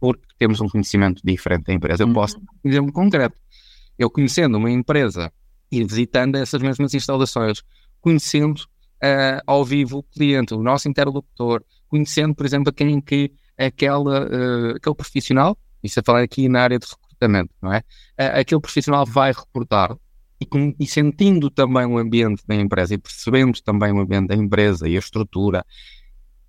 porque 0.00 0.22
temos 0.38 0.60
um 0.60 0.68
conhecimento 0.68 1.20
diferente 1.24 1.66
da 1.66 1.72
empresa. 1.72 2.04
Eu 2.04 2.12
posso, 2.12 2.40
por 2.40 2.68
exemplo, 2.68 2.92
concreto, 2.92 3.36
eu 3.98 4.08
conhecendo 4.08 4.56
uma 4.56 4.70
empresa 4.70 5.32
e 5.70 5.82
visitando 5.84 6.36
essas 6.36 6.62
mesmas 6.62 6.94
instalações, 6.94 7.62
conhecendo 8.00 8.62
ao 9.46 9.64
vivo 9.64 9.98
o 9.98 10.02
cliente, 10.02 10.54
o 10.54 10.62
nosso 10.62 10.88
interlocutor, 10.88 11.64
conhecendo, 11.88 12.34
por 12.34 12.46
exemplo, 12.46 12.70
a 12.70 12.72
quem 12.72 13.00
que 13.00 13.32
aquela, 13.56 14.24
aquele 14.76 14.94
profissional, 14.94 15.58
isso 15.82 15.98
a 15.98 16.02
falar 16.02 16.22
aqui 16.22 16.48
na 16.48 16.62
área 16.62 16.78
de 16.78 16.86
recrutamento, 16.86 17.52
não 17.60 17.72
é? 17.72 17.82
Aquele 18.16 18.60
profissional 18.60 19.04
vai 19.04 19.32
reportar 19.32 19.96
e, 20.40 20.74
e, 20.78 20.86
sentindo 20.86 21.50
também 21.50 21.84
o 21.86 21.98
ambiente 21.98 22.42
da 22.46 22.54
empresa 22.54 22.94
e 22.94 22.98
percebendo 22.98 23.60
também 23.62 23.92
o 23.92 24.00
ambiente 24.00 24.28
da 24.28 24.34
empresa 24.34 24.88
e 24.88 24.96
a 24.96 24.98
estrutura, 24.98 25.64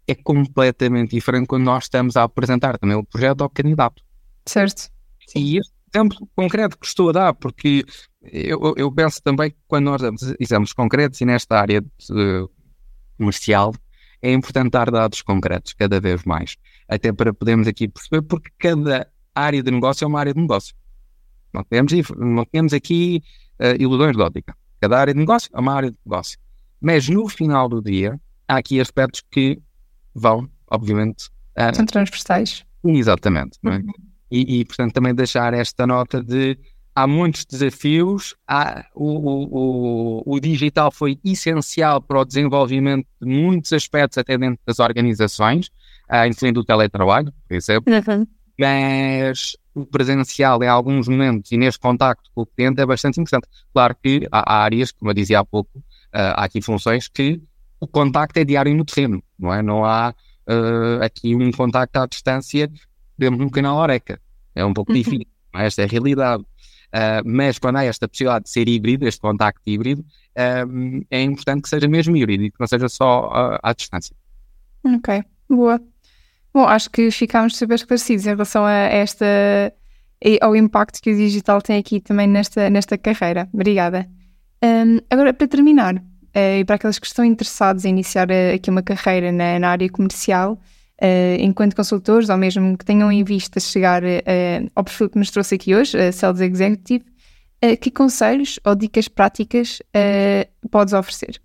é 0.08 0.16
completamente 0.16 1.12
diferente 1.12 1.48
quando 1.48 1.64
nós 1.64 1.86
estamos 1.86 2.16
a 2.16 2.24
apresentar 2.24 2.78
também 2.78 2.96
o 2.96 3.04
projeto 3.04 3.42
ao 3.42 3.50
candidato. 3.50 4.04
Certo. 4.46 4.90
E 5.36 5.58
este 5.58 5.74
exemplo 5.94 6.28
concreto 6.36 6.78
que 6.78 6.86
estou 6.86 7.10
a 7.10 7.12
dar, 7.12 7.34
porque 7.34 7.84
eu, 8.22 8.74
eu 8.76 8.92
penso 8.92 9.22
também 9.22 9.52
que 9.52 9.58
quando 9.68 9.86
nós 9.86 10.02
damos 10.02 10.22
exames 10.40 10.74
concretos 10.74 11.22
e 11.22 11.26
nesta 11.26 11.60
área 11.60 11.82
de, 11.82 12.48
comercial, 13.18 13.74
é 14.22 14.32
importante 14.34 14.72
dar 14.72 14.90
dados 14.92 15.22
concretos 15.22 15.74
cada 15.74 16.00
vez 16.00 16.24
mais, 16.24 16.58
até 16.88 17.12
para 17.12 17.34
podermos 17.34 17.68
aqui 17.68 17.88
perceber, 17.88 18.22
porque 18.24 18.50
cada 18.58 19.08
área 19.34 19.62
de 19.62 19.72
negócio 19.72 20.04
é 20.06 20.08
uma 20.08 20.20
área 20.20 20.34
de 20.34 20.42
negócio. 20.42 20.76
Não 21.54 21.64
temos, 21.64 21.92
não 22.18 22.46
temos 22.46 22.74
aqui 22.74 23.24
uh, 23.60 23.82
ilusões 23.82 24.16
de 24.16 24.22
ótica. 24.22 24.56
Cada 24.80 25.00
área 25.00 25.14
de 25.14 25.20
negócio 25.20 25.50
é 25.54 25.60
uma 25.60 25.74
área 25.74 25.92
de 25.92 25.98
negócio. 26.06 26.38
Mas 26.80 27.10
no 27.10 27.28
final 27.28 27.68
do 27.68 27.82
dia, 27.82 28.20
há 28.48 28.58
aqui 28.58 28.80
aspectos 28.80 29.22
que 29.30 29.62
vão, 30.14 30.50
obviamente. 30.70 31.28
Uh, 31.58 31.76
São 31.76 31.86
transversais. 31.86 32.66
Exatamente. 32.84 33.60
É? 33.66 33.70
Uhum. 33.70 33.92
E, 34.32 34.60
e, 34.60 34.66
portanto, 34.66 34.94
também 34.94 35.14
deixar 35.14 35.54
esta 35.54 35.86
nota 35.86 36.24
de 36.24 36.58
há 36.96 37.08
muitos 37.08 37.46
desafios, 37.46 38.36
há, 38.48 38.86
o, 38.94 39.06
o, 39.06 40.24
o, 40.26 40.36
o, 40.36 40.40
digital 40.40 40.92
foi 40.92 41.18
essencial 41.24 42.02
para 42.02 42.20
o 42.20 42.26
desenvolvimento 42.26 43.08
de 43.22 43.28
muitos 43.28 43.72
aspectos 43.74 44.18
até 44.18 44.38
dentro 44.38 44.60
das 44.66 44.80
organizações, 44.80 45.68
uh, 46.10 46.28
incluindo 46.28 46.60
o 46.60 46.64
teletrabalho, 46.64 47.34
por 47.48 47.56
exemplo, 47.56 47.94
uhum. 47.94 48.28
Mas 48.60 49.56
o 49.74 49.86
presencial 49.86 50.62
em 50.62 50.68
alguns 50.68 51.08
momentos 51.08 51.52
e 51.52 51.58
neste 51.58 51.80
contacto 51.80 52.30
com 52.36 52.42
o 52.42 52.46
cliente 52.46 52.82
é 52.82 52.86
bastante 52.86 53.20
importante. 53.20 53.48
Claro 53.74 53.96
que 54.04 54.28
há, 54.32 54.64
áreas, 54.64 54.92
como 54.92 55.10
eu 55.10 55.16
dizia 55.16 55.40
há 55.40 55.46
pouco, 55.46 55.80
uh, 55.80 56.36
há 56.36 56.44
aqui 56.44 56.62
funções 56.62 57.08
que 57.08 57.42
o 57.80 57.88
contacto 57.88 58.38
é 58.38 58.44
diário 58.44 58.76
no 58.76 58.84
terreno, 58.84 59.24
não 59.38 59.54
é? 59.54 59.62
Não 59.62 59.86
há 59.86 60.14
uh, 60.50 61.04
aqui 61.04 61.34
um 61.34 61.52
contacto 61.52 61.98
à 61.98 62.06
distância, 62.06 62.70
temos 63.18 63.40
um 63.40 63.50
canal 63.50 63.78
Oreca. 63.78 64.20
É 64.54 64.66
um 64.66 64.74
pouco 64.74 64.92
uhum. 64.92 64.98
difícil, 64.98 65.28
é? 65.56 65.66
esta 65.66 65.84
é 65.84 65.86
a 65.86 65.88
realidade. 65.88 66.44
Uh, 66.44 67.24
mas 67.24 67.58
quando 67.60 67.78
há 67.78 67.86
esta 67.86 68.10
possibilidade 68.10 68.46
de 68.46 68.50
ser 68.50 68.68
híbrido, 68.68 69.08
este 69.08 69.22
contacto 69.22 69.62
híbrido, 69.66 70.04
é 71.12 71.22
importante 71.22 71.64
que 71.64 71.70
seja 71.70 71.88
mesmo 71.88 72.16
híbrido 72.16 72.44
e 72.44 72.52
que 72.52 72.60
não 72.60 72.68
seja 72.68 72.88
só 72.88 73.28
uh, 73.28 73.60
à 73.62 73.74
distância. 73.74 74.16
Ok, 74.84 75.24
boa. 75.50 75.82
Bom, 76.60 76.68
acho 76.68 76.90
que 76.90 77.10
ficámos 77.10 77.56
super 77.56 77.76
esclarecidos 77.76 78.26
em 78.26 78.32
relação 78.32 78.66
a 78.66 78.74
esta 78.74 79.26
ao 80.42 80.54
impacto 80.58 81.02
que 81.02 81.10
o 81.10 81.16
digital 81.16 81.62
tem 81.62 81.78
aqui 81.78 82.02
também 82.02 82.28
nesta, 82.28 82.70
nesta 82.70 82.98
carreira. 82.98 83.48
Obrigada. 83.54 84.06
Um, 84.62 84.98
agora, 85.10 85.34
para 85.34 85.48
terminar, 85.48 85.96
uh, 85.96 86.60
e 86.60 86.66
para 86.66 86.76
aqueles 86.76 87.00
que 87.00 87.08
estão 87.08 87.24
interessados 87.24 87.86
em 87.86 87.92
iniciar 87.92 88.28
aqui 88.54 88.70
uma 88.70 88.84
carreira 88.84 89.32
na, 89.32 89.58
na 89.58 89.70
área 89.70 89.90
comercial, 89.90 90.60
uh, 91.02 91.40
enquanto 91.40 91.78
consultores, 91.78 92.28
ou 92.28 92.36
mesmo 92.36 92.78
que 92.78 92.84
tenham 92.84 93.10
em 93.10 93.24
vista 93.24 93.58
chegar 93.62 94.04
uh, 94.04 94.70
ao 94.76 94.84
perfil 94.84 95.10
que 95.10 95.18
nos 95.18 95.32
trouxe 95.32 95.56
aqui 95.56 95.74
hoje, 95.74 95.98
uh, 95.98 96.12
Sales 96.12 96.42
Executive, 96.42 97.06
uh, 97.64 97.78
que 97.78 97.90
conselhos 97.90 98.60
ou 98.66 98.76
dicas 98.76 99.08
práticas 99.08 99.82
podes 100.70 100.94
oferecer? 100.94 101.40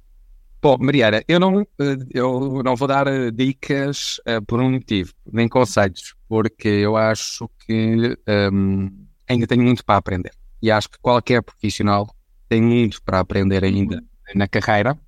Bom, 0.65 0.79
Mariana, 0.81 1.23
eu 1.29 1.39
não, 1.39 1.67
eu 2.11 2.63
não 2.65 2.75
vou 2.75 2.89
dar 2.89 3.05
dicas 3.31 4.19
por 4.47 4.63
um 4.63 4.71
motivo, 4.71 5.13
nem 5.31 5.47
conselhos, 5.47 6.15
porque 6.27 6.69
eu 6.69 6.97
acho 6.97 7.51
que 7.67 8.17
um, 8.51 8.91
ainda 9.29 9.47
tenho 9.47 9.63
muito 9.63 9.85
para 9.85 9.99
aprender. 9.99 10.31
E 10.63 10.71
acho 10.71 10.89
que 10.89 10.99
qualquer 11.03 11.43
profissional 11.43 12.09
tem 12.49 12.63
muito 12.63 13.03
para 13.03 13.21
aprender 13.21 13.63
ainda 13.63 14.03
na 14.35 14.49
carreira, 14.49 14.99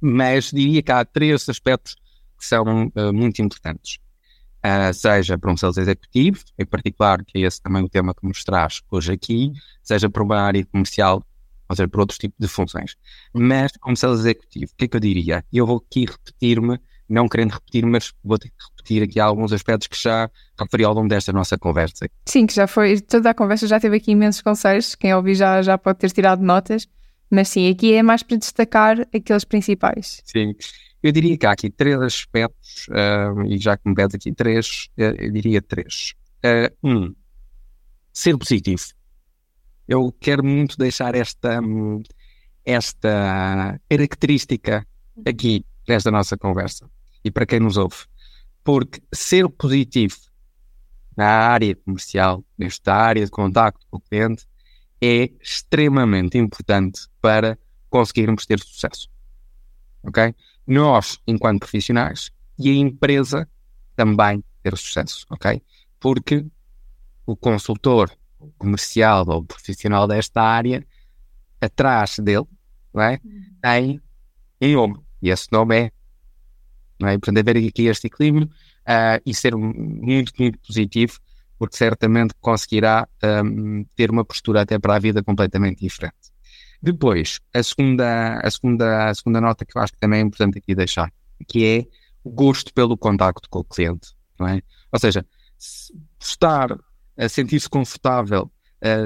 mas 0.00 0.50
diria 0.50 0.82
que 0.82 0.90
há 0.90 1.04
três 1.04 1.48
aspectos 1.48 1.94
que 2.36 2.44
são 2.44 2.90
uh, 2.96 3.12
muito 3.12 3.40
importantes. 3.40 4.00
Uh, 4.58 4.92
seja 4.92 5.38
para 5.38 5.52
um 5.52 5.56
sales 5.56 5.76
executivo, 5.76 6.42
em 6.58 6.66
particular, 6.66 7.24
que 7.24 7.38
é 7.38 7.42
esse 7.42 7.62
também 7.62 7.84
o 7.84 7.88
tema 7.88 8.12
que 8.12 8.26
nos 8.26 8.42
traz 8.42 8.82
hoje 8.90 9.12
aqui, 9.12 9.52
seja 9.84 10.10
para 10.10 10.24
uma 10.24 10.40
área 10.40 10.66
comercial, 10.66 11.24
ou 11.68 11.76
seja, 11.76 11.88
para 11.88 12.00
outros 12.00 12.18
tipos 12.18 12.36
de 12.38 12.48
funções. 12.48 12.96
Mas, 13.32 13.72
como 13.80 13.96
sales 13.96 14.20
executivo, 14.20 14.72
o 14.72 14.76
que 14.76 14.84
é 14.84 14.88
que 14.88 14.96
eu 14.96 15.00
diria? 15.00 15.44
Eu 15.52 15.66
vou 15.66 15.82
aqui 15.86 16.06
repetir-me, 16.06 16.78
não 17.08 17.28
querendo 17.28 17.52
repetir, 17.52 17.84
mas 17.86 18.12
vou 18.22 18.38
ter 18.38 18.48
que 18.48 18.54
repetir 18.70 19.02
aqui 19.02 19.20
alguns 19.20 19.52
aspectos 19.52 19.88
que 19.88 20.00
já 20.00 20.30
referi 20.58 20.84
ao 20.84 20.94
longo 20.94 21.08
desta 21.08 21.32
nossa 21.32 21.58
conversa. 21.58 22.08
Sim, 22.26 22.46
que 22.46 22.54
já 22.54 22.66
foi, 22.66 23.00
toda 23.00 23.30
a 23.30 23.34
conversa 23.34 23.66
já 23.66 23.78
teve 23.80 23.96
aqui 23.96 24.12
imensos 24.12 24.42
conselhos, 24.42 24.94
quem 24.94 25.14
ouvir 25.14 25.34
já, 25.34 25.62
já 25.62 25.76
pode 25.76 25.98
ter 25.98 26.10
tirado 26.10 26.42
notas, 26.42 26.86
mas 27.30 27.48
sim, 27.48 27.68
aqui 27.68 27.94
é 27.94 28.02
mais 28.02 28.22
para 28.22 28.36
destacar 28.36 29.00
aqueles 29.14 29.44
principais. 29.44 30.22
Sim, 30.24 30.54
eu 31.02 31.12
diria 31.12 31.36
que 31.36 31.46
há 31.46 31.52
aqui 31.52 31.68
três 31.68 32.00
aspectos, 32.00 32.86
uh, 32.88 33.42
e 33.46 33.58
já 33.58 33.76
que 33.76 33.88
me 33.88 33.94
pedes 33.94 34.14
aqui 34.14 34.32
três, 34.32 34.88
uh, 34.98 35.02
eu 35.18 35.30
diria 35.30 35.60
três. 35.60 36.14
Uh, 36.44 36.88
um, 36.88 37.14
ser 38.12 38.38
positivo. 38.38 38.82
Eu 39.86 40.12
quero 40.18 40.44
muito 40.44 40.76
deixar 40.76 41.14
esta, 41.14 41.60
esta 42.64 43.80
característica 43.88 44.86
aqui 45.26 45.64
nesta 45.86 46.10
nossa 46.10 46.36
conversa 46.36 46.88
e 47.22 47.30
para 47.30 47.46
quem 47.46 47.60
nos 47.60 47.76
ouve. 47.76 47.96
Porque 48.62 49.02
ser 49.12 49.48
positivo 49.48 50.16
na 51.16 51.26
área 51.26 51.76
comercial, 51.76 52.44
nesta 52.58 52.94
área 52.94 53.24
de 53.24 53.30
contacto 53.30 53.86
com 53.90 53.98
o 53.98 54.00
cliente, 54.00 54.46
é 55.00 55.30
extremamente 55.40 56.38
importante 56.38 57.02
para 57.20 57.58
conseguirmos 57.90 58.46
ter 58.46 58.58
sucesso. 58.58 59.08
Ok? 60.02 60.34
nós, 60.66 61.20
enquanto 61.26 61.60
profissionais, 61.60 62.30
e 62.58 62.70
a 62.70 62.74
empresa 62.74 63.48
também 63.94 64.42
ter 64.62 64.76
sucesso, 64.76 65.26
ok? 65.30 65.62
Porque 66.00 66.46
o 67.26 67.36
consultor 67.36 68.10
comercial 68.58 69.24
ou 69.28 69.44
profissional 69.44 70.06
desta 70.06 70.42
área, 70.42 70.86
atrás 71.60 72.18
dele, 72.18 72.46
não 72.92 73.02
é? 73.02 73.20
tem 73.60 74.00
um 74.62 74.72
nome, 74.72 75.00
e 75.20 75.30
esse 75.30 75.50
nome 75.50 75.76
é, 75.76 75.90
não 77.00 77.08
é? 77.08 77.18
Portanto, 77.18 77.38
haver 77.38 77.56
aqui 77.56 77.86
este 77.86 78.06
equilíbrio 78.06 78.46
uh, 78.46 79.20
e 79.24 79.34
ser 79.34 79.54
muito, 79.56 80.32
muito 80.38 80.58
positivo, 80.66 81.18
porque 81.58 81.76
certamente 81.76 82.34
conseguirá 82.40 83.08
um, 83.44 83.84
ter 83.94 84.10
uma 84.10 84.24
postura 84.24 84.62
até 84.62 84.78
para 84.78 84.96
a 84.96 84.98
vida 84.98 85.22
completamente 85.22 85.80
diferente. 85.80 86.32
Depois, 86.82 87.40
a 87.54 87.62
segunda, 87.62 88.40
a, 88.40 88.50
segunda, 88.50 89.08
a 89.08 89.14
segunda 89.14 89.40
nota 89.40 89.64
que 89.64 89.76
eu 89.76 89.82
acho 89.82 89.92
que 89.92 89.98
também 89.98 90.20
é 90.20 90.22
importante 90.22 90.58
aqui 90.58 90.74
deixar, 90.74 91.10
que 91.48 91.64
é 91.64 91.86
o 92.22 92.30
gosto 92.30 92.72
pelo 92.74 92.96
contacto 92.96 93.48
com 93.48 93.60
o 93.60 93.64
cliente, 93.64 94.14
não 94.38 94.46
é? 94.48 94.60
Ou 94.92 94.98
seja, 94.98 95.24
estar 96.20 96.76
sentir-se 97.28 97.68
confortável, 97.68 98.50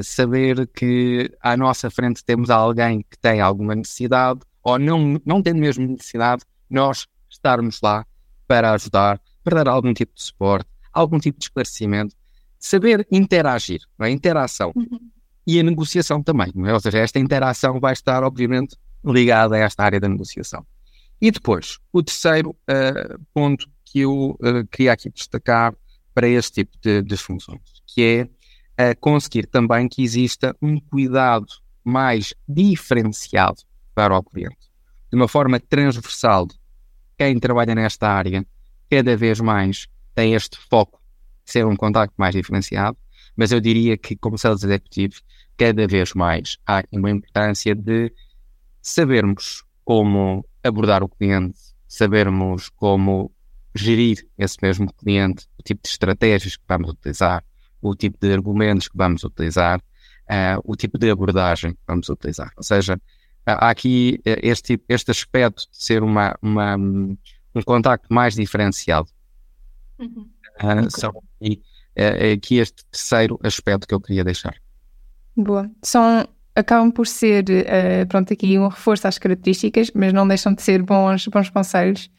saber 0.03 0.67
que 0.69 1.31
à 1.41 1.57
nossa 1.57 1.89
frente 1.91 2.25
temos 2.25 2.51
alguém 2.51 3.05
que 3.09 3.19
tem 3.19 3.41
alguma 3.41 3.75
necessidade, 3.75 4.41
ou 4.63 4.79
não, 4.79 5.21
não 5.25 5.41
tendo 5.41 5.61
mesmo 5.61 5.87
necessidade, 5.87 6.43
nós 6.69 7.07
estarmos 7.29 7.81
lá 7.81 8.05
para 8.47 8.73
ajudar, 8.73 9.21
para 9.45 9.63
dar 9.63 9.71
algum 9.71 9.95
tipo 9.95 10.15
de 10.15 10.23
suporte, 10.23 10.69
algum 10.93 11.19
tipo 11.19 11.39
de 11.39 11.45
esclarecimento, 11.45 12.17
saber 12.59 13.07
interagir, 13.11 13.81
é? 14.01 14.11
Interação. 14.11 14.73
Uhum 14.75 14.99
e 15.49 15.59
a 15.59 15.63
negociação 15.63 16.23
também. 16.23 16.53
É? 16.67 16.75
Ou 16.75 16.79
seja, 16.79 16.99
esta 16.99 17.19
interação 17.19 17.81
vai 17.81 17.95
estar, 17.95 18.23
obviamente, 18.23 18.77
ligada 19.03 19.57
a 19.57 19.59
esta 19.59 19.83
área 19.83 19.99
da 19.99 20.07
negociação. 20.07 20.65
E 21.19 21.31
depois, 21.31 21.79
o 21.91 22.03
terceiro 22.03 22.51
uh, 22.51 23.19
ponto 23.33 23.67
que 23.83 24.01
eu 24.01 24.33
uh, 24.33 24.67
queria 24.71 24.93
aqui 24.93 25.09
destacar 25.09 25.75
para 26.13 26.29
este 26.29 26.63
tipo 26.63 26.77
de, 26.83 27.01
de 27.01 27.17
funções, 27.17 27.78
que 27.99 28.31
é 28.77 28.95
conseguir 28.95 29.47
também 29.49 29.89
que 29.89 30.05
exista 30.05 30.55
um 30.63 30.79
cuidado 30.79 31.49
mais 31.83 32.33
diferenciado 32.47 33.63
para 33.93 34.17
o 34.17 34.23
cliente, 34.23 34.71
de 35.11 35.17
uma 35.17 35.27
forma 35.27 35.59
transversal. 35.59 36.47
Quem 37.17 37.41
trabalha 37.41 37.75
nesta 37.75 38.09
área, 38.09 38.47
cada 38.89 39.17
vez 39.17 39.41
mais 39.41 39.89
tem 40.15 40.35
este 40.35 40.57
foco 40.71 41.03
de 41.45 41.51
ser 41.51 41.67
um 41.67 41.75
contacto 41.75 42.15
mais 42.17 42.37
diferenciado, 42.37 42.97
mas 43.37 43.51
eu 43.51 43.59
diria 43.59 43.99
que, 43.99 44.15
como 44.15 44.39
sales 44.39 44.63
executivo, 44.63 45.15
cada 45.57 45.85
vez 45.89 46.15
mais 46.15 46.57
há 46.65 46.85
uma 46.93 47.11
importância 47.11 47.75
de 47.75 48.13
sabermos 48.81 49.65
como 49.85 50.47
abordar 50.63 51.03
o 51.03 51.09
cliente, 51.09 51.59
sabermos 51.89 52.69
como 52.69 53.33
gerir 53.75 54.25
esse 54.39 54.57
mesmo 54.63 54.93
cliente, 54.93 55.49
o 55.59 55.65
tipo 55.65 55.83
de 55.83 55.89
estratégias 55.89 56.57
que 56.57 56.65
vamos 56.69 56.91
utilizar, 56.91 57.43
o 57.81 57.95
tipo 57.95 58.19
de 58.21 58.33
argumentos 58.33 58.89
que 58.89 58.97
vamos 58.97 59.25
utilizar, 59.25 59.81
uh, 59.81 60.61
o 60.65 60.77
tipo 60.77 60.99
de 60.99 61.11
abordagem 61.11 61.73
que 61.73 61.81
vamos 61.87 62.09
utilizar. 62.09 62.53
Ou 62.57 62.63
seja, 62.63 63.01
há 63.47 63.71
aqui 63.71 64.21
este, 64.25 64.81
este 64.89 65.11
aspecto 65.11 65.63
de 65.71 65.83
ser 65.85 66.03
uma, 66.03 66.37
uma 66.43 66.77
um 67.59 67.63
contacto 67.65 68.13
mais 68.13 68.35
diferenciado. 68.35 69.09
Uhum. 69.99 70.29
Uh, 70.61 70.91
são, 70.91 71.23
e, 71.41 71.61
é, 71.95 72.31
é 72.31 72.33
aqui 72.33 72.57
este 72.59 72.85
terceiro 72.87 73.39
aspecto 73.43 73.87
que 73.87 73.95
eu 73.95 74.01
queria 74.01 74.25
deixar. 74.25 74.55
Boa. 75.37 75.71
São, 75.83 76.27
acabam 76.55 76.91
por 76.91 77.07
ser, 77.07 77.45
uh, 77.45 78.07
pronto, 78.09 78.33
aqui 78.33 78.59
um 78.59 78.69
reforço 78.69 79.07
às 79.07 79.19
características, 79.19 79.91
mas 79.95 80.13
não 80.13 80.27
deixam 80.27 80.55
de 80.55 80.63
ser 80.63 80.83
bons, 80.83 81.27
bons 81.29 81.51
conselhos. 81.51 82.11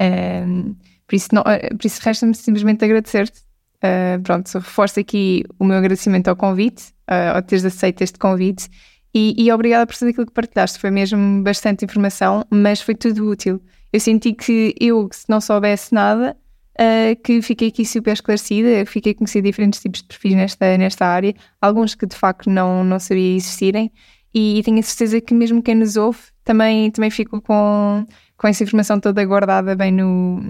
Uh, 0.00 0.74
por 1.06 1.16
isso, 1.16 1.28
uh, 1.32 1.76
isso 1.84 2.00
resta-me 2.02 2.34
simplesmente 2.34 2.84
agradecer-te. 2.84 3.42
Uh, 3.84 4.18
pronto, 4.22 4.50
reforço 4.54 4.98
aqui 4.98 5.44
o 5.58 5.64
meu 5.64 5.76
agradecimento 5.76 6.28
ao 6.28 6.36
convite, 6.36 6.84
uh, 7.10 7.36
ao 7.36 7.42
teres 7.42 7.66
aceito 7.66 8.00
este 8.00 8.18
convite 8.18 8.66
e, 9.14 9.34
e 9.36 9.52
obrigada 9.52 9.86
por 9.86 9.94
tudo 9.94 10.08
aquilo 10.08 10.26
que 10.26 10.32
partilhaste. 10.32 10.78
Foi 10.78 10.90
mesmo 10.90 11.42
bastante 11.42 11.84
informação, 11.84 12.46
mas 12.50 12.80
foi 12.80 12.94
tudo 12.94 13.28
útil. 13.28 13.60
Eu 13.92 14.00
senti 14.00 14.32
que 14.32 14.74
eu, 14.80 15.06
se 15.12 15.26
não 15.28 15.38
soubesse 15.38 15.92
nada, 15.92 16.34
uh, 16.80 17.22
que 17.22 17.42
fiquei 17.42 17.68
aqui 17.68 17.84
super 17.84 18.14
esclarecida, 18.14 18.86
fiquei 18.86 19.12
a 19.12 19.14
conhecer 19.14 19.42
diferentes 19.42 19.80
tipos 19.80 20.00
de 20.00 20.08
perfis 20.08 20.34
nesta, 20.34 20.78
nesta 20.78 21.06
área, 21.06 21.34
alguns 21.60 21.94
que 21.94 22.06
de 22.06 22.16
facto 22.16 22.48
não, 22.48 22.82
não 22.82 22.98
sabia 22.98 23.36
existirem, 23.36 23.92
e, 24.32 24.60
e 24.60 24.62
tenho 24.62 24.78
a 24.78 24.82
certeza 24.82 25.20
que 25.20 25.34
mesmo 25.34 25.62
quem 25.62 25.74
nos 25.74 25.96
ouve 25.96 26.20
também, 26.42 26.90
também 26.90 27.10
ficou 27.10 27.42
com, 27.42 28.06
com 28.36 28.48
essa 28.48 28.62
informação 28.62 28.98
toda 28.98 29.22
guardada 29.26 29.76
bem 29.76 29.92
no, 29.92 30.40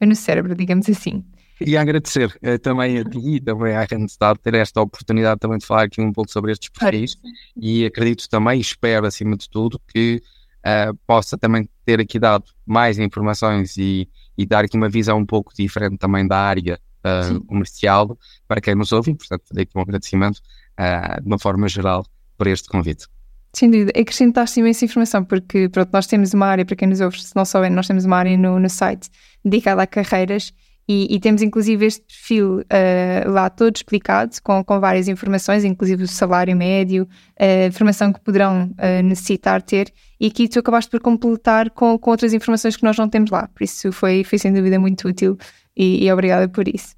bem 0.00 0.08
no 0.08 0.16
cérebro, 0.16 0.54
digamos 0.54 0.88
assim. 0.88 1.22
E 1.60 1.76
agradecer 1.76 2.36
uh, 2.42 2.58
também 2.58 2.98
a 2.98 3.04
ti 3.04 3.18
e 3.18 3.40
também 3.40 3.76
à 3.76 3.86
Randstad 3.90 4.38
ter 4.40 4.54
esta 4.54 4.80
oportunidade 4.80 5.38
também 5.38 5.58
de 5.58 5.66
falar 5.66 5.84
aqui 5.84 6.00
um 6.00 6.12
pouco 6.12 6.30
sobre 6.30 6.52
estes 6.52 6.70
perfis 6.70 7.16
e 7.56 7.84
acredito 7.84 8.28
também, 8.28 8.60
espero 8.60 9.06
acima 9.06 9.36
de 9.36 9.48
tudo, 9.48 9.80
que 9.88 10.20
uh, 10.66 10.96
possa 11.06 11.36
também 11.38 11.68
ter 11.84 12.00
aqui 12.00 12.18
dado 12.18 12.44
mais 12.66 12.98
informações 12.98 13.76
e, 13.76 14.08
e 14.36 14.46
dar 14.46 14.64
aqui 14.64 14.76
uma 14.76 14.88
visão 14.88 15.18
um 15.18 15.26
pouco 15.26 15.52
diferente 15.54 15.98
também 15.98 16.26
da 16.26 16.38
área 16.38 16.80
uh, 17.04 17.44
comercial 17.44 18.18
para 18.48 18.60
quem 18.60 18.74
nos 18.74 18.92
ouve. 18.92 19.14
Portanto, 19.14 19.42
fazer 19.48 19.62
aqui 19.62 19.72
um 19.76 19.82
agradecimento 19.82 20.38
uh, 20.38 21.20
de 21.20 21.26
uma 21.26 21.38
forma 21.38 21.68
geral 21.68 22.04
por 22.36 22.46
este 22.46 22.68
convite. 22.68 23.06
Sem 23.54 23.70
dúvida, 23.70 23.92
acrescentaste 23.94 24.60
imensa 24.60 24.84
informação, 24.86 25.22
porque 25.22 25.68
pronto, 25.68 25.90
nós 25.92 26.06
temos 26.06 26.32
uma 26.32 26.46
área, 26.46 26.64
para 26.64 26.74
quem 26.74 26.88
nos 26.88 27.00
ouve, 27.00 27.20
se 27.20 27.36
não 27.36 27.44
souber, 27.44 27.70
nós 27.70 27.86
temos 27.86 28.06
uma 28.06 28.16
área 28.16 28.36
no, 28.36 28.58
no 28.58 28.70
site 28.70 29.10
dedicada 29.44 29.82
a 29.82 29.86
carreiras 29.86 30.54
e, 30.88 31.14
e, 31.14 31.20
temos 31.20 31.42
inclusive 31.42 31.86
este 31.86 32.02
perfil 32.02 32.58
uh, 32.58 33.30
lá 33.30 33.48
todo 33.48 33.76
explicado, 33.76 34.32
com, 34.42 34.64
com 34.64 34.80
várias 34.80 35.06
informações, 35.08 35.64
inclusive 35.64 36.02
o 36.04 36.08
salário 36.08 36.56
médio, 36.56 37.08
a 37.38 37.68
uh, 37.68 37.72
formação 37.72 38.12
que 38.12 38.20
poderão 38.20 38.64
uh, 38.64 39.02
necessitar 39.02 39.62
ter, 39.62 39.92
e 40.20 40.26
aqui 40.26 40.48
tu 40.48 40.58
acabaste 40.58 40.90
por 40.90 41.00
completar 41.00 41.70
com, 41.70 41.96
com 41.98 42.10
outras 42.10 42.32
informações 42.32 42.76
que 42.76 42.82
nós 42.82 42.96
não 42.96 43.08
temos 43.08 43.30
lá, 43.30 43.48
por 43.48 43.62
isso 43.62 43.92
foi, 43.92 44.24
foi 44.24 44.38
sem 44.38 44.52
dúvida 44.52 44.78
muito 44.78 45.06
útil 45.06 45.38
e, 45.76 46.04
e 46.04 46.12
obrigada 46.12 46.48
por 46.48 46.66
isso. 46.66 46.96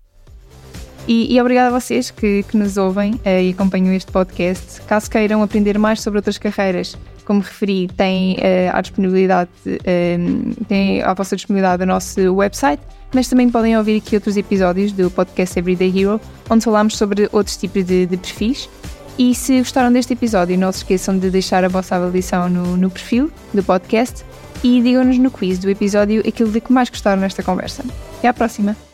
E, 1.07 1.35
e, 1.35 1.41
obrigada 1.41 1.69
a 1.75 1.79
vocês 1.79 2.11
que, 2.11 2.43
que 2.45 2.57
nos 2.57 2.79
ouvem 2.79 3.13
uh, 3.17 3.41
e 3.43 3.51
acompanham 3.51 3.93
este 3.93 4.11
podcast. 4.11 4.81
Caso 4.83 5.11
queiram 5.11 5.43
aprender 5.43 5.79
mais 5.79 6.01
sobre 6.01 6.19
outras 6.19 6.39
carreiras, 6.39 6.97
como 7.25 7.41
referi, 7.41 7.89
têm 7.89 8.35
uh, 8.35 8.77
à 8.77 8.81
disponibilidade, 8.81 9.51
uh, 9.67 10.65
têm 10.67 11.03
à 11.03 11.15
vossa 11.15 11.37
disponibilidade 11.37 11.83
o 11.83 11.87
nosso 11.87 12.21
website 12.35 12.83
mas 13.15 13.29
também 13.29 13.49
podem 13.49 13.79
ouvir 13.79 13.99
aqui 13.99 14.17
outros 14.17 14.37
episódios 14.37 14.93
do 14.93 15.09
podcast 15.09 15.57
Everyday 15.57 15.89
Hero, 15.89 16.21
onde 16.51 16.65
falamos 16.65 16.97
sobre 16.97 17.29
outros 17.33 17.57
tipos 17.57 17.85
de, 17.85 18.07
de 18.07 18.17
perfis. 18.17 18.69
E 19.17 19.33
se 19.35 19.59
gostaram 19.59 19.93
deste 19.93 20.13
episódio, 20.13 20.59
não 20.59 20.73
se 20.73 20.79
esqueçam 20.79 21.17
de 21.17 21.31
deixar 21.31 21.65
a 21.65 21.69
vossa 21.69 21.95
avaliação 21.95 22.49
no, 22.49 22.77
no 22.77 22.91
perfil 22.91 23.31
do 23.53 23.63
podcast 23.63 24.25
e 24.65 24.83
digam-nos 24.83 25.19
no 25.19 25.31
quiz 25.31 25.61
do 25.61 25.71
episódio 25.71 26.21
aquilo 26.27 26.51
de 26.51 26.61
que 26.61 26.73
mais 26.73 26.91
gostaram 26.91 27.23
nesta 27.23 27.43
conversa. 27.43 27.85
Até 28.19 28.27
à 28.27 28.35
próxima! 28.35 28.94